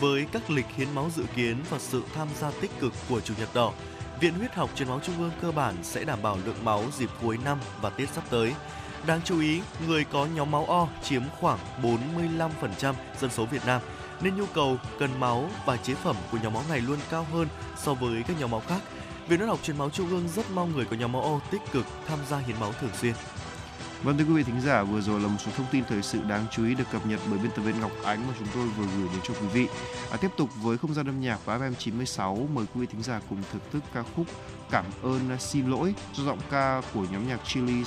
Với 0.00 0.26
các 0.32 0.50
lịch 0.50 0.66
hiến 0.76 0.94
máu 0.94 1.10
dự 1.16 1.24
kiến 1.36 1.56
và 1.70 1.78
sự 1.78 2.02
tham 2.14 2.28
gia 2.40 2.50
tích 2.50 2.70
cực 2.80 2.92
của 3.08 3.20
Chủ 3.20 3.34
nhật 3.38 3.48
đỏ, 3.54 3.72
Viện 4.20 4.34
Huyết 4.34 4.54
học 4.54 4.70
Truyền 4.76 4.88
máu 4.88 5.00
Trung 5.00 5.18
ương 5.18 5.32
cơ 5.42 5.52
bản 5.52 5.74
sẽ 5.82 6.04
đảm 6.04 6.18
bảo 6.22 6.38
lượng 6.44 6.64
máu 6.64 6.84
dịp 6.98 7.10
cuối 7.22 7.38
năm 7.44 7.58
và 7.80 7.90
Tết 7.90 8.08
sắp 8.08 8.24
tới. 8.30 8.52
Đáng 9.06 9.20
chú 9.24 9.40
ý, 9.40 9.60
người 9.86 10.04
có 10.04 10.26
nhóm 10.26 10.50
máu 10.50 10.64
O 10.64 10.88
chiếm 11.02 11.22
khoảng 11.40 11.58
45% 11.82 12.94
dân 13.20 13.30
số 13.30 13.46
Việt 13.46 13.66
Nam, 13.66 13.80
nên 14.20 14.36
nhu 14.36 14.46
cầu 14.54 14.76
cần 14.98 15.20
máu 15.20 15.48
và 15.66 15.76
chế 15.76 15.94
phẩm 15.94 16.16
của 16.32 16.38
nhóm 16.42 16.52
máu 16.52 16.62
này 16.68 16.80
luôn 16.80 16.98
cao 17.10 17.26
hơn 17.32 17.48
so 17.76 17.94
với 17.94 18.22
các 18.22 18.36
nhóm 18.40 18.50
máu 18.50 18.60
khác. 18.60 18.80
Viện 19.28 19.38
huyết 19.38 19.48
học 19.48 19.58
truyền 19.62 19.78
máu 19.78 19.90
Trung 19.90 20.08
ương 20.08 20.28
rất 20.28 20.50
mong 20.54 20.72
người 20.72 20.84
có 20.84 20.96
nhóm 20.96 21.12
máu 21.12 21.22
O 21.22 21.40
tích 21.50 21.60
cực 21.72 21.86
tham 22.06 22.18
gia 22.30 22.38
hiến 22.38 22.56
máu 22.60 22.72
thường 22.72 22.90
xuyên. 23.00 23.14
Vâng 24.02 24.18
thưa 24.18 24.24
quý 24.24 24.34
vị 24.34 24.42
thính 24.42 24.60
giả, 24.60 24.82
vừa 24.82 25.00
rồi 25.00 25.20
là 25.20 25.28
một 25.28 25.38
số 25.44 25.50
thông 25.56 25.66
tin 25.72 25.84
thời 25.88 26.02
sự 26.02 26.22
đáng 26.28 26.46
chú 26.50 26.66
ý 26.66 26.74
được 26.74 26.84
cập 26.92 27.06
nhật 27.06 27.20
bởi 27.30 27.38
biên 27.38 27.50
tập 27.50 27.62
viên 27.62 27.80
Ngọc 27.80 27.92
Ánh 28.04 28.26
mà 28.26 28.34
chúng 28.38 28.48
tôi 28.54 28.66
vừa 28.66 28.86
gửi 28.96 29.08
đến 29.12 29.20
cho 29.22 29.34
quý 29.34 29.46
vị. 29.52 29.68
À, 30.10 30.16
tiếp 30.16 30.30
tục 30.36 30.50
với 30.62 30.78
không 30.78 30.94
gian 30.94 31.08
âm 31.08 31.20
nhạc 31.20 31.38
của 31.46 31.52
FM 31.52 31.74
96, 31.78 32.48
mời 32.54 32.64
quý 32.74 32.80
vị 32.80 32.86
thính 32.92 33.02
giả 33.02 33.20
cùng 33.30 33.38
thưởng 33.52 33.62
thức 33.72 33.82
ca 33.94 34.02
khúc 34.16 34.26
Cảm 34.70 34.84
ơn 35.02 35.20
xin 35.38 35.66
lỗi 35.66 35.94
do 36.12 36.24
giọng 36.24 36.38
ca 36.50 36.82
của 36.94 37.06
nhóm 37.12 37.28
nhạc 37.28 37.40
Chili 37.44 37.84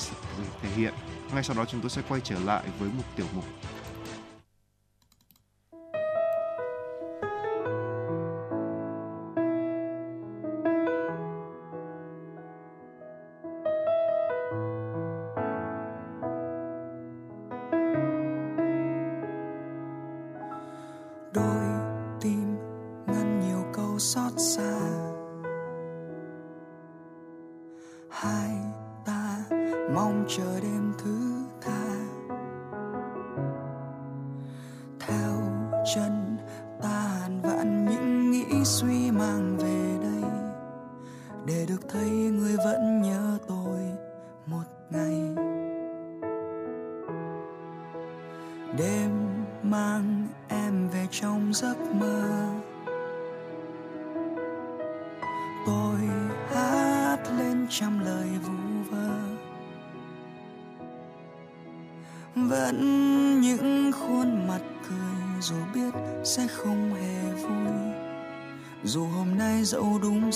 thể 0.62 0.70
hiện. 0.70 0.94
Ngay 1.34 1.44
sau 1.44 1.56
đó 1.56 1.66
chúng 1.66 1.82
tôi 1.82 1.90
sẽ 1.90 2.02
quay 2.10 2.22
trở 2.24 2.40
lại 2.40 2.64
với 2.80 2.90
một 2.98 3.04
tiểu 3.16 3.26
mục. 3.36 3.46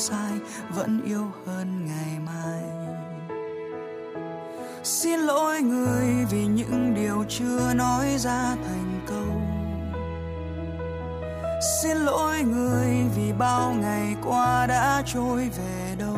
Sai, 0.09 0.39
vẫn 0.69 1.01
yêu 1.05 1.31
hơn 1.45 1.85
ngày 1.85 2.19
mai. 2.25 2.61
Xin 4.83 5.19
lỗi 5.19 5.61
người 5.61 6.07
vì 6.31 6.45
những 6.45 6.93
điều 6.95 7.23
chưa 7.29 7.73
nói 7.75 8.17
ra 8.17 8.55
thành 8.67 9.01
câu. 9.07 9.41
Xin 11.81 11.97
lỗi 11.97 12.41
người 12.41 12.89
vì 13.15 13.33
bao 13.33 13.73
ngày 13.73 14.15
qua 14.25 14.65
đã 14.67 15.03
trôi 15.05 15.49
về 15.57 15.95
đâu. 15.99 16.17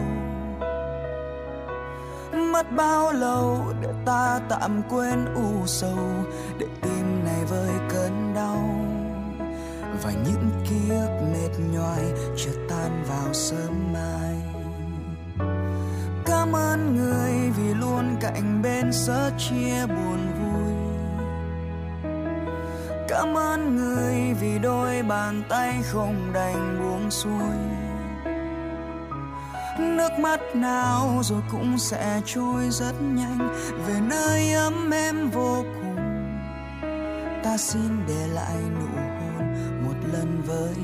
Mất 2.51 2.71
bao 2.75 3.13
lâu 3.13 3.73
để 3.81 3.89
ta 4.05 4.39
tạm 4.49 4.81
quên 4.89 5.25
u 5.35 5.65
sầu, 5.65 5.99
để 6.59 6.67
tim 6.81 7.25
này 7.25 7.45
vơi 7.49 7.71
cơn 7.89 8.33
đau. 8.35 8.69
Và 10.03 10.11
những 10.11 10.51
ký 10.69 10.89
nhoai 11.59 12.03
chợt 12.37 12.55
tan 12.69 13.03
vào 13.09 13.33
sớm 13.33 13.93
mai. 13.93 14.35
Cảm 16.25 16.55
ơn 16.55 16.95
người 16.95 17.51
vì 17.57 17.73
luôn 17.73 18.15
cạnh 18.21 18.61
bên 18.61 18.93
sớ 18.93 19.31
chia 19.37 19.85
buồn 19.87 20.19
vui. 20.39 20.73
Cảm 23.07 23.37
ơn 23.37 23.75
người 23.75 24.33
vì 24.41 24.59
đôi 24.59 25.03
bàn 25.03 25.43
tay 25.49 25.79
không 25.83 26.31
đành 26.33 26.79
buông 26.79 27.11
xuôi. 27.11 27.55
Nước 29.79 30.11
mắt 30.19 30.39
nào 30.55 31.21
rồi 31.23 31.41
cũng 31.51 31.77
sẽ 31.77 32.21
trôi 32.25 32.69
rất 32.69 32.93
nhanh, 33.01 33.49
về 33.87 33.99
nơi 34.09 34.53
ấm 34.53 34.91
em 34.93 35.29
vô 35.29 35.63
cùng. 35.63 35.95
Ta 37.43 37.57
xin 37.57 38.05
để 38.07 38.27
lại 38.27 38.57
nụ 38.79 39.01
hôn 39.01 39.53
một 39.85 39.95
lần 40.13 40.41
với 40.45 40.75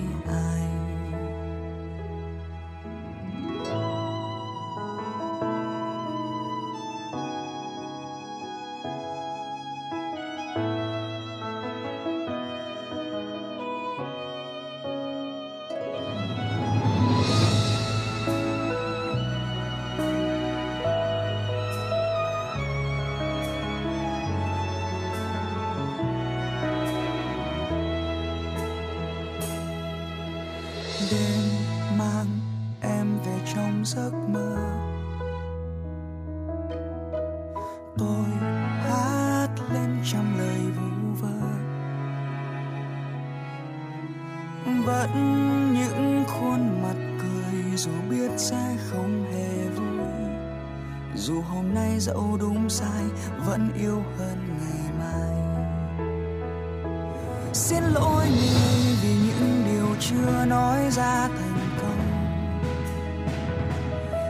xin 57.54 57.84
lỗi 57.84 58.26
người 58.26 58.96
vì 59.02 59.10
những 59.10 59.64
điều 59.66 59.96
chưa 60.00 60.46
nói 60.46 60.92
ra 60.92 61.28
thành 61.28 61.70
công. 61.82 62.02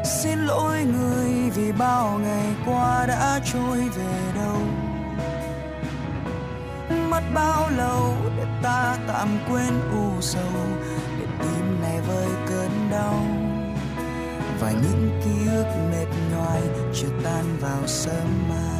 Xin 0.05 0.39
lỗi 0.39 0.83
người 0.83 1.49
vì 1.55 1.71
bao 1.71 2.19
ngày 2.23 2.55
qua 2.65 3.05
đã 3.07 3.39
trôi 3.53 3.77
về 3.79 4.31
đâu. 4.35 4.57
Mất 7.09 7.23
bao 7.33 7.69
lâu 7.69 8.15
để 8.37 8.45
ta 8.63 8.97
tạm 9.07 9.39
quên 9.49 9.73
u 9.91 10.21
sầu, 10.21 10.61
để 11.19 11.25
tim 11.39 11.81
này 11.81 12.01
vơi 12.07 12.27
cơn 12.47 12.89
đau. 12.91 13.15
Và 14.59 14.71
những 14.71 15.21
ký 15.23 15.51
ức 15.51 15.67
mệt 15.91 16.07
nhoài 16.31 16.61
chưa 16.93 17.09
tan 17.23 17.57
vào 17.59 17.87
sớm 17.87 18.49
mai 18.49 18.70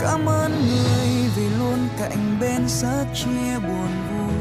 cảm 0.00 0.26
ơn 0.26 0.52
người 0.52 1.30
vì 1.36 1.48
luôn 1.58 1.88
cạnh 1.98 2.38
bên 2.40 2.68
sẻ 2.68 3.04
chia 3.14 3.58
buồn 3.58 3.88
vui. 4.10 4.34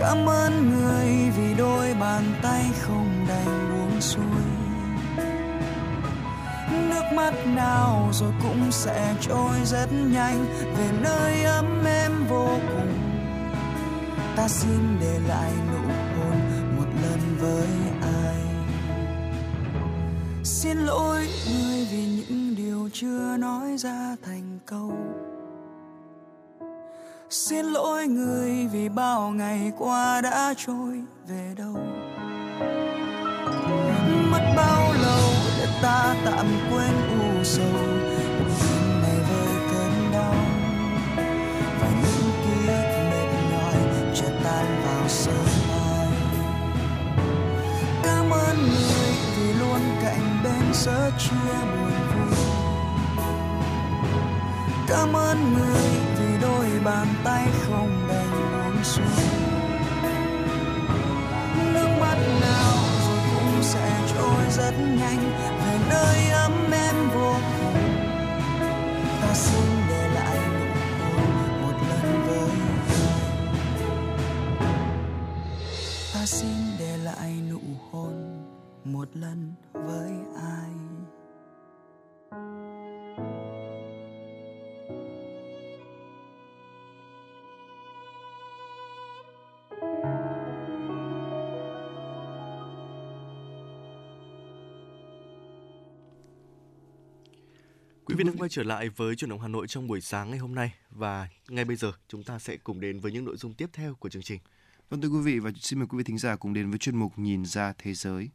Cảm 0.00 0.28
ơn 0.28 0.70
người 0.70 1.30
vì 1.36 1.54
đôi 1.54 1.94
bàn 2.00 2.34
tay 2.42 2.64
không 2.80 3.26
đành 3.28 3.68
buông 3.70 4.00
xuôi. 4.00 4.22
Nước 6.88 7.02
mắt 7.14 7.34
nào 7.46 8.08
rồi 8.12 8.32
cũng 8.42 8.72
sẽ 8.72 9.14
trôi 9.20 9.56
rất 9.64 9.92
nhanh, 9.92 10.46
về 10.76 10.88
nơi 11.00 11.44
ấm 11.44 11.84
êm 11.84 12.12
vô 12.28 12.48
cùng. 12.68 12.92
Ta 14.36 14.48
xin 14.48 14.98
để 15.00 15.18
lại 15.28 15.52
nụ 15.72 15.88
hôn 15.88 16.38
một 16.76 16.86
lần 17.02 17.36
với 17.40 17.66
ai. 18.02 18.36
Xin 20.44 20.78
lỗi 20.78 21.28
người 21.46 21.86
vì 21.90 22.04
những 22.04 22.45
chưa 23.00 23.36
nói 23.36 23.76
ra 23.76 24.16
thành 24.22 24.58
câu. 24.66 24.92
Xin 27.30 27.66
lỗi 27.66 28.06
người 28.06 28.68
vì 28.72 28.88
bao 28.88 29.30
ngày 29.30 29.72
qua 29.78 30.20
đã 30.20 30.54
trôi 30.56 31.02
về 31.28 31.54
đâu. 31.56 31.76
Mất 34.30 34.52
bao 34.56 34.92
lâu 35.02 35.30
để 35.58 35.66
ta 35.82 36.16
tạm 36.24 36.46
quên 36.70 36.94
u 37.20 37.44
sầu? 37.44 37.64
Tim 38.60 39.02
này 39.02 39.18
với 39.30 39.54
cơn 39.72 40.12
đau. 40.12 40.34
Và 41.80 41.88
những 41.88 42.30
ký 42.44 42.68
ức 42.68 42.86
mệt 43.10 43.28
nhòi 43.50 43.74
chợt 44.14 44.32
tan 44.44 44.66
vào 44.84 45.08
sương 45.08 45.46
mai. 45.68 46.08
Cảm 48.02 48.30
ơn 48.30 48.56
người 48.56 49.12
vì 49.36 49.52
luôn 49.52 49.80
cạnh 50.02 50.40
bên 50.44 50.72
sớt 50.72 51.10
chia 51.18 51.54
buồn 51.62 51.85
cảm 54.88 55.16
ơn 55.16 55.54
người 55.54 55.90
vì 56.18 56.38
đôi 56.42 56.66
bàn 56.84 57.06
tay 57.24 57.48
không 57.68 58.06
đành 58.08 58.30
buông 58.30 58.84
xuống. 58.84 59.06
Nước 61.74 61.88
mắt 62.00 62.18
nào 62.40 62.76
rồi 63.06 63.18
cũng 63.34 63.62
sẽ 63.62 64.00
trôi 64.14 64.44
rất 64.50 64.74
nhanh, 64.78 65.32
về 65.58 65.78
nơi 65.90 66.30
ấm 66.30 66.70
em 66.72 66.94
vô 67.14 67.34
cùng. 67.60 67.74
Ta 69.22 69.34
xin 69.34 69.64
để 69.88 70.08
lại 70.14 70.38
nụ 70.48 70.66
hôn 71.02 71.52
một 71.62 71.74
lần 71.88 72.26
với 72.26 72.50
ta 76.14 76.26
xin 76.26 76.56
để 76.78 76.96
lại 76.96 77.32
nụ 77.50 77.60
hôn 77.90 78.14
một 78.84 79.08
lần 79.14 79.54
với 79.72 80.10
ai? 80.36 80.65
Quý 98.16 98.24
vị 98.24 98.28
đang 98.30 98.38
quay 98.38 98.48
trở 98.48 98.62
lại 98.62 98.88
với 98.88 99.16
chuyển 99.16 99.30
động 99.30 99.40
Hà 99.40 99.48
Nội 99.48 99.66
trong 99.66 99.86
buổi 99.86 100.00
sáng 100.00 100.30
ngày 100.30 100.38
hôm 100.38 100.54
nay 100.54 100.72
và 100.90 101.28
ngay 101.48 101.64
bây 101.64 101.76
giờ 101.76 101.92
chúng 102.08 102.22
ta 102.22 102.38
sẽ 102.38 102.56
cùng 102.56 102.80
đến 102.80 103.00
với 103.00 103.12
những 103.12 103.24
nội 103.24 103.36
dung 103.36 103.54
tiếp 103.54 103.70
theo 103.72 103.94
của 103.94 104.08
chương 104.08 104.22
trình. 104.22 104.40
Vâng 104.90 105.00
thưa 105.00 105.08
quý 105.08 105.18
vị 105.24 105.38
và 105.38 105.50
xin 105.60 105.78
mời 105.78 105.86
quý 105.90 105.98
vị 105.98 106.04
thính 106.04 106.18
giả 106.18 106.36
cùng 106.36 106.54
đến 106.54 106.70
với 106.70 106.78
chuyên 106.78 106.96
mục 106.96 107.12
Nhìn 107.16 107.44
ra 107.44 107.72
thế 107.78 107.94
giới. 107.94 108.28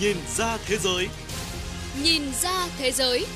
Nhìn 0.00 0.16
ra 0.36 0.58
thế 0.66 0.76
giới. 0.76 1.08
Nhìn 2.02 2.22
ra 2.42 2.68
thế 2.78 2.92
giới. 2.92 3.26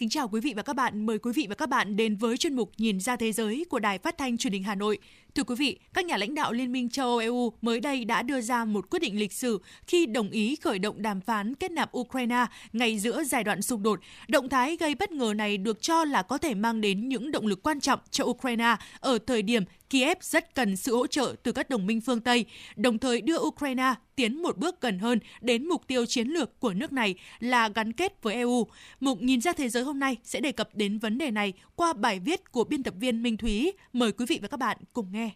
Kính 0.00 0.08
chào 0.08 0.28
quý 0.28 0.40
vị 0.40 0.54
và 0.56 0.62
các 0.62 0.76
bạn. 0.76 1.06
Mời 1.06 1.18
quý 1.18 1.32
vị 1.34 1.46
và 1.48 1.54
các 1.54 1.68
bạn 1.68 1.96
đến 1.96 2.16
với 2.16 2.36
chuyên 2.36 2.54
mục 2.54 2.72
Nhìn 2.78 3.00
ra 3.00 3.16
thế 3.16 3.32
giới 3.32 3.64
của 3.70 3.78
Đài 3.78 3.98
Phát 3.98 4.18
thanh 4.18 4.38
Truyền 4.38 4.52
hình 4.52 4.62
Hà 4.62 4.74
Nội. 4.74 4.98
Thưa 5.34 5.42
quý 5.42 5.54
vị, 5.58 5.78
các 5.94 6.04
nhà 6.04 6.16
lãnh 6.16 6.34
đạo 6.34 6.52
Liên 6.52 6.72
minh 6.72 6.88
châu 6.88 7.06
Âu 7.06 7.18
EU 7.18 7.52
mới 7.60 7.80
đây 7.80 8.04
đã 8.04 8.22
đưa 8.22 8.40
ra 8.40 8.64
một 8.64 8.90
quyết 8.90 8.98
định 8.98 9.18
lịch 9.18 9.32
sử 9.32 9.58
khi 9.86 10.06
đồng 10.06 10.30
ý 10.30 10.56
khởi 10.56 10.78
động 10.78 11.02
đàm 11.02 11.20
phán 11.20 11.54
kết 11.54 11.70
nạp 11.70 11.96
Ukraine 11.98 12.46
ngay 12.72 12.98
giữa 12.98 13.24
giai 13.24 13.44
đoạn 13.44 13.62
xung 13.62 13.82
đột. 13.82 14.00
Động 14.28 14.48
thái 14.48 14.76
gây 14.76 14.94
bất 14.94 15.12
ngờ 15.12 15.34
này 15.36 15.58
được 15.58 15.82
cho 15.82 16.04
là 16.04 16.22
có 16.22 16.38
thể 16.38 16.54
mang 16.54 16.80
đến 16.80 17.08
những 17.08 17.30
động 17.30 17.46
lực 17.46 17.62
quan 17.62 17.80
trọng 17.80 18.00
cho 18.10 18.24
Ukraine 18.24 18.76
ở 19.00 19.18
thời 19.26 19.42
điểm 19.42 19.64
Kiev 19.90 20.18
rất 20.20 20.54
cần 20.54 20.76
sự 20.76 20.96
hỗ 20.96 21.06
trợ 21.06 21.34
từ 21.42 21.52
các 21.52 21.70
đồng 21.70 21.86
minh 21.86 22.00
phương 22.00 22.20
Tây, 22.20 22.44
đồng 22.76 22.98
thời 22.98 23.20
đưa 23.20 23.38
Ukraine 23.38 23.94
tiến 24.16 24.42
một 24.42 24.58
bước 24.58 24.80
gần 24.80 24.98
hơn 24.98 25.18
đến 25.40 25.68
mục 25.68 25.86
tiêu 25.86 26.06
chiến 26.06 26.28
lược 26.28 26.60
của 26.60 26.74
nước 26.74 26.92
này 26.92 27.14
là 27.38 27.68
gắn 27.68 27.92
kết 27.92 28.22
với 28.22 28.34
EU. 28.34 28.66
Mục 29.00 29.22
Nhìn 29.22 29.40
ra 29.40 29.52
thế 29.52 29.68
giới 29.68 29.82
hôm 29.82 29.98
nay 29.98 30.16
sẽ 30.24 30.40
đề 30.40 30.52
cập 30.52 30.74
đến 30.74 30.98
vấn 30.98 31.18
đề 31.18 31.30
này 31.30 31.52
qua 31.76 31.92
bài 31.92 32.20
viết 32.20 32.52
của 32.52 32.64
biên 32.64 32.82
tập 32.82 32.94
viên 32.98 33.22
Minh 33.22 33.36
Thúy. 33.36 33.72
Mời 33.92 34.12
quý 34.12 34.26
vị 34.28 34.38
và 34.42 34.48
các 34.48 34.60
bạn 34.60 34.76
cùng 34.92 35.12
nghe. 35.12 35.30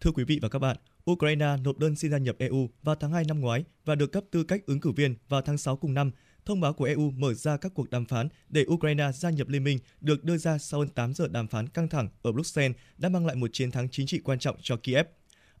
Thưa 0.00 0.10
quý 0.14 0.24
vị 0.24 0.38
và 0.42 0.48
các 0.48 0.58
bạn, 0.58 0.76
Ukraine 1.10 1.56
nộp 1.64 1.78
đơn 1.78 1.96
xin 1.96 2.10
gia 2.10 2.18
nhập 2.18 2.36
EU 2.38 2.68
vào 2.82 2.94
tháng 2.94 3.12
2 3.12 3.24
năm 3.28 3.40
ngoái 3.40 3.64
và 3.84 3.94
được 3.94 4.12
cấp 4.12 4.24
tư 4.30 4.44
cách 4.44 4.66
ứng 4.66 4.80
cử 4.80 4.90
viên 4.90 5.14
vào 5.28 5.42
tháng 5.42 5.58
6 5.58 5.76
cùng 5.76 5.94
năm. 5.94 6.10
Thông 6.50 6.60
báo 6.60 6.72
của 6.72 6.84
EU 6.84 7.10
mở 7.10 7.34
ra 7.34 7.56
các 7.56 7.72
cuộc 7.74 7.90
đàm 7.90 8.04
phán 8.04 8.28
để 8.48 8.64
Ukraine 8.68 9.12
gia 9.12 9.30
nhập 9.30 9.48
liên 9.48 9.64
minh 9.64 9.78
được 10.00 10.24
đưa 10.24 10.36
ra 10.36 10.58
sau 10.58 10.80
hơn 10.80 10.88
8 10.88 11.14
giờ 11.14 11.28
đàm 11.28 11.48
phán 11.48 11.68
căng 11.68 11.88
thẳng 11.88 12.08
ở 12.22 12.32
Bruxelles 12.32 12.76
đã 12.98 13.08
mang 13.08 13.26
lại 13.26 13.36
một 13.36 13.50
chiến 13.52 13.70
thắng 13.70 13.88
chính 13.88 14.06
trị 14.06 14.20
quan 14.24 14.38
trọng 14.38 14.56
cho 14.62 14.76
Kiev. 14.76 15.06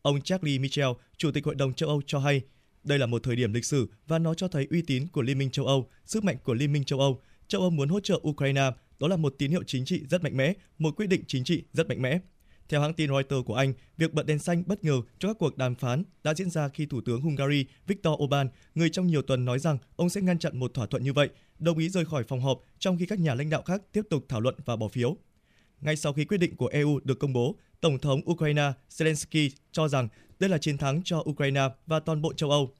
Ông 0.02 0.20
Charlie 0.20 0.58
Michel, 0.58 0.88
Chủ 1.16 1.30
tịch 1.32 1.44
Hội 1.44 1.54
đồng 1.54 1.74
châu 1.74 1.88
Âu 1.88 2.02
cho 2.06 2.18
hay, 2.18 2.40
đây 2.84 2.98
là 2.98 3.06
một 3.06 3.22
thời 3.22 3.36
điểm 3.36 3.52
lịch 3.52 3.64
sử 3.64 3.88
và 4.06 4.18
nó 4.18 4.34
cho 4.34 4.48
thấy 4.48 4.66
uy 4.70 4.82
tín 4.82 5.06
của 5.06 5.22
Liên 5.22 5.38
minh 5.38 5.50
châu 5.50 5.66
Âu, 5.66 5.90
sức 6.04 6.24
mạnh 6.24 6.36
của 6.44 6.54
Liên 6.54 6.72
minh 6.72 6.84
châu 6.84 7.00
Âu. 7.00 7.20
Châu 7.48 7.60
Âu 7.60 7.70
muốn 7.70 7.88
hỗ 7.88 8.00
trợ 8.00 8.20
Ukraine, 8.28 8.70
đó 8.98 9.08
là 9.08 9.16
một 9.16 9.34
tín 9.38 9.50
hiệu 9.50 9.62
chính 9.66 9.84
trị 9.84 10.02
rất 10.10 10.22
mạnh 10.22 10.36
mẽ, 10.36 10.52
một 10.78 10.96
quyết 10.96 11.06
định 11.06 11.22
chính 11.26 11.44
trị 11.44 11.62
rất 11.72 11.88
mạnh 11.88 12.02
mẽ. 12.02 12.18
Theo 12.70 12.80
hãng 12.80 12.94
tin 12.94 13.10
Reuters 13.10 13.46
của 13.46 13.54
Anh, 13.54 13.72
việc 13.96 14.14
bật 14.14 14.26
đèn 14.26 14.38
xanh 14.38 14.62
bất 14.66 14.84
ngờ 14.84 15.02
cho 15.18 15.28
các 15.28 15.36
cuộc 15.38 15.56
đàm 15.56 15.74
phán 15.74 16.02
đã 16.24 16.34
diễn 16.34 16.50
ra 16.50 16.68
khi 16.68 16.86
Thủ 16.86 17.00
tướng 17.00 17.20
Hungary 17.20 17.66
Viktor 17.86 18.14
Orbán, 18.22 18.48
người 18.74 18.90
trong 18.90 19.06
nhiều 19.06 19.22
tuần 19.22 19.44
nói 19.44 19.58
rằng 19.58 19.78
ông 19.96 20.08
sẽ 20.08 20.20
ngăn 20.20 20.38
chặn 20.38 20.58
một 20.58 20.74
thỏa 20.74 20.86
thuận 20.86 21.04
như 21.04 21.12
vậy, 21.12 21.28
đồng 21.58 21.78
ý 21.78 21.88
rời 21.88 22.04
khỏi 22.04 22.24
phòng 22.24 22.40
họp 22.40 22.60
trong 22.78 22.98
khi 22.98 23.06
các 23.06 23.18
nhà 23.18 23.34
lãnh 23.34 23.50
đạo 23.50 23.62
khác 23.62 23.82
tiếp 23.92 24.02
tục 24.10 24.24
thảo 24.28 24.40
luận 24.40 24.54
và 24.64 24.76
bỏ 24.76 24.88
phiếu. 24.88 25.16
Ngay 25.80 25.96
sau 25.96 26.12
khi 26.12 26.24
quyết 26.24 26.38
định 26.38 26.56
của 26.56 26.66
EU 26.66 27.00
được 27.04 27.18
công 27.18 27.32
bố, 27.32 27.56
Tổng 27.80 27.98
thống 27.98 28.20
Ukraine 28.30 28.72
Zelensky 28.90 29.50
cho 29.72 29.88
rằng 29.88 30.08
đây 30.40 30.50
là 30.50 30.58
chiến 30.58 30.78
thắng 30.78 31.02
cho 31.04 31.24
Ukraine 31.30 31.68
và 31.86 32.00
toàn 32.00 32.22
bộ 32.22 32.32
châu 32.32 32.50
Âu. 32.50 32.74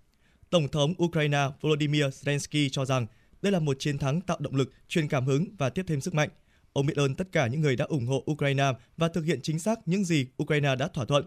Tổng 0.51 0.69
thống 0.69 0.95
Ukraine 1.03 1.49
Volodymyr 1.61 2.05
Zelensky 2.05 2.69
cho 2.69 2.85
rằng 2.85 3.07
đây 3.43 3.53
là 3.53 3.59
một 3.59 3.77
chiến 3.79 3.99
thắng 3.99 4.21
tạo 4.21 4.37
động 4.41 4.55
lực, 4.55 4.73
truyền 4.89 5.09
cảm 5.09 5.27
hứng 5.27 5.47
và 5.59 5.71
tiếp 5.71 5.85
thêm 5.87 6.01
sức 6.01 6.15
mạnh. 6.15 6.29
Ông 6.73 6.87
biết 6.87 6.97
ơn 6.97 7.15
tất 7.15 7.33
cả 7.33 7.47
những 7.47 7.61
người 7.61 7.77
đã 7.77 7.85
ủng 7.85 8.07
hộ 8.07 8.25
Ukraine 8.31 8.73
và 8.97 9.09
thực 9.09 9.25
hiện 9.25 9.41
chính 9.43 9.59
xác 9.59 9.89
những 9.89 10.05
gì 10.05 10.27
Ukraine 10.43 10.77
đã 10.77 10.89
thỏa 10.89 11.05
thuận. 11.05 11.25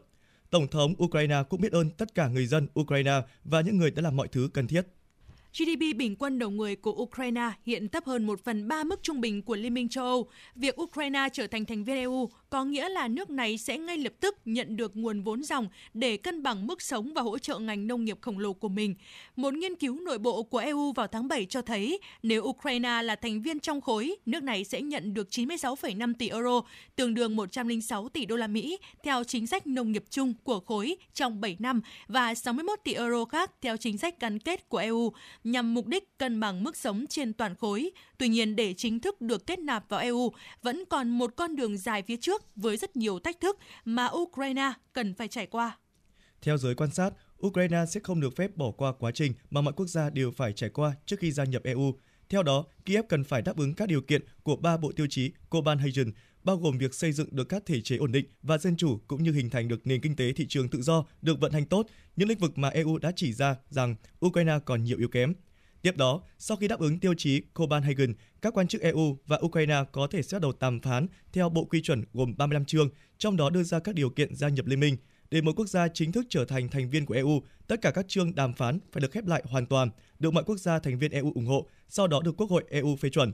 Tổng 0.49 0.67
thống 0.67 0.93
Ukraine 1.03 1.43
cũng 1.49 1.61
biết 1.61 1.71
ơn 1.71 1.89
tất 1.89 2.15
cả 2.15 2.27
người 2.27 2.45
dân 2.45 2.67
Ukraine 2.79 3.21
và 3.43 3.61
những 3.61 3.77
người 3.77 3.91
đã 3.91 4.01
làm 4.01 4.15
mọi 4.15 4.27
thứ 4.27 4.49
cần 4.53 4.67
thiết. 4.67 4.87
GDP 5.57 5.97
bình 5.97 6.15
quân 6.15 6.39
đầu 6.39 6.49
người 6.49 6.75
của 6.75 6.91
Ukraine 6.91 7.51
hiện 7.65 7.89
thấp 7.89 8.05
hơn 8.05 8.25
1 8.25 8.43
phần 8.43 8.67
3 8.67 8.83
mức 8.83 9.03
trung 9.03 9.21
bình 9.21 9.41
của 9.41 9.55
Liên 9.55 9.73
minh 9.73 9.89
châu 9.89 10.05
Âu. 10.05 10.27
Việc 10.55 10.81
Ukraine 10.81 11.27
trở 11.33 11.47
thành 11.47 11.65
thành 11.65 11.83
viên 11.83 11.95
EU 11.95 12.29
có 12.49 12.65
nghĩa 12.65 12.89
là 12.89 13.07
nước 13.07 13.29
này 13.29 13.57
sẽ 13.57 13.77
ngay 13.77 13.97
lập 13.97 14.13
tức 14.19 14.37
nhận 14.45 14.77
được 14.77 14.95
nguồn 14.95 15.21
vốn 15.21 15.43
dòng 15.43 15.67
để 15.93 16.17
cân 16.17 16.43
bằng 16.43 16.67
mức 16.67 16.81
sống 16.81 17.13
và 17.13 17.21
hỗ 17.21 17.37
trợ 17.37 17.59
ngành 17.59 17.87
nông 17.87 18.05
nghiệp 18.05 18.17
khổng 18.21 18.39
lồ 18.39 18.53
của 18.53 18.69
mình. 18.69 18.95
Một 19.35 19.53
nghiên 19.53 19.75
cứu 19.75 19.99
nội 19.99 20.17
bộ 20.17 20.43
của 20.43 20.57
EU 20.57 20.91
vào 20.91 21.07
tháng 21.07 21.27
7 21.27 21.45
cho 21.45 21.61
thấy 21.61 21.99
nếu 22.23 22.43
Ukraine 22.43 23.01
là 23.01 23.15
thành 23.15 23.41
viên 23.41 23.59
trong 23.59 23.81
khối, 23.81 24.15
nước 24.25 24.43
này 24.43 24.63
sẽ 24.63 24.81
nhận 24.81 25.13
được 25.13 25.27
96,5 25.29 26.13
tỷ 26.19 26.29
euro, 26.29 26.61
tương 26.95 27.13
đương 27.13 27.35
106 27.35 28.09
tỷ 28.09 28.25
đô 28.25 28.35
la 28.35 28.47
Mỹ 28.47 28.77
theo 29.03 29.23
chính 29.23 29.47
sách 29.47 29.67
nông 29.67 29.91
nghiệp 29.91 30.03
chung 30.09 30.33
của 30.43 30.59
khối 30.59 30.97
trong 31.13 31.41
7 31.41 31.57
năm 31.59 31.81
và 32.07 32.35
61 32.35 32.79
tỷ 32.83 32.93
euro 32.93 33.25
khác 33.25 33.51
theo 33.61 33.77
chính 33.77 33.97
sách 33.97 34.19
gắn 34.19 34.39
kết 34.39 34.69
của 34.69 34.77
EU 34.77 35.13
nhằm 35.43 35.73
mục 35.73 35.87
đích 35.87 36.17
cân 36.17 36.39
bằng 36.39 36.63
mức 36.63 36.77
sống 36.77 37.05
trên 37.09 37.33
toàn 37.33 37.55
khối. 37.55 37.91
Tuy 38.17 38.27
nhiên, 38.27 38.55
để 38.55 38.73
chính 38.77 38.99
thức 38.99 39.21
được 39.21 39.47
kết 39.47 39.59
nạp 39.59 39.89
vào 39.89 39.99
EU, 39.99 40.31
vẫn 40.61 40.83
còn 40.89 41.09
một 41.09 41.33
con 41.35 41.55
đường 41.55 41.77
dài 41.77 42.01
phía 42.01 42.17
trước 42.17 42.43
với 42.55 42.77
rất 42.77 42.95
nhiều 42.95 43.19
thách 43.19 43.39
thức 43.39 43.57
mà 43.85 44.09
Ukraine 44.13 44.71
cần 44.93 45.13
phải 45.13 45.27
trải 45.27 45.47
qua. 45.47 45.77
Theo 46.41 46.57
giới 46.57 46.75
quan 46.75 46.91
sát, 46.91 47.13
Ukraine 47.45 47.85
sẽ 47.89 47.99
không 48.03 48.19
được 48.19 48.35
phép 48.35 48.55
bỏ 48.55 48.71
qua 48.71 48.93
quá 48.99 49.11
trình 49.11 49.33
mà 49.49 49.61
mọi 49.61 49.73
quốc 49.73 49.87
gia 49.87 50.09
đều 50.09 50.31
phải 50.31 50.53
trải 50.53 50.69
qua 50.69 50.95
trước 51.05 51.19
khi 51.19 51.31
gia 51.31 51.43
nhập 51.43 51.63
EU. 51.63 51.93
Theo 52.29 52.43
đó, 52.43 52.65
Kiev 52.85 53.05
cần 53.09 53.23
phải 53.23 53.41
đáp 53.41 53.57
ứng 53.57 53.73
các 53.73 53.87
điều 53.87 54.01
kiện 54.01 54.21
của 54.43 54.55
ba 54.55 54.77
bộ 54.77 54.91
tiêu 54.91 55.07
chí 55.09 55.31
Copenhagen, 55.49 56.11
bao 56.43 56.57
gồm 56.57 56.77
việc 56.77 56.93
xây 56.93 57.11
dựng 57.11 57.27
được 57.31 57.49
các 57.49 57.63
thể 57.65 57.81
chế 57.81 57.97
ổn 57.97 58.11
định 58.11 58.25
và 58.41 58.57
dân 58.57 58.75
chủ 58.77 58.99
cũng 59.07 59.23
như 59.23 59.31
hình 59.31 59.49
thành 59.49 59.67
được 59.67 59.87
nền 59.87 60.01
kinh 60.01 60.15
tế 60.15 60.33
thị 60.33 60.45
trường 60.49 60.69
tự 60.69 60.81
do 60.81 61.05
được 61.21 61.39
vận 61.39 61.51
hành 61.51 61.65
tốt, 61.65 61.87
những 62.15 62.29
lĩnh 62.29 62.37
vực 62.37 62.57
mà 62.57 62.69
EU 62.69 62.97
đã 62.97 63.11
chỉ 63.15 63.33
ra 63.33 63.55
rằng 63.69 63.95
Ukraine 64.25 64.59
còn 64.65 64.83
nhiều 64.83 64.97
yếu 64.97 65.07
kém. 65.07 65.33
Tiếp 65.81 65.97
đó, 65.97 66.21
sau 66.39 66.57
khi 66.57 66.67
đáp 66.67 66.79
ứng 66.79 66.99
tiêu 66.99 67.13
chí 67.17 67.41
Copenhagen, 67.41 68.13
các 68.41 68.57
quan 68.57 68.67
chức 68.67 68.81
EU 68.81 69.17
và 69.27 69.39
Ukraine 69.45 69.83
có 69.91 70.07
thể 70.07 70.21
sẽ 70.21 70.39
đầu 70.39 70.53
đàm 70.59 70.81
phán 70.81 71.07
theo 71.33 71.49
bộ 71.49 71.65
quy 71.65 71.81
chuẩn 71.81 72.03
gồm 72.13 72.33
35 72.37 72.65
chương, 72.65 72.89
trong 73.17 73.37
đó 73.37 73.49
đưa 73.49 73.63
ra 73.63 73.79
các 73.79 73.95
điều 73.95 74.09
kiện 74.09 74.35
gia 74.35 74.49
nhập 74.49 74.65
liên 74.65 74.79
minh. 74.79 74.97
Để 75.31 75.41
một 75.41 75.51
quốc 75.55 75.69
gia 75.69 75.87
chính 75.87 76.11
thức 76.11 76.25
trở 76.29 76.45
thành 76.45 76.69
thành 76.69 76.89
viên 76.89 77.05
của 77.05 77.13
EU, 77.13 77.43
tất 77.67 77.81
cả 77.81 77.91
các 77.91 78.05
chương 78.07 78.35
đàm 78.35 78.53
phán 78.53 78.79
phải 78.91 79.01
được 79.01 79.11
khép 79.11 79.27
lại 79.27 79.43
hoàn 79.45 79.65
toàn, 79.65 79.89
được 80.19 80.33
mọi 80.33 80.43
quốc 80.43 80.57
gia 80.57 80.79
thành 80.79 80.99
viên 80.99 81.11
EU 81.11 81.31
ủng 81.35 81.45
hộ, 81.45 81.69
sau 81.89 82.07
đó 82.07 82.21
được 82.21 82.37
Quốc 82.37 82.49
hội 82.49 82.63
EU 82.69 82.95
phê 82.95 83.09
chuẩn. 83.09 83.31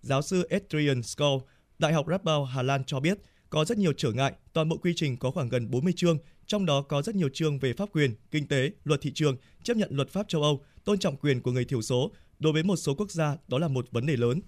Giáo 0.00 0.22
sư 0.22 0.42
Adrian 0.42 1.02
Skoll, 1.02 1.42
Đại 1.80 1.92
học 1.92 2.06
Radboud 2.08 2.48
Hà 2.50 2.62
Lan 2.62 2.84
cho 2.84 3.00
biết, 3.00 3.18
có 3.50 3.64
rất 3.64 3.78
nhiều 3.78 3.92
trở 3.96 4.12
ngại, 4.12 4.32
toàn 4.52 4.68
bộ 4.68 4.76
quy 4.76 4.92
trình 4.96 5.16
có 5.16 5.30
khoảng 5.30 5.48
gần 5.48 5.70
40 5.70 5.92
chương, 5.96 6.18
trong 6.46 6.66
đó 6.66 6.82
có 6.82 7.02
rất 7.02 7.14
nhiều 7.14 7.28
chương 7.32 7.58
về 7.58 7.72
pháp 7.72 7.88
quyền, 7.92 8.14
kinh 8.30 8.48
tế, 8.48 8.70
luật 8.84 9.00
thị 9.00 9.12
trường, 9.14 9.36
chấp 9.62 9.76
nhận 9.76 9.88
luật 9.92 10.08
pháp 10.08 10.28
châu 10.28 10.42
Âu, 10.42 10.64
tôn 10.84 10.98
trọng 10.98 11.16
quyền 11.16 11.40
của 11.40 11.52
người 11.52 11.64
thiểu 11.64 11.82
số. 11.82 12.10
Đối 12.38 12.52
với 12.52 12.62
một 12.62 12.76
số 12.76 12.94
quốc 12.94 13.10
gia, 13.10 13.36
đó 13.48 13.58
là 13.58 13.68
một 13.68 13.86
vấn 13.90 14.06
đề 14.06 14.16
lớn. 14.16 14.40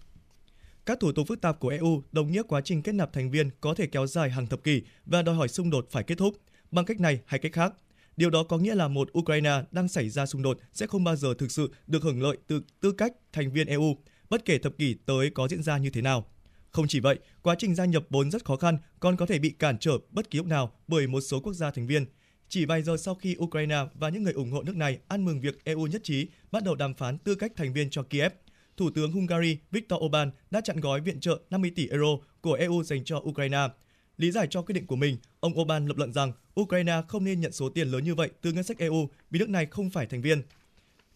Các 0.87 1.01
thủ 1.01 1.13
tục 1.13 1.29
phức 1.29 1.41
tạp 1.41 1.61
của 1.61 1.69
EU 1.69 2.03
đồng 2.13 2.33
nghĩa 2.33 2.43
quá 2.43 2.61
trình 2.61 2.83
kết 2.83 2.93
nạp 2.93 3.13
thành 3.13 3.31
viên 3.31 3.51
có 3.61 3.75
thể 3.75 3.87
kéo 3.87 4.07
dài 4.07 4.31
hàng 4.31 4.47
thập 4.47 4.65
kỷ 4.65 4.83
và 5.07 5.23
đòi 5.23 5.35
hỏi 5.35 5.49
xung 5.49 5.71
đột 5.71 5.87
phải 5.91 6.05
kết 6.05 6.19
thúc 6.19 6.37
bằng 6.71 6.85
cách 6.85 7.01
này 7.01 7.21
hay 7.27 7.39
cách 7.39 7.53
khác. 7.53 7.75
Điều 8.17 8.31
đó 8.31 8.43
có 8.43 8.59
nghĩa 8.59 8.75
là 8.75 8.89
một 8.89 9.19
Ukraine 9.19 9.63
đang 9.71 9.89
xảy 9.89 10.09
ra 10.09 10.27
xung 10.27 10.43
đột 10.43 10.59
sẽ 10.73 10.87
không 10.87 11.05
bao 11.05 11.17
giờ 11.17 11.35
thực 11.35 11.51
sự 11.51 11.73
được 11.87 12.03
hưởng 12.03 12.23
lợi 12.23 12.37
từ 12.47 12.63
tư 12.81 12.93
cách 12.93 13.13
thành 13.33 13.53
viên 13.53 13.67
EU, 13.67 13.97
bất 14.31 14.45
kể 14.45 14.59
thập 14.59 14.79
kỷ 14.79 14.95
tới 15.07 15.31
có 15.31 15.49
diễn 15.49 15.63
ra 15.63 15.79
như 15.79 15.91
thế 15.91 16.03
nào. 16.03 16.27
Không 16.73 16.89
chỉ 16.89 17.01
vậy, 17.01 17.19
quá 17.43 17.55
trình 17.59 17.75
gia 17.75 17.85
nhập 17.85 18.05
vốn 18.11 18.31
rất 18.31 18.45
khó 18.45 18.57
khăn, 18.57 18.79
còn 19.01 19.17
có 19.17 19.27
thể 19.27 19.39
bị 19.39 19.51
cản 19.51 19.79
trở 19.79 19.93
bất 20.11 20.31
kỳ 20.31 20.37
lúc 20.37 20.47
nào 20.47 20.73
bởi 20.89 21.07
một 21.07 21.21
số 21.21 21.41
quốc 21.41 21.53
gia 21.53 21.71
thành 21.71 21.87
viên. 21.87 22.07
Chỉ 22.49 22.65
vài 22.65 22.83
giờ 22.83 22.97
sau 22.97 23.15
khi 23.15 23.37
Ukraine 23.39 23.77
và 23.95 24.09
những 24.09 24.23
người 24.23 24.33
ủng 24.33 24.51
hộ 24.51 24.63
nước 24.63 24.77
này 24.77 24.99
ăn 25.09 25.25
mừng 25.25 25.41
việc 25.41 25.65
EU 25.65 25.87
nhất 25.87 26.05
trí 26.05 26.27
bắt 26.51 26.65
đầu 26.65 26.75
đàm 26.75 26.95
phán 26.95 27.19
tư 27.19 27.35
cách 27.35 27.53
thành 27.57 27.73
viên 27.73 27.91
cho 27.91 28.03
Kiev, 28.03 28.33
Thủ 28.77 28.91
tướng 28.91 29.13
Hungary 29.13 29.59
Viktor 29.71 30.01
Orbán 30.03 30.31
đã 30.51 30.61
chặn 30.61 30.81
gói 30.81 31.01
viện 31.01 31.21
trợ 31.21 31.39
50 31.51 31.73
tỷ 31.77 31.89
euro 31.89 32.17
của 32.41 32.53
EU 32.53 32.83
dành 32.83 33.05
cho 33.05 33.17
Ukraine. 33.17 33.69
Lý 34.17 34.31
giải 34.31 34.47
cho 34.51 34.63
quyết 34.63 34.73
định 34.73 34.87
của 34.87 34.97
mình, 34.97 35.17
ông 35.41 35.61
Orbán 35.61 35.87
lập 35.87 35.97
luận 35.97 36.13
rằng 36.13 36.33
Ukraine 36.61 37.03
không 37.09 37.25
nên 37.25 37.41
nhận 37.41 37.53
số 37.53 37.69
tiền 37.69 37.89
lớn 37.89 38.05
như 38.05 38.15
vậy 38.15 38.31
từ 38.41 38.53
ngân 38.53 38.65
sách 38.65 38.79
EU 38.79 39.09
vì 39.31 39.39
nước 39.39 39.49
này 39.49 39.67
không 39.67 39.91
phải 39.91 40.07
thành 40.07 40.23
viên. 40.23 40.43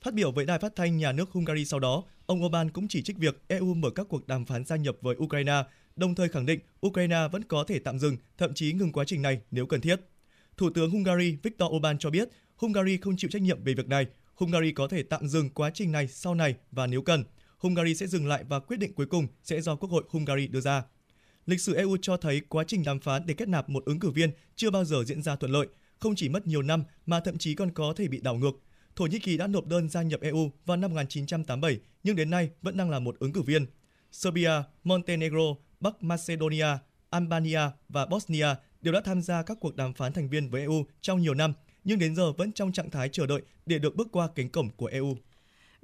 Phát 0.07 0.15
biểu 0.15 0.33
với 0.33 0.47
đài 0.47 0.59
phát 0.59 0.77
thanh 0.77 0.97
nhà 0.97 1.13
nước 1.13 1.31
Hungary 1.31 1.65
sau 1.65 1.81
đó, 1.81 2.05
ông 2.27 2.45
Orbán 2.45 2.71
cũng 2.71 2.89
chỉ 2.89 3.03
trích 3.03 3.19
việc 3.19 3.43
EU 3.49 3.75
mở 3.75 3.91
các 3.91 4.07
cuộc 4.09 4.27
đàm 4.27 4.45
phán 4.45 4.65
gia 4.65 4.77
nhập 4.77 4.97
với 5.01 5.17
Ukraine, 5.17 5.63
đồng 5.97 6.15
thời 6.15 6.29
khẳng 6.29 6.47
định 6.47 6.61
Ukraine 6.87 7.29
vẫn 7.33 7.45
có 7.45 7.65
thể 7.65 7.79
tạm 7.79 7.99
dừng, 7.99 8.17
thậm 8.39 8.55
chí 8.55 8.73
ngừng 8.73 8.93
quá 8.93 9.05
trình 9.05 9.23
này 9.23 9.41
nếu 9.51 9.67
cần 9.67 9.81
thiết. 9.81 10.01
Thủ 10.57 10.71
tướng 10.71 10.91
Hungary 10.91 11.37
Viktor 11.43 11.71
Orbán 11.71 11.99
cho 11.99 12.11
biết 12.11 12.29
Hungary 12.57 12.97
không 12.97 13.17
chịu 13.17 13.31
trách 13.31 13.43
nhiệm 13.43 13.65
về 13.65 13.75
việc 13.75 13.89
này. 13.89 14.07
Hungary 14.35 14.73
có 14.73 14.89
thể 14.89 15.03
tạm 15.03 15.29
dừng 15.29 15.51
quá 15.51 15.71
trình 15.75 15.93
này 15.93 16.09
sau 16.09 16.35
này 16.35 16.55
và 16.73 16.87
nếu 16.87 17.03
cần, 17.03 17.25
Hungary 17.59 17.95
sẽ 17.95 18.07
dừng 18.07 18.27
lại 18.27 18.45
và 18.49 18.61
quyết 18.61 18.77
định 18.77 18.95
cuối 18.95 19.07
cùng 19.07 19.27
sẽ 19.43 19.61
do 19.61 19.77
Quốc 19.77 19.91
hội 19.91 20.05
Hungary 20.09 20.47
đưa 20.47 20.61
ra. 20.61 20.83
Lịch 21.47 21.61
sử 21.61 21.75
EU 21.75 21.97
cho 22.03 22.17
thấy 22.17 22.41
quá 22.49 22.65
trình 22.67 22.85
đàm 22.85 23.01
phán 23.01 23.27
để 23.27 23.35
kết 23.35 23.49
nạp 23.49 23.69
một 23.69 23.85
ứng 23.85 24.01
cử 24.01 24.11
viên 24.11 24.31
chưa 24.57 24.71
bao 24.71 24.85
giờ 24.85 25.05
diễn 25.05 25.23
ra 25.23 25.37
thuận 25.37 25.53
lợi, 25.53 25.67
không 25.99 26.15
chỉ 26.15 26.29
mất 26.29 26.47
nhiều 26.47 26.63
năm 26.63 26.85
mà 27.07 27.21
thậm 27.21 27.39
chí 27.39 27.55
còn 27.55 27.71
có 27.71 27.95
thể 27.97 28.09
bị 28.09 28.21
đảo 28.21 28.35
ngược. 28.35 28.66
Thổ 28.97 29.07
Nhĩ 29.07 29.19
Kỳ 29.19 29.37
đã 29.37 29.47
nộp 29.47 29.67
đơn 29.67 29.89
gia 29.89 30.03
nhập 30.03 30.21
EU 30.21 30.51
vào 30.67 30.77
năm 30.77 30.91
1987 30.91 31.81
nhưng 32.03 32.17
đến 32.17 32.31
nay 32.31 32.51
vẫn 32.63 32.77
đang 32.77 32.91
là 32.91 32.99
một 32.99 33.17
ứng 33.19 33.33
cử 33.33 33.43
viên. 33.43 33.67
Serbia, 34.13 34.51
Montenegro, 34.85 35.55
Bắc 35.81 36.03
Macedonia, 36.03 36.67
Albania 37.11 37.61
và 37.89 38.07
Bosnia 38.07 38.47
đều 38.83 38.95
đã 38.95 39.01
tham 39.01 39.23
gia 39.23 39.43
các 39.43 39.57
cuộc 39.61 39.77
đàm 39.77 39.95
phán 39.95 40.13
thành 40.13 40.29
viên 40.29 40.51
với 40.51 40.61
EU 40.61 40.87
trong 41.01 41.23
nhiều 41.23 41.35
năm, 41.35 41.53
nhưng 41.85 41.99
đến 41.99 42.15
giờ 42.17 42.33
vẫn 42.33 42.53
trong 42.53 42.73
trạng 42.73 42.91
thái 42.91 43.09
chờ 43.09 43.27
đợi 43.27 43.43
để 43.67 43.79
được 43.79 43.97
bước 43.97 44.09
qua 44.13 44.29
cánh 44.35 44.49
cổng 44.51 44.71
của 44.71 44.87
EU. 44.87 45.17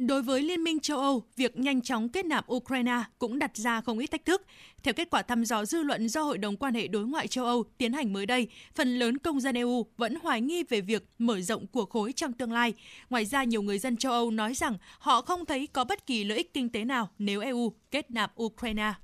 Đối 0.06 0.22
với 0.22 0.42
Liên 0.42 0.64
minh 0.64 0.80
châu 0.80 0.98
Âu, 0.98 1.22
việc 1.36 1.56
nhanh 1.58 1.82
chóng 1.82 2.08
kết 2.08 2.24
nạp 2.24 2.52
Ukraine 2.52 3.02
cũng 3.18 3.38
đặt 3.38 3.56
ra 3.56 3.80
không 3.80 3.98
ít 3.98 4.06
thách 4.06 4.24
thức. 4.24 4.42
Theo 4.82 4.94
kết 4.94 5.10
quả 5.10 5.22
thăm 5.22 5.44
dò 5.44 5.64
dư 5.64 5.82
luận 5.82 6.08
do 6.08 6.22
Hội 6.22 6.38
đồng 6.38 6.56
quan 6.56 6.74
hệ 6.74 6.88
đối 6.88 7.06
ngoại 7.06 7.28
châu 7.28 7.44
Âu 7.44 7.64
tiến 7.78 7.92
hành 7.92 8.12
mới 8.12 8.26
đây, 8.26 8.48
phần 8.74 8.98
lớn 8.98 9.18
công 9.18 9.40
dân 9.40 9.54
EU 9.54 9.86
vẫn 9.96 10.14
hoài 10.22 10.40
nghi 10.40 10.62
về 10.62 10.80
việc 10.80 11.04
mở 11.18 11.40
rộng 11.40 11.66
của 11.66 11.84
khối 11.84 12.12
trong 12.12 12.32
tương 12.32 12.52
lai. 12.52 12.72
Ngoài 13.10 13.24
ra, 13.24 13.44
nhiều 13.44 13.62
người 13.62 13.78
dân 13.78 13.96
châu 13.96 14.12
Âu 14.12 14.30
nói 14.30 14.54
rằng 14.54 14.76
họ 14.98 15.22
không 15.22 15.46
thấy 15.46 15.66
có 15.66 15.84
bất 15.84 16.06
kỳ 16.06 16.24
lợi 16.24 16.38
ích 16.38 16.54
kinh 16.54 16.68
tế 16.68 16.84
nào 16.84 17.08
nếu 17.18 17.40
EU 17.40 17.72
kết 17.90 18.10
nạp 18.10 18.32
Ukraine. 18.42 18.94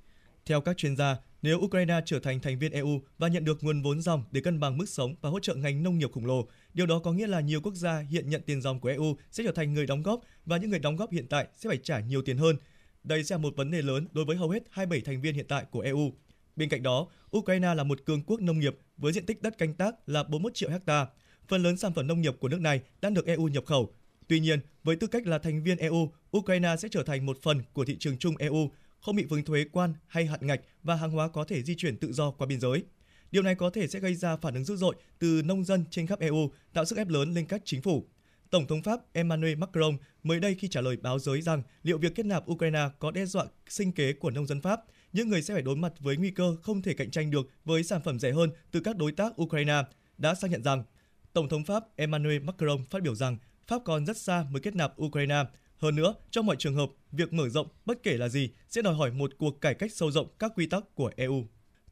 Theo 0.46 0.60
các 0.60 0.76
chuyên 0.76 0.96
gia, 0.96 1.16
nếu 1.42 1.58
Ukraine 1.58 2.00
trở 2.06 2.20
thành 2.20 2.40
thành 2.40 2.58
viên 2.58 2.72
EU 2.72 3.00
và 3.18 3.28
nhận 3.28 3.44
được 3.44 3.58
nguồn 3.64 3.82
vốn 3.82 4.00
dòng 4.00 4.24
để 4.30 4.40
cân 4.40 4.60
bằng 4.60 4.78
mức 4.78 4.88
sống 4.88 5.14
và 5.20 5.30
hỗ 5.30 5.40
trợ 5.40 5.54
ngành 5.54 5.82
nông 5.82 5.98
nghiệp 5.98 6.12
khổng 6.12 6.26
lồ, 6.26 6.48
điều 6.74 6.86
đó 6.86 6.98
có 6.98 7.12
nghĩa 7.12 7.26
là 7.26 7.40
nhiều 7.40 7.60
quốc 7.60 7.74
gia 7.74 7.98
hiện 7.98 8.30
nhận 8.30 8.42
tiền 8.42 8.60
dòng 8.60 8.80
của 8.80 8.88
EU 8.88 9.16
sẽ 9.30 9.44
trở 9.44 9.52
thành 9.52 9.74
người 9.74 9.86
đóng 9.86 10.02
góp 10.02 10.20
và 10.46 10.56
những 10.56 10.70
người 10.70 10.78
đóng 10.78 10.96
góp 10.96 11.12
hiện 11.12 11.26
tại 11.26 11.46
sẽ 11.54 11.68
phải 11.68 11.78
trả 11.82 12.00
nhiều 12.00 12.22
tiền 12.22 12.38
hơn. 12.38 12.56
Đây 13.04 13.24
sẽ 13.24 13.34
là 13.34 13.38
một 13.38 13.56
vấn 13.56 13.70
đề 13.70 13.82
lớn 13.82 14.06
đối 14.12 14.24
với 14.24 14.36
hầu 14.36 14.50
hết 14.50 14.62
27 14.70 15.00
thành 15.00 15.20
viên 15.20 15.34
hiện 15.34 15.46
tại 15.48 15.64
của 15.70 15.80
EU. 15.80 16.12
Bên 16.56 16.68
cạnh 16.68 16.82
đó, 16.82 17.06
Ukraine 17.36 17.74
là 17.74 17.84
một 17.84 18.04
cường 18.04 18.22
quốc 18.22 18.40
nông 18.40 18.58
nghiệp 18.58 18.76
với 18.96 19.12
diện 19.12 19.26
tích 19.26 19.42
đất 19.42 19.58
canh 19.58 19.74
tác 19.74 20.08
là 20.08 20.22
41 20.22 20.54
triệu 20.54 20.70
hecta. 20.70 21.06
Phần 21.48 21.62
lớn 21.62 21.76
sản 21.76 21.92
phẩm 21.94 22.06
nông 22.06 22.20
nghiệp 22.20 22.34
của 22.40 22.48
nước 22.48 22.60
này 22.60 22.80
đang 23.00 23.14
được 23.14 23.26
EU 23.26 23.48
nhập 23.48 23.64
khẩu. 23.66 23.92
Tuy 24.28 24.40
nhiên, 24.40 24.60
với 24.84 24.96
tư 24.96 25.06
cách 25.06 25.26
là 25.26 25.38
thành 25.38 25.62
viên 25.62 25.78
EU, 25.78 26.12
Ukraine 26.36 26.76
sẽ 26.78 26.88
trở 26.88 27.02
thành 27.02 27.26
một 27.26 27.38
phần 27.42 27.62
của 27.72 27.84
thị 27.84 27.96
trường 27.98 28.18
chung 28.18 28.36
EU 28.36 28.70
không 29.00 29.16
bị 29.16 29.24
vướng 29.24 29.44
thuế 29.44 29.64
quan 29.72 29.94
hay 30.06 30.26
hạn 30.26 30.46
ngạch 30.46 30.60
và 30.82 30.94
hàng 30.94 31.10
hóa 31.10 31.28
có 31.28 31.44
thể 31.44 31.62
di 31.62 31.74
chuyển 31.74 31.96
tự 31.96 32.12
do 32.12 32.30
qua 32.30 32.46
biên 32.46 32.60
giới. 32.60 32.82
Điều 33.30 33.42
này 33.42 33.54
có 33.54 33.70
thể 33.70 33.88
sẽ 33.88 34.00
gây 34.00 34.14
ra 34.14 34.36
phản 34.36 34.54
ứng 34.54 34.64
dữ 34.64 34.76
dội 34.76 34.94
từ 35.18 35.42
nông 35.44 35.64
dân 35.64 35.84
trên 35.90 36.06
khắp 36.06 36.20
EU, 36.20 36.50
tạo 36.72 36.84
sức 36.84 36.98
ép 36.98 37.08
lớn 37.08 37.34
lên 37.34 37.46
các 37.46 37.62
chính 37.64 37.82
phủ. 37.82 38.06
Tổng 38.50 38.66
thống 38.66 38.82
Pháp 38.82 39.00
Emmanuel 39.12 39.54
Macron 39.56 39.96
mới 40.22 40.40
đây 40.40 40.54
khi 40.54 40.68
trả 40.68 40.80
lời 40.80 40.96
báo 40.96 41.18
giới 41.18 41.42
rằng 41.42 41.62
liệu 41.82 41.98
việc 41.98 42.14
kết 42.14 42.26
nạp 42.26 42.50
Ukraine 42.50 42.88
có 42.98 43.10
đe 43.10 43.26
dọa 43.26 43.44
sinh 43.68 43.92
kế 43.92 44.12
của 44.12 44.30
nông 44.30 44.46
dân 44.46 44.60
Pháp, 44.60 44.80
những 45.12 45.28
người 45.28 45.42
sẽ 45.42 45.54
phải 45.54 45.62
đối 45.62 45.76
mặt 45.76 45.92
với 46.00 46.16
nguy 46.16 46.30
cơ 46.30 46.56
không 46.62 46.82
thể 46.82 46.94
cạnh 46.94 47.10
tranh 47.10 47.30
được 47.30 47.50
với 47.64 47.82
sản 47.82 48.00
phẩm 48.04 48.18
rẻ 48.18 48.32
hơn 48.32 48.50
từ 48.70 48.80
các 48.80 48.96
đối 48.96 49.12
tác 49.12 49.42
Ukraine, 49.42 49.82
đã 50.18 50.34
xác 50.34 50.50
nhận 50.50 50.62
rằng 50.62 50.84
Tổng 51.32 51.48
thống 51.48 51.64
Pháp 51.64 51.84
Emmanuel 51.96 52.42
Macron 52.42 52.84
phát 52.90 53.02
biểu 53.02 53.14
rằng 53.14 53.36
Pháp 53.66 53.82
còn 53.84 54.06
rất 54.06 54.16
xa 54.16 54.46
mới 54.50 54.60
kết 54.60 54.74
nạp 54.74 55.02
Ukraine. 55.02 55.44
Hơn 55.76 55.96
nữa, 55.96 56.14
trong 56.30 56.46
mọi 56.46 56.56
trường 56.56 56.74
hợp, 56.74 56.90
việc 57.12 57.32
mở 57.32 57.48
rộng 57.48 57.68
bất 57.84 58.02
kể 58.02 58.16
là 58.16 58.28
gì 58.28 58.50
sẽ 58.68 58.82
đòi 58.82 58.94
hỏi 58.94 59.10
một 59.10 59.30
cuộc 59.38 59.60
cải 59.60 59.74
cách 59.74 59.92
sâu 59.92 60.10
rộng 60.10 60.28
các 60.38 60.52
quy 60.56 60.66
tắc 60.66 60.94
của 60.94 61.10
EU. 61.16 61.44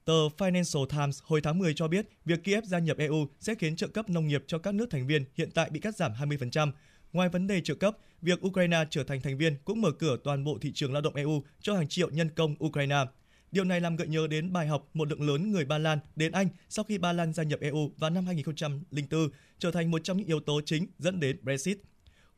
Tờ 0.06 0.28
Financial 0.38 0.86
Times 0.86 1.18
hồi 1.22 1.40
tháng 1.40 1.58
10 1.58 1.74
cho 1.74 1.88
biết 1.88 2.06
việc 2.24 2.44
Kiev 2.44 2.64
gia 2.64 2.78
nhập 2.78 2.98
EU 2.98 3.26
sẽ 3.40 3.54
khiến 3.54 3.76
trợ 3.76 3.86
cấp 3.88 4.10
nông 4.10 4.26
nghiệp 4.26 4.44
cho 4.46 4.58
các 4.58 4.74
nước 4.74 4.90
thành 4.90 5.06
viên 5.06 5.24
hiện 5.34 5.50
tại 5.50 5.70
bị 5.70 5.80
cắt 5.80 5.96
giảm 5.96 6.12
20%. 6.12 6.72
Ngoài 7.12 7.28
vấn 7.28 7.46
đề 7.46 7.60
trợ 7.60 7.74
cấp, 7.74 7.96
việc 8.22 8.46
Ukraine 8.46 8.84
trở 8.90 9.04
thành 9.04 9.20
thành 9.20 9.38
viên 9.38 9.56
cũng 9.64 9.80
mở 9.80 9.90
cửa 9.90 10.16
toàn 10.24 10.44
bộ 10.44 10.58
thị 10.60 10.72
trường 10.74 10.92
lao 10.92 11.02
động 11.02 11.14
EU 11.14 11.42
cho 11.60 11.74
hàng 11.74 11.88
triệu 11.88 12.10
nhân 12.10 12.28
công 12.28 12.54
Ukraine. 12.64 13.04
Điều 13.52 13.64
này 13.64 13.80
làm 13.80 13.96
gợi 13.96 14.08
nhớ 14.08 14.26
đến 14.26 14.52
bài 14.52 14.66
học 14.66 14.88
một 14.94 15.08
lượng 15.08 15.28
lớn 15.28 15.52
người 15.52 15.64
Ba 15.64 15.78
Lan 15.78 15.98
đến 16.16 16.32
Anh 16.32 16.48
sau 16.68 16.84
khi 16.84 16.98
Ba 16.98 17.12
Lan 17.12 17.32
gia 17.32 17.42
nhập 17.42 17.60
EU 17.60 17.90
vào 17.96 18.10
năm 18.10 18.26
2004, 18.26 19.28
trở 19.58 19.70
thành 19.70 19.90
một 19.90 20.00
trong 20.04 20.16
những 20.16 20.26
yếu 20.26 20.40
tố 20.40 20.60
chính 20.64 20.86
dẫn 20.98 21.20
đến 21.20 21.36
Brexit. 21.42 21.78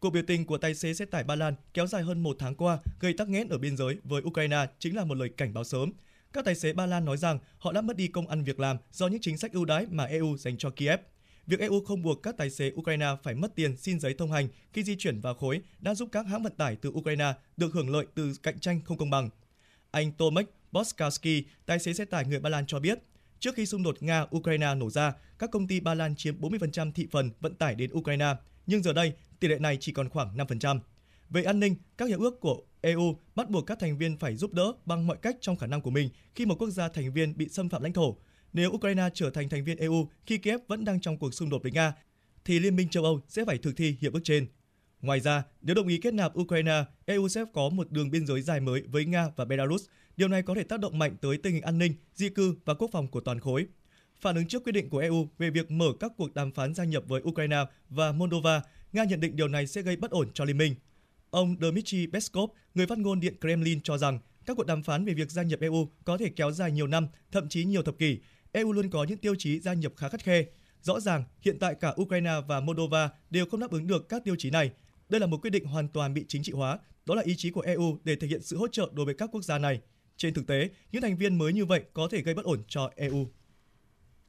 Cuộc 0.00 0.10
biểu 0.10 0.22
tình 0.26 0.46
của 0.46 0.58
tài 0.58 0.74
xế 0.74 0.94
xe 0.94 1.04
tải 1.04 1.24
Ba 1.24 1.34
Lan 1.34 1.54
kéo 1.74 1.86
dài 1.86 2.02
hơn 2.02 2.22
một 2.22 2.36
tháng 2.38 2.54
qua, 2.54 2.78
gây 3.00 3.12
tắc 3.12 3.28
nghẽn 3.28 3.48
ở 3.48 3.58
biên 3.58 3.76
giới 3.76 3.96
với 4.04 4.22
Ukraine 4.22 4.66
chính 4.78 4.96
là 4.96 5.04
một 5.04 5.14
lời 5.14 5.28
cảnh 5.36 5.54
báo 5.54 5.64
sớm. 5.64 5.92
Các 6.32 6.44
tài 6.44 6.54
xế 6.54 6.72
Ba 6.72 6.86
Lan 6.86 7.04
nói 7.04 7.16
rằng 7.16 7.38
họ 7.58 7.72
đã 7.72 7.80
mất 7.80 7.96
đi 7.96 8.08
công 8.08 8.28
ăn 8.28 8.44
việc 8.44 8.60
làm 8.60 8.76
do 8.90 9.06
những 9.06 9.20
chính 9.20 9.38
sách 9.38 9.52
ưu 9.52 9.64
đãi 9.64 9.86
mà 9.90 10.04
EU 10.04 10.36
dành 10.36 10.58
cho 10.58 10.70
Kiev. 10.70 11.00
Việc 11.46 11.60
EU 11.60 11.84
không 11.84 12.02
buộc 12.02 12.22
các 12.22 12.36
tài 12.36 12.50
xế 12.50 12.72
Ukraine 12.74 13.06
phải 13.22 13.34
mất 13.34 13.54
tiền 13.54 13.76
xin 13.76 14.00
giấy 14.00 14.14
thông 14.14 14.32
hành 14.32 14.48
khi 14.72 14.82
di 14.82 14.96
chuyển 14.96 15.20
vào 15.20 15.34
khối 15.34 15.60
đã 15.80 15.94
giúp 15.94 16.08
các 16.12 16.26
hãng 16.26 16.42
vận 16.42 16.52
tải 16.56 16.76
từ 16.76 16.90
Ukraine 16.90 17.32
được 17.56 17.72
hưởng 17.72 17.90
lợi 17.90 18.06
từ 18.14 18.32
cạnh 18.42 18.58
tranh 18.58 18.80
không 18.84 18.98
công 18.98 19.10
bằng. 19.10 19.30
Anh 19.90 20.12
Tomek 20.12 20.46
Boskowski, 20.72 21.42
tài 21.66 21.78
xế 21.78 21.92
xe 21.92 22.04
tải 22.04 22.24
người 22.24 22.40
Ba 22.40 22.50
Lan 22.50 22.66
cho 22.66 22.80
biết, 22.80 22.98
trước 23.40 23.54
khi 23.54 23.66
xung 23.66 23.82
đột 23.82 23.96
Nga-Ukraine 24.00 24.78
nổ 24.78 24.90
ra, 24.90 25.12
các 25.38 25.50
công 25.50 25.68
ty 25.68 25.80
Ba 25.80 25.94
Lan 25.94 26.16
chiếm 26.16 26.40
40% 26.40 26.92
thị 26.92 27.06
phần 27.10 27.30
vận 27.40 27.54
tải 27.54 27.74
đến 27.74 27.90
Ukraine, 27.92 28.34
nhưng 28.66 28.82
giờ 28.82 28.92
đây 28.92 29.12
tỷ 29.40 29.48
lệ 29.48 29.58
này 29.58 29.78
chỉ 29.80 29.92
còn 29.92 30.08
khoảng 30.08 30.36
5%. 30.36 30.80
Về 31.30 31.42
an 31.42 31.60
ninh, 31.60 31.76
các 31.96 32.08
hiệp 32.08 32.20
ước 32.20 32.40
của 32.40 32.62
EU 32.80 33.18
bắt 33.34 33.50
buộc 33.50 33.66
các 33.66 33.78
thành 33.80 33.98
viên 33.98 34.16
phải 34.16 34.34
giúp 34.34 34.52
đỡ 34.52 34.72
bằng 34.84 35.06
mọi 35.06 35.16
cách 35.22 35.36
trong 35.40 35.56
khả 35.56 35.66
năng 35.66 35.80
của 35.80 35.90
mình 35.90 36.10
khi 36.34 36.46
một 36.46 36.54
quốc 36.58 36.70
gia 36.70 36.88
thành 36.88 37.12
viên 37.12 37.36
bị 37.36 37.48
xâm 37.48 37.68
phạm 37.68 37.82
lãnh 37.82 37.92
thổ. 37.92 38.16
Nếu 38.52 38.70
Ukraine 38.70 39.08
trở 39.14 39.30
thành 39.30 39.48
thành 39.48 39.64
viên 39.64 39.76
EU 39.76 40.08
khi 40.26 40.38
Kiev 40.38 40.60
vẫn 40.68 40.84
đang 40.84 41.00
trong 41.00 41.18
cuộc 41.18 41.34
xung 41.34 41.50
đột 41.50 41.62
với 41.62 41.72
Nga, 41.72 41.94
thì 42.44 42.58
Liên 42.58 42.76
minh 42.76 42.88
châu 42.88 43.04
Âu 43.04 43.20
sẽ 43.28 43.44
phải 43.44 43.58
thực 43.58 43.76
thi 43.76 43.96
hiệp 44.00 44.12
ước 44.12 44.20
trên. 44.24 44.46
Ngoài 45.00 45.20
ra, 45.20 45.42
nếu 45.62 45.74
đồng 45.74 45.88
ý 45.88 45.98
kết 45.98 46.14
nạp 46.14 46.38
Ukraine, 46.38 46.84
EU 47.06 47.28
sẽ 47.28 47.44
có 47.52 47.68
một 47.68 47.90
đường 47.90 48.10
biên 48.10 48.26
giới 48.26 48.42
dài 48.42 48.60
mới 48.60 48.82
với 48.82 49.04
Nga 49.04 49.28
và 49.36 49.44
Belarus. 49.44 49.84
Điều 50.16 50.28
này 50.28 50.42
có 50.42 50.54
thể 50.54 50.62
tác 50.62 50.80
động 50.80 50.98
mạnh 50.98 51.16
tới 51.20 51.38
tình 51.38 51.54
hình 51.54 51.62
an 51.62 51.78
ninh, 51.78 51.94
di 52.14 52.28
cư 52.28 52.54
và 52.64 52.74
quốc 52.74 52.90
phòng 52.92 53.08
của 53.08 53.20
toàn 53.20 53.40
khối. 53.40 53.66
Phản 54.20 54.36
ứng 54.36 54.48
trước 54.48 54.64
quyết 54.64 54.72
định 54.72 54.88
của 54.88 54.98
EU 54.98 55.28
về 55.38 55.50
việc 55.50 55.70
mở 55.70 55.86
các 56.00 56.12
cuộc 56.16 56.34
đàm 56.34 56.52
phán 56.52 56.74
gia 56.74 56.84
nhập 56.84 57.04
với 57.06 57.22
Ukraine 57.22 57.64
và 57.88 58.12
Moldova, 58.12 58.62
Nga 58.92 59.04
nhận 59.04 59.20
định 59.20 59.36
điều 59.36 59.48
này 59.48 59.66
sẽ 59.66 59.82
gây 59.82 59.96
bất 59.96 60.10
ổn 60.10 60.28
cho 60.34 60.44
liên 60.44 60.58
minh. 60.58 60.74
Ông 61.30 61.56
Dmitry 61.60 62.06
Peskov, 62.06 62.50
người 62.74 62.86
phát 62.86 62.98
ngôn 62.98 63.20
Điện 63.20 63.34
Kremlin 63.40 63.80
cho 63.80 63.98
rằng 63.98 64.18
các 64.46 64.56
cuộc 64.56 64.66
đàm 64.66 64.82
phán 64.82 65.04
về 65.04 65.14
việc 65.14 65.30
gia 65.30 65.42
nhập 65.42 65.60
EU 65.60 65.88
có 66.04 66.18
thể 66.18 66.28
kéo 66.36 66.50
dài 66.50 66.72
nhiều 66.72 66.86
năm, 66.86 67.08
thậm 67.32 67.48
chí 67.48 67.64
nhiều 67.64 67.82
thập 67.82 67.98
kỷ. 67.98 68.18
EU 68.52 68.72
luôn 68.72 68.90
có 68.90 69.04
những 69.04 69.18
tiêu 69.18 69.34
chí 69.38 69.60
gia 69.60 69.72
nhập 69.74 69.92
khá 69.96 70.08
khắt 70.08 70.24
khe. 70.24 70.44
Rõ 70.82 71.00
ràng, 71.00 71.24
hiện 71.42 71.58
tại 71.58 71.74
cả 71.74 71.94
Ukraine 72.00 72.32
và 72.48 72.60
Moldova 72.60 73.10
đều 73.30 73.46
không 73.46 73.60
đáp 73.60 73.70
ứng 73.70 73.86
được 73.86 74.08
các 74.08 74.24
tiêu 74.24 74.36
chí 74.38 74.50
này. 74.50 74.70
Đây 75.08 75.20
là 75.20 75.26
một 75.26 75.42
quyết 75.42 75.50
định 75.50 75.64
hoàn 75.64 75.88
toàn 75.88 76.14
bị 76.14 76.24
chính 76.28 76.42
trị 76.42 76.52
hóa, 76.52 76.78
đó 77.06 77.14
là 77.14 77.22
ý 77.22 77.34
chí 77.36 77.50
của 77.50 77.60
EU 77.60 77.98
để 78.04 78.16
thể 78.16 78.28
hiện 78.28 78.42
sự 78.42 78.56
hỗ 78.56 78.68
trợ 78.68 78.90
đối 78.92 79.06
với 79.06 79.14
các 79.14 79.30
quốc 79.32 79.44
gia 79.44 79.58
này. 79.58 79.80
Trên 80.16 80.34
thực 80.34 80.46
tế, 80.46 80.68
những 80.92 81.02
thành 81.02 81.16
viên 81.16 81.38
mới 81.38 81.52
như 81.52 81.64
vậy 81.64 81.82
có 81.92 82.08
thể 82.10 82.22
gây 82.22 82.34
bất 82.34 82.44
ổn 82.44 82.62
cho 82.68 82.90
EU. 82.96 83.26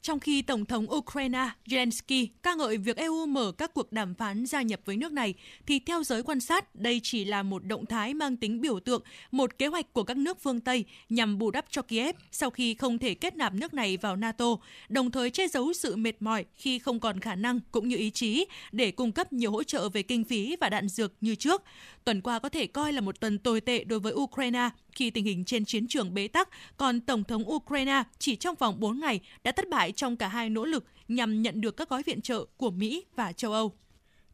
Trong 0.01 0.19
khi 0.19 0.41
Tổng 0.41 0.65
thống 0.65 0.91
Ukraine 0.91 1.49
Zelensky 1.65 2.27
ca 2.43 2.55
ngợi 2.55 2.77
việc 2.77 2.97
EU 2.97 3.25
mở 3.25 3.51
các 3.51 3.73
cuộc 3.73 3.91
đàm 3.91 4.13
phán 4.15 4.45
gia 4.45 4.61
nhập 4.61 4.79
với 4.85 4.97
nước 4.97 5.11
này, 5.11 5.33
thì 5.67 5.79
theo 5.79 6.03
giới 6.03 6.23
quan 6.23 6.39
sát, 6.39 6.75
đây 6.75 6.99
chỉ 7.03 7.25
là 7.25 7.43
một 7.43 7.65
động 7.65 7.85
thái 7.85 8.13
mang 8.13 8.37
tính 8.37 8.61
biểu 8.61 8.79
tượng, 8.79 9.01
một 9.31 9.57
kế 9.57 9.67
hoạch 9.67 9.93
của 9.93 10.03
các 10.03 10.17
nước 10.17 10.37
phương 10.41 10.59
Tây 10.59 10.85
nhằm 11.09 11.37
bù 11.37 11.51
đắp 11.51 11.65
cho 11.69 11.81
Kiev 11.81 12.15
sau 12.31 12.49
khi 12.49 12.73
không 12.73 12.97
thể 12.97 13.13
kết 13.13 13.35
nạp 13.35 13.53
nước 13.53 13.73
này 13.73 13.97
vào 13.97 14.15
NATO, 14.15 14.45
đồng 14.89 15.11
thời 15.11 15.29
che 15.29 15.47
giấu 15.47 15.73
sự 15.73 15.95
mệt 15.95 16.15
mỏi 16.19 16.45
khi 16.55 16.79
không 16.79 16.99
còn 16.99 17.19
khả 17.19 17.35
năng 17.35 17.59
cũng 17.71 17.87
như 17.87 17.97
ý 17.97 18.09
chí 18.09 18.45
để 18.71 18.91
cung 18.91 19.11
cấp 19.11 19.33
nhiều 19.33 19.51
hỗ 19.51 19.63
trợ 19.63 19.89
về 19.89 20.03
kinh 20.03 20.23
phí 20.23 20.55
và 20.61 20.69
đạn 20.69 20.87
dược 20.87 21.13
như 21.21 21.35
trước. 21.35 21.63
Tuần 22.05 22.21
qua 22.21 22.39
có 22.39 22.49
thể 22.49 22.67
coi 22.67 22.93
là 22.93 23.01
một 23.01 23.19
tuần 23.19 23.39
tồi 23.39 23.61
tệ 23.61 23.83
đối 23.83 23.99
với 23.99 24.13
Ukraine 24.13 24.69
khi 24.91 25.09
tình 25.09 25.25
hình 25.25 25.45
trên 25.45 25.65
chiến 25.65 25.87
trường 25.87 26.13
bế 26.13 26.27
tắc, 26.27 26.49
còn 26.77 27.01
Tổng 27.01 27.23
thống 27.23 27.49
Ukraine 27.51 28.03
chỉ 28.19 28.35
trong 28.35 28.55
vòng 28.55 28.79
4 28.79 28.99
ngày 28.99 29.19
đã 29.43 29.51
thất 29.51 29.69
bại 29.69 29.91
trong 29.91 30.17
cả 30.17 30.27
hai 30.27 30.49
nỗ 30.49 30.65
lực 30.65 30.85
nhằm 31.07 31.41
nhận 31.41 31.61
được 31.61 31.77
các 31.77 31.89
gói 31.89 32.03
viện 32.03 32.21
trợ 32.21 32.45
của 32.57 32.71
Mỹ 32.71 33.05
và 33.15 33.31
châu 33.31 33.51
Âu. 33.53 33.73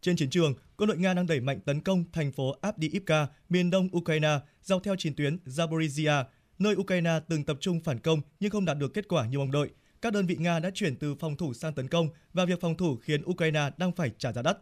Trên 0.02 0.16
chiến 0.16 0.30
trường, 0.30 0.54
quân 0.78 0.88
đội 0.88 0.98
Nga 0.98 1.14
đang 1.14 1.28
đẩy 1.28 1.40
mạnh 1.40 1.60
tấn 1.66 1.82
công 1.82 2.04
thành 2.14 2.32
phố 2.32 2.56
Avdiivka, 2.62 3.28
miền 3.50 3.70
đông 3.70 3.90
Ukraine, 3.98 4.40
dọc 4.64 4.84
theo 4.84 4.96
chiến 4.96 5.16
tuyến 5.16 5.38
Zaporizhia, 5.46 6.24
nơi 6.60 6.76
Ukraine 6.76 7.20
từng 7.30 7.44
tập 7.44 7.58
trung 7.60 7.80
phản 7.84 8.00
công 8.00 8.22
nhưng 8.40 8.52
không 8.52 8.66
đạt 8.66 8.78
được 8.78 8.94
kết 8.94 9.08
quả 9.08 9.26
như 9.26 9.38
mong 9.38 9.52
đợi. 9.52 9.70
Các 10.02 10.14
đơn 10.14 10.26
vị 10.26 10.36
Nga 10.40 10.60
đã 10.60 10.70
chuyển 10.74 10.96
từ 10.96 11.16
phòng 11.16 11.38
thủ 11.38 11.54
sang 11.54 11.74
tấn 11.74 11.88
công 11.88 12.10
và 12.34 12.46
việc 12.46 12.62
phòng 12.62 12.78
thủ 12.78 12.96
khiến 12.96 13.22
Ukraine 13.26 13.70
đang 13.78 13.92
phải 13.92 14.12
trả 14.18 14.32
giá 14.32 14.42
đắt. 14.42 14.58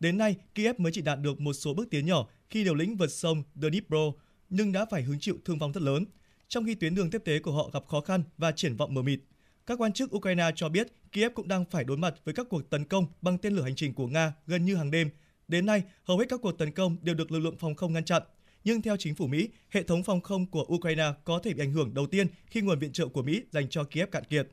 Đến 0.00 0.18
nay, 0.18 0.36
Kiev 0.54 0.80
mới 0.80 0.92
chỉ 0.92 1.02
đạt 1.02 1.20
được 1.20 1.40
một 1.40 1.52
số 1.52 1.74
bước 1.74 1.90
tiến 1.90 2.06
nhỏ 2.06 2.28
khi 2.50 2.64
liều 2.64 2.74
lĩnh 2.74 2.96
vượt 2.96 3.12
sông 3.12 3.42
Dnipro, 3.54 4.12
nhưng 4.50 4.72
đã 4.72 4.86
phải 4.90 5.02
hứng 5.02 5.20
chịu 5.20 5.36
thương 5.44 5.58
vong 5.58 5.72
rất 5.72 5.82
lớn, 5.82 6.04
trong 6.48 6.64
khi 6.66 6.74
tuyến 6.74 6.94
đường 6.94 7.10
tiếp 7.10 7.22
tế 7.24 7.38
của 7.38 7.52
họ 7.52 7.70
gặp 7.72 7.86
khó 7.86 8.00
khăn 8.00 8.22
và 8.38 8.52
triển 8.52 8.76
vọng 8.76 8.94
mờ 8.94 9.02
mịt. 9.02 9.20
Các 9.66 9.80
quan 9.80 9.92
chức 9.92 10.16
Ukraine 10.16 10.50
cho 10.56 10.68
biết 10.68 10.86
Kiev 11.12 11.32
cũng 11.34 11.48
đang 11.48 11.64
phải 11.70 11.84
đối 11.84 11.96
mặt 11.96 12.14
với 12.24 12.34
các 12.34 12.46
cuộc 12.50 12.70
tấn 12.70 12.84
công 12.84 13.06
bằng 13.22 13.38
tên 13.38 13.52
lửa 13.52 13.62
hành 13.62 13.76
trình 13.76 13.94
của 13.94 14.06
Nga 14.06 14.32
gần 14.46 14.64
như 14.64 14.76
hàng 14.76 14.90
đêm. 14.90 15.10
Đến 15.48 15.66
nay, 15.66 15.82
hầu 16.04 16.18
hết 16.18 16.24
các 16.28 16.40
cuộc 16.42 16.52
tấn 16.52 16.72
công 16.72 16.96
đều 17.02 17.14
được 17.14 17.32
lực 17.32 17.38
lượng 17.38 17.56
phòng 17.56 17.74
không 17.74 17.92
ngăn 17.92 18.04
chặn. 18.04 18.22
Nhưng 18.64 18.82
theo 18.82 18.96
chính 18.96 19.14
phủ 19.14 19.26
Mỹ, 19.26 19.48
hệ 19.70 19.82
thống 19.82 20.02
phòng 20.02 20.20
không 20.20 20.46
của 20.46 20.66
Ukraine 20.74 21.12
có 21.24 21.38
thể 21.38 21.54
bị 21.54 21.62
ảnh 21.62 21.72
hưởng 21.72 21.94
đầu 21.94 22.06
tiên 22.06 22.26
khi 22.46 22.60
nguồn 22.60 22.78
viện 22.78 22.92
trợ 22.92 23.08
của 23.08 23.22
Mỹ 23.22 23.42
dành 23.50 23.68
cho 23.68 23.84
Kiev 23.84 24.10
cạn 24.10 24.24
kiệt. 24.24 24.48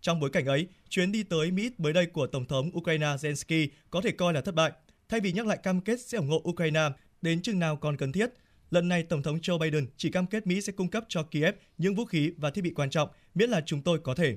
Trong 0.00 0.20
bối 0.20 0.30
cảnh 0.30 0.46
ấy, 0.46 0.66
chuyến 0.88 1.12
đi 1.12 1.22
tới 1.22 1.50
Mỹ 1.50 1.70
mới 1.78 1.92
đây 1.92 2.06
của 2.06 2.26
Tổng 2.26 2.44
thống 2.44 2.70
Ukraine 2.76 3.06
Zelensky 3.06 3.68
có 3.90 4.00
thể 4.00 4.10
coi 4.10 4.32
là 4.32 4.40
thất 4.40 4.54
bại. 4.54 4.72
Thay 5.08 5.20
vì 5.20 5.32
nhắc 5.32 5.46
lại 5.46 5.58
cam 5.62 5.80
kết 5.80 6.00
sẽ 6.00 6.18
ủng 6.18 6.28
hộ 6.28 6.42
Ukraine 6.48 6.88
đến 7.22 7.42
chừng 7.42 7.58
nào 7.58 7.76
còn 7.76 7.96
cần 7.96 8.12
thiết, 8.12 8.30
lần 8.70 8.88
này 8.88 9.02
Tổng 9.02 9.22
thống 9.22 9.36
Joe 9.36 9.58
Biden 9.58 9.86
chỉ 9.96 10.10
cam 10.10 10.26
kết 10.26 10.46
Mỹ 10.46 10.60
sẽ 10.60 10.72
cung 10.72 10.88
cấp 10.88 11.04
cho 11.08 11.22
Kiev 11.22 11.54
những 11.78 11.94
vũ 11.94 12.04
khí 12.04 12.32
và 12.36 12.50
thiết 12.50 12.62
bị 12.62 12.70
quan 12.70 12.90
trọng 12.90 13.08
miễn 13.34 13.50
là 13.50 13.60
chúng 13.66 13.82
tôi 13.82 13.98
có 13.98 14.14
thể. 14.14 14.36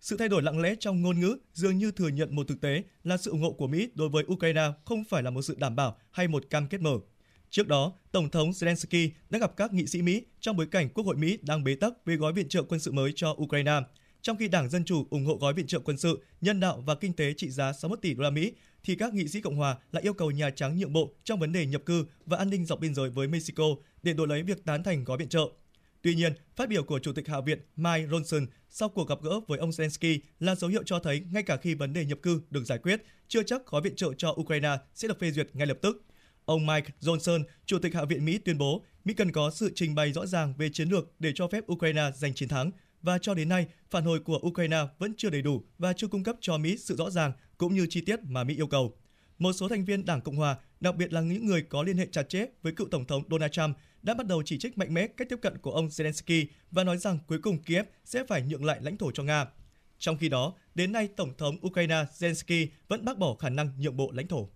Sự 0.00 0.16
thay 0.16 0.28
đổi 0.28 0.42
lặng 0.42 0.60
lẽ 0.60 0.74
trong 0.80 1.02
ngôn 1.02 1.20
ngữ 1.20 1.38
dường 1.52 1.78
như 1.78 1.90
thừa 1.90 2.08
nhận 2.08 2.36
một 2.36 2.48
thực 2.48 2.60
tế 2.60 2.82
là 3.04 3.16
sự 3.16 3.30
ủng 3.30 3.42
hộ 3.42 3.52
của 3.52 3.66
Mỹ 3.66 3.90
đối 3.94 4.08
với 4.08 4.24
Ukraine 4.32 4.68
không 4.84 5.04
phải 5.04 5.22
là 5.22 5.30
một 5.30 5.42
sự 5.42 5.54
đảm 5.58 5.76
bảo 5.76 5.98
hay 6.10 6.28
một 6.28 6.50
cam 6.50 6.66
kết 6.66 6.80
mở. 6.80 6.98
Trước 7.50 7.68
đó, 7.68 7.92
Tổng 8.12 8.30
thống 8.30 8.50
Zelensky 8.50 9.10
đã 9.30 9.38
gặp 9.38 9.56
các 9.56 9.72
nghị 9.72 9.86
sĩ 9.86 10.02
Mỹ 10.02 10.22
trong 10.40 10.56
bối 10.56 10.66
cảnh 10.66 10.88
Quốc 10.88 11.06
hội 11.06 11.16
Mỹ 11.16 11.38
đang 11.42 11.64
bế 11.64 11.74
tắc 11.74 11.92
về 12.06 12.16
gói 12.16 12.32
viện 12.32 12.48
trợ 12.48 12.62
quân 12.62 12.80
sự 12.80 12.92
mới 12.92 13.12
cho 13.16 13.36
Ukraine. 13.42 13.80
Trong 14.22 14.36
khi 14.36 14.48
Đảng 14.48 14.68
Dân 14.70 14.84
Chủ 14.84 15.06
ủng 15.10 15.26
hộ 15.26 15.36
gói 15.36 15.54
viện 15.54 15.66
trợ 15.66 15.78
quân 15.78 15.98
sự, 15.98 16.22
nhân 16.40 16.60
đạo 16.60 16.82
và 16.86 16.94
kinh 16.94 17.12
tế 17.12 17.32
trị 17.36 17.50
giá 17.50 17.72
61 17.72 18.02
tỷ 18.02 18.14
đô 18.14 18.22
la 18.22 18.30
Mỹ, 18.30 18.52
thì 18.84 18.94
các 18.94 19.14
nghị 19.14 19.28
sĩ 19.28 19.40
Cộng 19.40 19.56
hòa 19.56 19.76
lại 19.92 20.02
yêu 20.02 20.14
cầu 20.14 20.30
Nhà 20.30 20.50
Trắng 20.50 20.78
nhượng 20.78 20.92
bộ 20.92 21.14
trong 21.24 21.40
vấn 21.40 21.52
đề 21.52 21.66
nhập 21.66 21.82
cư 21.86 22.04
và 22.26 22.36
an 22.36 22.50
ninh 22.50 22.64
dọc 22.64 22.80
biên 22.80 22.94
giới 22.94 23.10
với 23.10 23.28
Mexico 23.28 23.64
để 24.02 24.12
đổi 24.12 24.28
lấy 24.28 24.42
việc 24.42 24.64
tán 24.64 24.82
thành 24.82 25.04
gói 25.04 25.18
viện 25.18 25.28
trợ. 25.28 25.48
Tuy 26.02 26.14
nhiên, 26.14 26.32
phát 26.56 26.68
biểu 26.68 26.82
của 26.82 26.98
Chủ 26.98 27.12
tịch 27.12 27.28
Hạ 27.28 27.40
viện 27.40 27.58
Mike 27.76 28.06
Johnson 28.06 28.46
sau 28.70 28.88
cuộc 28.88 29.08
gặp 29.08 29.18
gỡ 29.22 29.40
với 29.48 29.58
ông 29.58 29.70
Zelensky 29.70 30.18
là 30.40 30.54
dấu 30.54 30.70
hiệu 30.70 30.82
cho 30.86 30.98
thấy 30.98 31.22
ngay 31.32 31.42
cả 31.42 31.56
khi 31.56 31.74
vấn 31.74 31.92
đề 31.92 32.04
nhập 32.04 32.18
cư 32.22 32.42
được 32.50 32.64
giải 32.64 32.78
quyết, 32.78 33.02
chưa 33.28 33.42
chắc 33.42 33.66
gói 33.66 33.82
viện 33.82 33.96
trợ 33.96 34.12
cho 34.18 34.34
Ukraine 34.40 34.76
sẽ 34.94 35.08
được 35.08 35.20
phê 35.20 35.30
duyệt 35.30 35.48
ngay 35.52 35.66
lập 35.66 35.78
tức. 35.82 36.04
Ông 36.44 36.66
Mike 36.66 36.90
Johnson, 37.00 37.42
Chủ 37.66 37.78
tịch 37.78 37.94
Hạ 37.94 38.04
viện 38.04 38.24
Mỹ 38.24 38.38
tuyên 38.38 38.58
bố 38.58 38.84
Mỹ 39.04 39.14
cần 39.14 39.32
có 39.32 39.50
sự 39.50 39.72
trình 39.74 39.94
bày 39.94 40.12
rõ 40.12 40.26
ràng 40.26 40.54
về 40.58 40.70
chiến 40.72 40.88
lược 40.88 41.10
để 41.18 41.32
cho 41.34 41.48
phép 41.48 41.72
Ukraine 41.72 42.10
giành 42.16 42.34
chiến 42.34 42.48
thắng 42.48 42.70
và 43.02 43.18
cho 43.18 43.34
đến 43.34 43.48
nay, 43.48 43.66
phản 43.90 44.04
hồi 44.04 44.20
của 44.20 44.40
Ukraine 44.46 44.78
vẫn 44.98 45.14
chưa 45.16 45.30
đầy 45.30 45.42
đủ 45.42 45.62
và 45.78 45.92
chưa 45.92 46.06
cung 46.06 46.24
cấp 46.24 46.36
cho 46.40 46.58
Mỹ 46.58 46.76
sự 46.78 46.96
rõ 46.96 47.10
ràng 47.10 47.32
cũng 47.58 47.74
như 47.74 47.86
chi 47.90 48.00
tiết 48.00 48.20
mà 48.22 48.44
Mỹ 48.44 48.56
yêu 48.56 48.66
cầu. 48.66 48.96
Một 49.38 49.52
số 49.52 49.68
thành 49.68 49.84
viên 49.84 50.04
Đảng 50.04 50.20
Cộng 50.20 50.36
hòa, 50.36 50.56
đặc 50.80 50.96
biệt 50.96 51.12
là 51.12 51.20
những 51.20 51.46
người 51.46 51.62
có 51.62 51.82
liên 51.82 51.96
hệ 51.96 52.06
chặt 52.12 52.28
chẽ 52.28 52.46
với 52.62 52.72
cựu 52.72 52.88
Tổng 52.90 53.04
thống 53.04 53.22
Donald 53.30 53.52
Trump, 53.52 53.76
đã 54.02 54.14
bắt 54.14 54.26
đầu 54.26 54.42
chỉ 54.42 54.58
trích 54.58 54.78
mạnh 54.78 54.94
mẽ 54.94 55.06
cách 55.06 55.28
tiếp 55.28 55.38
cận 55.42 55.58
của 55.58 55.72
ông 55.72 55.88
Zelensky 55.88 56.46
và 56.70 56.84
nói 56.84 56.98
rằng 56.98 57.18
cuối 57.26 57.38
cùng 57.38 57.62
Kiev 57.62 57.86
sẽ 58.04 58.24
phải 58.28 58.42
nhượng 58.42 58.64
lại 58.64 58.78
lãnh 58.82 58.96
thổ 58.96 59.10
cho 59.10 59.22
Nga. 59.22 59.46
Trong 59.98 60.18
khi 60.18 60.28
đó, 60.28 60.54
đến 60.74 60.92
nay 60.92 61.08
Tổng 61.16 61.36
thống 61.38 61.66
Ukraine 61.66 62.04
Zelensky 62.18 62.66
vẫn 62.88 63.04
bác 63.04 63.18
bỏ 63.18 63.34
khả 63.34 63.48
năng 63.48 63.72
nhượng 63.78 63.96
bộ 63.96 64.10
lãnh 64.12 64.26
thổ. 64.26 64.48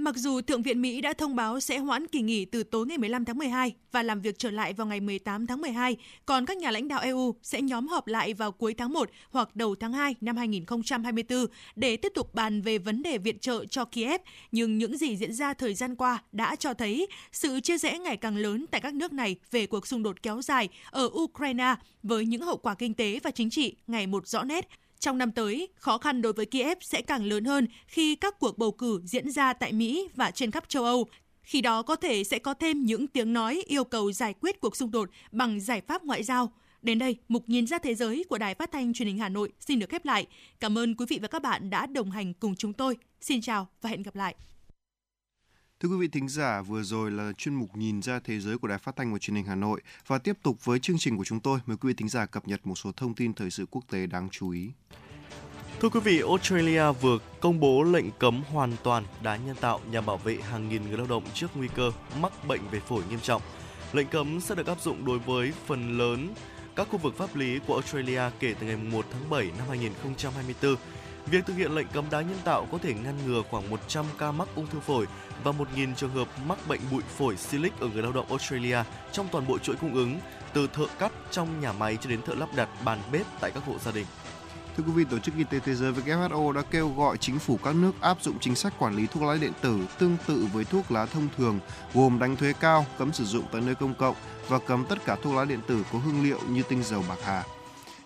Mặc 0.00 0.16
dù 0.16 0.40
Thượng 0.40 0.62
viện 0.62 0.82
Mỹ 0.82 1.00
đã 1.00 1.12
thông 1.12 1.36
báo 1.36 1.60
sẽ 1.60 1.78
hoãn 1.78 2.06
kỳ 2.06 2.20
nghỉ 2.20 2.44
từ 2.44 2.62
tối 2.62 2.86
ngày 2.86 2.98
15 2.98 3.24
tháng 3.24 3.38
12 3.38 3.74
và 3.92 4.02
làm 4.02 4.20
việc 4.20 4.38
trở 4.38 4.50
lại 4.50 4.72
vào 4.72 4.86
ngày 4.86 5.00
18 5.00 5.46
tháng 5.46 5.60
12, 5.60 5.96
còn 6.26 6.46
các 6.46 6.56
nhà 6.56 6.70
lãnh 6.70 6.88
đạo 6.88 7.00
EU 7.00 7.34
sẽ 7.42 7.62
nhóm 7.62 7.88
họp 7.88 8.06
lại 8.06 8.34
vào 8.34 8.52
cuối 8.52 8.74
tháng 8.74 8.92
1 8.92 9.10
hoặc 9.30 9.56
đầu 9.56 9.74
tháng 9.74 9.92
2 9.92 10.14
năm 10.20 10.36
2024 10.36 11.46
để 11.76 11.96
tiếp 11.96 12.12
tục 12.14 12.34
bàn 12.34 12.62
về 12.62 12.78
vấn 12.78 13.02
đề 13.02 13.18
viện 13.18 13.38
trợ 13.38 13.64
cho 13.64 13.84
Kiev. 13.84 14.20
Nhưng 14.52 14.78
những 14.78 14.96
gì 14.96 15.16
diễn 15.16 15.32
ra 15.32 15.54
thời 15.54 15.74
gian 15.74 15.96
qua 15.96 16.22
đã 16.32 16.56
cho 16.56 16.74
thấy 16.74 17.06
sự 17.32 17.60
chia 17.60 17.78
rẽ 17.78 17.98
ngày 17.98 18.16
càng 18.16 18.36
lớn 18.36 18.66
tại 18.70 18.80
các 18.80 18.94
nước 18.94 19.12
này 19.12 19.36
về 19.50 19.66
cuộc 19.66 19.86
xung 19.86 20.02
đột 20.02 20.22
kéo 20.22 20.42
dài 20.42 20.68
ở 20.90 21.10
Ukraine 21.12 21.74
với 22.02 22.26
những 22.26 22.42
hậu 22.42 22.56
quả 22.56 22.74
kinh 22.74 22.94
tế 22.94 23.20
và 23.22 23.30
chính 23.30 23.50
trị 23.50 23.76
ngày 23.86 24.06
một 24.06 24.28
rõ 24.28 24.44
nét 24.44 24.68
trong 25.00 25.18
năm 25.18 25.32
tới, 25.32 25.68
khó 25.74 25.98
khăn 25.98 26.22
đối 26.22 26.32
với 26.32 26.46
Kiev 26.46 26.78
sẽ 26.80 27.02
càng 27.02 27.24
lớn 27.24 27.44
hơn 27.44 27.66
khi 27.86 28.14
các 28.14 28.38
cuộc 28.38 28.58
bầu 28.58 28.72
cử 28.72 29.00
diễn 29.04 29.30
ra 29.30 29.52
tại 29.52 29.72
Mỹ 29.72 30.08
và 30.16 30.30
trên 30.30 30.50
khắp 30.50 30.68
châu 30.68 30.84
Âu. 30.84 31.06
Khi 31.42 31.60
đó 31.60 31.82
có 31.82 31.96
thể 31.96 32.24
sẽ 32.24 32.38
có 32.38 32.54
thêm 32.54 32.84
những 32.84 33.06
tiếng 33.06 33.32
nói 33.32 33.62
yêu 33.66 33.84
cầu 33.84 34.12
giải 34.12 34.34
quyết 34.40 34.60
cuộc 34.60 34.76
xung 34.76 34.90
đột 34.90 35.10
bằng 35.32 35.60
giải 35.60 35.80
pháp 35.80 36.04
ngoại 36.04 36.22
giao. 36.22 36.52
Đến 36.82 36.98
đây, 36.98 37.16
mục 37.28 37.48
nhìn 37.48 37.66
ra 37.66 37.78
thế 37.78 37.94
giới 37.94 38.24
của 38.28 38.38
Đài 38.38 38.54
Phát 38.54 38.72
thanh 38.72 38.92
Truyền 38.92 39.08
hình 39.08 39.18
Hà 39.18 39.28
Nội 39.28 39.52
xin 39.60 39.78
được 39.78 39.90
khép 39.90 40.04
lại. 40.04 40.26
Cảm 40.60 40.78
ơn 40.78 40.94
quý 40.94 41.06
vị 41.08 41.18
và 41.22 41.28
các 41.28 41.42
bạn 41.42 41.70
đã 41.70 41.86
đồng 41.86 42.10
hành 42.10 42.34
cùng 42.34 42.56
chúng 42.56 42.72
tôi. 42.72 42.96
Xin 43.20 43.40
chào 43.40 43.68
và 43.82 43.90
hẹn 43.90 44.02
gặp 44.02 44.16
lại. 44.16 44.34
Thưa 45.82 45.88
quý 45.88 45.96
vị 45.96 46.08
thính 46.08 46.28
giả, 46.28 46.62
vừa 46.62 46.82
rồi 46.82 47.10
là 47.10 47.32
chuyên 47.32 47.54
mục 47.54 47.76
Nhìn 47.76 48.02
ra 48.02 48.20
thế 48.24 48.40
giới 48.40 48.58
của 48.58 48.68
Đài 48.68 48.78
Phát 48.78 48.96
thanh 48.96 49.12
và 49.12 49.18
Truyền 49.18 49.34
hình 49.34 49.44
Hà 49.44 49.54
Nội 49.54 49.80
và 50.06 50.18
tiếp 50.18 50.36
tục 50.42 50.64
với 50.64 50.78
chương 50.78 50.98
trình 50.98 51.16
của 51.16 51.24
chúng 51.24 51.40
tôi, 51.40 51.58
mời 51.66 51.76
quý 51.76 51.88
vị 51.88 51.94
thính 51.94 52.08
giả 52.08 52.26
cập 52.26 52.48
nhật 52.48 52.66
một 52.66 52.74
số 52.74 52.92
thông 52.92 53.14
tin 53.14 53.34
thời 53.34 53.50
sự 53.50 53.66
quốc 53.70 53.84
tế 53.90 54.06
đáng 54.06 54.28
chú 54.30 54.50
ý. 54.50 54.70
Thưa 55.80 55.88
quý 55.88 56.00
vị, 56.00 56.22
Australia 56.28 56.92
vừa 57.00 57.18
công 57.40 57.60
bố 57.60 57.82
lệnh 57.82 58.10
cấm 58.18 58.42
hoàn 58.42 58.72
toàn 58.82 59.04
đá 59.22 59.36
nhân 59.36 59.56
tạo 59.60 59.80
nhằm 59.90 60.06
bảo 60.06 60.16
vệ 60.16 60.36
hàng 60.50 60.68
nghìn 60.68 60.88
người 60.88 60.98
lao 60.98 61.06
động 61.06 61.24
trước 61.34 61.50
nguy 61.54 61.68
cơ 61.74 61.92
mắc 62.20 62.32
bệnh 62.48 62.60
về 62.70 62.80
phổi 62.80 63.02
nghiêm 63.10 63.20
trọng. 63.20 63.42
Lệnh 63.92 64.06
cấm 64.06 64.40
sẽ 64.40 64.54
được 64.54 64.66
áp 64.66 64.80
dụng 64.82 65.04
đối 65.04 65.18
với 65.18 65.52
phần 65.66 65.98
lớn 65.98 66.34
các 66.76 66.88
khu 66.90 66.98
vực 66.98 67.16
pháp 67.16 67.36
lý 67.36 67.58
của 67.66 67.74
Australia 67.74 68.22
kể 68.40 68.54
từ 68.60 68.66
ngày 68.66 68.76
1 68.76 69.06
tháng 69.12 69.30
7 69.30 69.50
năm 69.58 69.66
2024. 69.68 70.76
Việc 71.26 71.46
thực 71.46 71.56
hiện 71.56 71.74
lệnh 71.74 71.86
cấm 71.88 72.04
đá 72.10 72.20
nhân 72.20 72.38
tạo 72.44 72.66
có 72.72 72.78
thể 72.78 72.94
ngăn 72.94 73.14
ngừa 73.26 73.42
khoảng 73.50 73.70
100 73.70 74.04
ca 74.18 74.32
mắc 74.32 74.48
ung 74.54 74.66
thư 74.66 74.80
phổi 74.80 75.06
và 75.44 75.52
1.000 75.52 75.94
trường 75.94 76.10
hợp 76.10 76.28
mắc 76.46 76.58
bệnh 76.68 76.80
bụi 76.90 77.02
phổi 77.16 77.36
silic 77.36 77.80
ở 77.80 77.88
người 77.88 78.02
lao 78.02 78.12
động 78.12 78.26
Australia 78.28 78.78
trong 79.12 79.28
toàn 79.32 79.46
bộ 79.46 79.58
chuỗi 79.58 79.76
cung 79.76 79.94
ứng, 79.94 80.20
từ 80.52 80.66
thợ 80.66 80.86
cắt 80.98 81.12
trong 81.30 81.60
nhà 81.60 81.72
máy 81.72 81.98
cho 82.00 82.10
đến 82.10 82.22
thợ 82.22 82.34
lắp 82.34 82.48
đặt 82.56 82.68
bàn 82.84 82.98
bếp 83.12 83.26
tại 83.40 83.50
các 83.50 83.64
hộ 83.66 83.78
gia 83.78 83.92
đình. 83.92 84.06
Thưa 84.76 84.84
quý 84.86 84.92
vị, 84.92 85.04
Tổ 85.10 85.18
chức 85.18 85.34
Y 85.36 85.44
tế 85.44 85.58
Thế 85.58 85.74
giới 85.74 85.92
WHO 85.92 86.52
đã 86.52 86.62
kêu 86.70 86.88
gọi 86.96 87.16
chính 87.16 87.38
phủ 87.38 87.58
các 87.64 87.74
nước 87.74 87.92
áp 88.00 88.22
dụng 88.22 88.38
chính 88.40 88.54
sách 88.54 88.72
quản 88.78 88.96
lý 88.96 89.06
thuốc 89.06 89.22
lá 89.22 89.36
điện 89.40 89.52
tử 89.60 89.78
tương 89.98 90.16
tự 90.26 90.46
với 90.52 90.64
thuốc 90.64 90.90
lá 90.90 91.06
thông 91.06 91.28
thường, 91.36 91.60
gồm 91.94 92.18
đánh 92.18 92.36
thuế 92.36 92.52
cao, 92.60 92.86
cấm 92.98 93.12
sử 93.12 93.24
dụng 93.24 93.44
tại 93.52 93.60
nơi 93.60 93.74
công 93.74 93.94
cộng 93.94 94.14
và 94.48 94.58
cấm 94.58 94.84
tất 94.84 94.98
cả 95.04 95.16
thuốc 95.22 95.34
lá 95.34 95.44
điện 95.44 95.60
tử 95.66 95.84
có 95.92 95.98
hương 95.98 96.24
liệu 96.24 96.38
như 96.48 96.62
tinh 96.62 96.82
dầu 96.82 97.04
bạc 97.08 97.18
hà. 97.24 97.44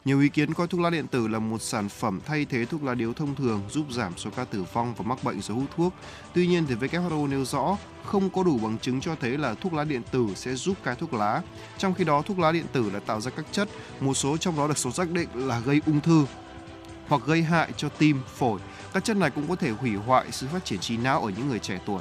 Nhiều 0.05 0.21
ý 0.21 0.29
kiến 0.29 0.55
coi 0.55 0.67
thuốc 0.67 0.81
lá 0.81 0.91
điện 0.91 1.07
tử 1.07 1.29
là 1.29 1.39
một 1.39 1.63
sản 1.63 1.89
phẩm 1.89 2.21
thay 2.27 2.45
thế 2.45 2.65
thuốc 2.65 2.83
lá 2.83 2.95
điếu 2.95 3.13
thông 3.13 3.35
thường 3.35 3.63
giúp 3.71 3.87
giảm 3.91 4.13
số 4.17 4.31
ca 4.37 4.45
tử 4.45 4.65
vong 4.73 4.95
và 4.95 5.05
mắc 5.05 5.25
bệnh 5.25 5.41
do 5.41 5.55
hút 5.55 5.65
thuốc. 5.77 5.95
Tuy 6.35 6.47
nhiên 6.47 6.67
thì 6.67 6.75
WHO 6.75 7.29
nêu 7.29 7.45
rõ 7.45 7.77
không 8.05 8.31
có 8.31 8.43
đủ 8.43 8.59
bằng 8.59 8.79
chứng 8.79 9.01
cho 9.01 9.17
thấy 9.21 9.39
là 9.39 9.55
thuốc 9.55 9.73
lá 9.73 9.85
điện 9.85 10.03
tử 10.11 10.27
sẽ 10.35 10.55
giúp 10.55 10.77
cai 10.85 10.95
thuốc 10.95 11.15
lá. 11.15 11.43
Trong 11.79 11.95
khi 11.95 12.05
đó 12.05 12.23
thuốc 12.23 12.39
lá 12.39 12.53
điện 12.53 12.65
tử 12.73 12.91
đã 12.93 13.01
tạo 13.01 13.21
ra 13.21 13.31
các 13.31 13.47
chất, 13.53 13.69
một 14.01 14.15
số 14.15 14.37
trong 14.37 14.57
đó 14.57 14.69
được 14.69 14.79
số 14.79 14.91
xác 14.91 15.11
định 15.11 15.29
là 15.35 15.61
gây 15.61 15.81
ung 15.87 16.01
thư 16.01 16.27
hoặc 17.09 17.23
gây 17.27 17.43
hại 17.43 17.73
cho 17.77 17.89
tim, 17.89 18.21
phổi. 18.35 18.61
Các 18.93 19.05
chất 19.05 19.17
này 19.17 19.31
cũng 19.31 19.49
có 19.49 19.57
thể 19.57 19.71
hủy 19.71 19.95
hoại 19.95 20.27
sự 20.33 20.47
phát 20.53 20.65
triển 20.65 20.81
trí 20.81 20.97
não 20.97 21.25
ở 21.25 21.33
những 21.37 21.49
người 21.49 21.59
trẻ 21.59 21.81
tuổi. 21.87 22.01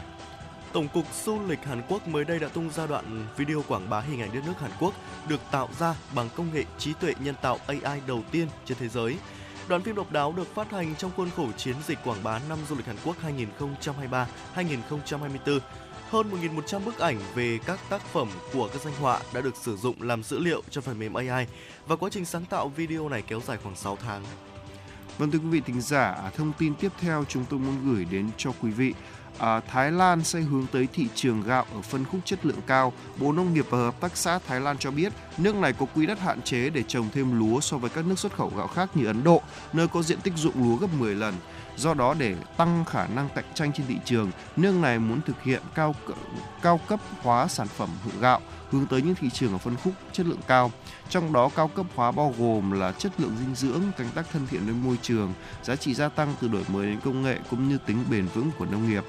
Tổng 0.74 0.88
cục 0.88 1.06
Du 1.26 1.40
lịch 1.48 1.66
Hàn 1.66 1.82
Quốc 1.90 2.08
mới 2.08 2.26
đây 2.26 2.40
đã 2.40 2.48
tung 2.48 2.70
ra 2.70 2.88
đoạn 2.88 3.28
video 3.38 3.64
quảng 3.68 3.90
bá 3.90 4.00
hình 4.00 4.22
ảnh 4.22 4.34
đất 4.34 4.42
nước 4.46 4.60
Hàn 4.60 4.72
Quốc 4.80 4.94
được 5.28 5.40
tạo 5.52 5.70
ra 5.80 5.96
bằng 6.16 6.30
công 6.36 6.54
nghệ 6.54 6.64
trí 6.78 6.94
tuệ 6.94 7.14
nhân 7.20 7.36
tạo 7.42 7.58
AI 7.68 8.02
đầu 8.08 8.24
tiên 8.32 8.48
trên 8.66 8.78
thế 8.78 8.88
giới. 8.88 9.18
Đoạn 9.68 9.82
phim 9.82 9.96
độc 9.96 10.12
đáo 10.12 10.34
được 10.38 10.56
phát 10.56 10.72
hành 10.72 10.96
trong 10.96 11.12
khuôn 11.16 11.30
khổ 11.36 11.48
chiến 11.58 11.76
dịch 11.88 11.98
quảng 12.04 12.24
bá 12.24 12.40
năm 12.50 12.58
du 12.70 12.76
lịch 12.76 12.86
Hàn 12.86 12.96
Quốc 13.06 13.16
2023-2024. 14.56 15.60
Hơn 16.10 16.32
1.100 16.32 16.80
bức 16.86 17.00
ảnh 17.00 17.20
về 17.36 17.60
các 17.66 17.80
tác 17.90 18.02
phẩm 18.02 18.28
của 18.54 18.70
các 18.74 18.82
danh 18.82 18.94
họa 19.00 19.20
đã 19.34 19.42
được 19.42 19.56
sử 19.56 19.78
dụng 19.78 20.02
làm 20.02 20.24
dữ 20.24 20.40
liệu 20.40 20.62
cho 20.70 20.82
phần 20.82 21.00
mềm 21.00 21.14
AI 21.14 21.48
và 21.88 21.96
quá 21.96 22.10
trình 22.10 22.26
sáng 22.26 22.46
tạo 22.46 22.70
video 22.70 23.10
này 23.10 23.22
kéo 23.22 23.42
dài 23.46 23.58
khoảng 23.64 23.76
6 23.76 23.98
tháng. 24.02 24.24
Vâng 25.18 25.32
thưa 25.32 25.40
quý 25.40 25.50
vị 25.50 25.62
thính 25.66 25.82
giả, 25.82 26.32
thông 26.38 26.54
tin 26.58 26.76
tiếp 26.76 26.92
theo 27.00 27.26
chúng 27.30 27.46
tôi 27.50 27.60
muốn 27.60 27.94
gửi 27.94 28.06
đến 28.06 28.30
cho 28.38 28.52
quý 28.62 28.72
vị 28.72 28.94
à, 29.38 29.60
Thái 29.60 29.92
Lan 29.92 30.24
sẽ 30.24 30.40
hướng 30.40 30.66
tới 30.72 30.88
thị 30.94 31.08
trường 31.16 31.44
gạo 31.44 31.66
ở 31.76 31.82
phân 31.82 32.06
khúc 32.06 32.22
chất 32.26 32.46
lượng 32.46 32.62
cao. 32.68 32.94
Bộ 33.18 33.32
Nông 33.32 33.54
nghiệp 33.54 33.66
và 33.70 33.78
Hợp 33.78 34.00
tác 34.02 34.18
xã 34.18 34.40
Thái 34.40 34.60
Lan 34.60 34.78
cho 34.78 34.92
biết 34.92 35.14
nước 35.38 35.56
này 35.56 35.74
có 35.74 35.86
quỹ 35.86 36.06
đất 36.06 36.20
hạn 36.20 36.42
chế 36.42 36.70
để 36.70 36.84
trồng 36.88 37.10
thêm 37.14 37.40
lúa 37.40 37.60
so 37.60 37.78
với 37.78 37.90
các 37.90 38.06
nước 38.06 38.20
xuất 38.20 38.36
khẩu 38.36 38.52
gạo 38.58 38.68
khác 38.68 38.90
như 38.94 39.06
Ấn 39.06 39.24
Độ, 39.24 39.42
nơi 39.74 39.88
có 39.88 40.02
diện 40.02 40.22
tích 40.22 40.34
ruộng 40.38 40.64
lúa 40.64 40.76
gấp 40.76 40.88
10 41.00 41.16
lần. 41.16 41.34
Do 41.76 41.94
đó 41.94 42.16
để 42.20 42.36
tăng 42.58 42.86
khả 42.86 43.08
năng 43.08 43.30
cạnh 43.36 43.46
tranh 43.54 43.72
trên 43.74 43.88
thị 43.88 43.96
trường, 44.06 44.32
nước 44.56 44.76
này 44.76 45.00
muốn 45.00 45.22
thực 45.22 45.44
hiện 45.44 45.62
cao 45.76 45.96
cao 46.62 46.80
cấp 46.88 47.00
hóa 47.22 47.48
sản 47.48 47.68
phẩm 47.68 47.90
hữu 48.04 48.22
gạo 48.22 48.42
hướng 48.74 48.86
tới 48.86 49.02
những 49.02 49.16
thị 49.16 49.30
trường 49.30 49.52
ở 49.52 49.58
phân 49.58 49.76
khúc 49.84 49.94
chất 50.12 50.26
lượng 50.26 50.42
cao. 50.48 50.72
Trong 51.10 51.34
đó 51.34 51.50
cao 51.56 51.68
cấp 51.68 51.86
hóa 51.96 52.12
bao 52.12 52.34
gồm 52.38 52.72
là 52.72 52.92
chất 52.92 53.12
lượng 53.18 53.36
dinh 53.40 53.56
dưỡng, 53.56 53.82
canh 53.98 54.10
tác 54.16 54.26
thân 54.32 54.48
thiện 54.48 54.66
với 54.66 54.74
môi 54.74 54.98
trường, 55.02 55.34
giá 55.64 55.76
trị 55.76 55.94
gia 55.94 56.10
tăng 56.10 56.36
từ 56.42 56.48
đổi 56.48 56.64
mới 56.68 56.88
đến 56.88 57.00
công 57.06 57.24
nghệ 57.24 57.38
cũng 57.50 57.70
như 57.70 57.78
tính 57.78 57.98
bền 58.12 58.26
vững 58.34 58.52
của 58.58 58.66
nông 58.66 58.90
nghiệp. 58.90 59.04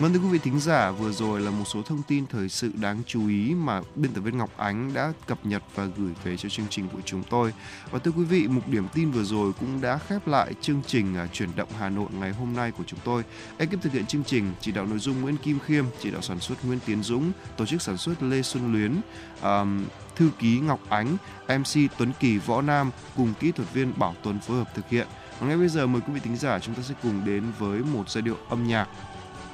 Vâng 0.00 0.12
thưa 0.12 0.18
quý 0.18 0.28
vị 0.28 0.38
thính 0.38 0.60
giả, 0.60 0.90
vừa 0.90 1.12
rồi 1.12 1.40
là 1.40 1.50
một 1.50 1.64
số 1.64 1.82
thông 1.82 2.02
tin 2.02 2.26
thời 2.26 2.48
sự 2.48 2.70
đáng 2.74 3.02
chú 3.06 3.28
ý 3.28 3.54
mà 3.54 3.80
biên 3.94 4.12
tập 4.12 4.20
viên 4.20 4.38
Ngọc 4.38 4.50
Ánh 4.56 4.94
đã 4.94 5.12
cập 5.26 5.46
nhật 5.46 5.62
và 5.74 5.84
gửi 5.84 6.12
về 6.24 6.36
cho 6.36 6.48
chương 6.48 6.66
trình 6.70 6.88
của 6.88 7.00
chúng 7.04 7.22
tôi. 7.30 7.52
Và 7.90 7.98
thưa 7.98 8.10
quý 8.10 8.24
vị, 8.24 8.48
mục 8.48 8.68
điểm 8.68 8.88
tin 8.94 9.10
vừa 9.10 9.22
rồi 9.22 9.52
cũng 9.60 9.80
đã 9.80 9.98
khép 9.98 10.26
lại 10.26 10.54
chương 10.60 10.82
trình 10.86 11.16
à, 11.16 11.26
chuyển 11.32 11.48
động 11.56 11.68
Hà 11.78 11.88
Nội 11.88 12.08
ngày 12.20 12.32
hôm 12.32 12.56
nay 12.56 12.72
của 12.78 12.84
chúng 12.86 12.98
tôi. 13.04 13.22
Ekip 13.58 13.82
thực 13.82 13.92
hiện 13.92 14.06
chương 14.06 14.24
trình 14.24 14.52
chỉ 14.60 14.72
đạo 14.72 14.86
nội 14.86 14.98
dung 14.98 15.20
Nguyễn 15.20 15.36
Kim 15.36 15.58
Khiêm, 15.58 15.84
chỉ 16.02 16.10
đạo 16.10 16.22
sản 16.22 16.40
xuất 16.40 16.64
Nguyễn 16.64 16.78
Tiến 16.86 17.02
Dũng, 17.02 17.32
tổ 17.56 17.66
chức 17.66 17.82
sản 17.82 17.96
xuất 17.96 18.22
Lê 18.22 18.42
Xuân 18.42 18.72
Luyến, 18.72 19.00
um, 19.42 19.84
thư 20.16 20.30
ký 20.38 20.60
Ngọc 20.60 20.80
Ánh, 20.88 21.16
MC 21.48 21.90
Tuấn 21.98 22.12
Kỳ 22.20 22.38
Võ 22.38 22.62
Nam 22.62 22.90
cùng 23.16 23.34
kỹ 23.40 23.52
thuật 23.52 23.72
viên 23.72 23.98
Bảo 23.98 24.14
Tuấn 24.22 24.40
phối 24.40 24.56
hợp 24.56 24.74
thực 24.74 24.88
hiện. 24.88 25.06
Và 25.40 25.46
ngay 25.46 25.56
bây 25.56 25.68
giờ 25.68 25.86
mời 25.86 26.00
quý 26.06 26.12
vị 26.12 26.20
thính 26.20 26.36
giả 26.36 26.58
chúng 26.58 26.74
ta 26.74 26.82
sẽ 26.82 26.94
cùng 27.02 27.24
đến 27.24 27.44
với 27.58 27.80
một 27.80 28.10
giai 28.10 28.22
điệu 28.22 28.36
âm 28.48 28.66
nhạc 28.66 28.88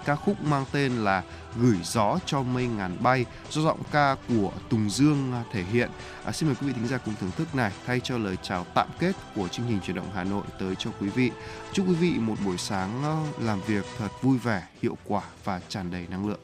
ca 0.07 0.15
khúc 0.15 0.43
mang 0.45 0.65
tên 0.73 0.93
là 0.93 1.23
Gửi 1.61 1.79
gió 1.85 2.19
cho 2.27 2.43
mây 2.43 2.67
ngàn 2.67 2.97
bay 3.03 3.25
do 3.51 3.63
giọng 3.63 3.83
ca 3.93 4.17
của 4.29 4.53
Tùng 4.69 4.91
Dương 4.91 5.33
à, 5.33 5.45
thể 5.53 5.63
hiện. 5.63 5.91
À, 6.25 6.33
xin 6.33 6.49
mời 6.49 6.57
quý 6.61 6.67
vị 6.67 6.73
thính 6.73 6.89
giả 6.89 6.99
cùng 6.99 7.15
thưởng 7.21 7.31
thức 7.37 7.55
này 7.55 7.73
thay 7.87 8.01
cho 8.01 8.19
lời 8.19 8.37
chào 8.43 8.67
tạm 8.75 8.89
kết 8.99 9.13
của 9.35 9.49
chương 9.49 9.67
trình 9.69 9.81
chuyển 9.81 9.97
động 9.97 10.11
Hà 10.15 10.25
Nội 10.25 10.45
tới 10.59 10.75
cho 10.79 10.91
quý 11.01 11.09
vị. 11.09 11.31
Chúc 11.73 11.89
quý 11.89 11.95
vị 11.95 12.15
một 12.19 12.35
buổi 12.45 12.59
sáng 12.59 13.03
à, 13.05 13.15
làm 13.45 13.61
việc 13.61 13.85
thật 13.99 14.09
vui 14.23 14.39
vẻ, 14.39 14.63
hiệu 14.83 14.97
quả 15.05 15.23
và 15.45 15.61
tràn 15.69 15.91
đầy 15.91 16.07
năng 16.11 16.29
lượng. 16.29 16.41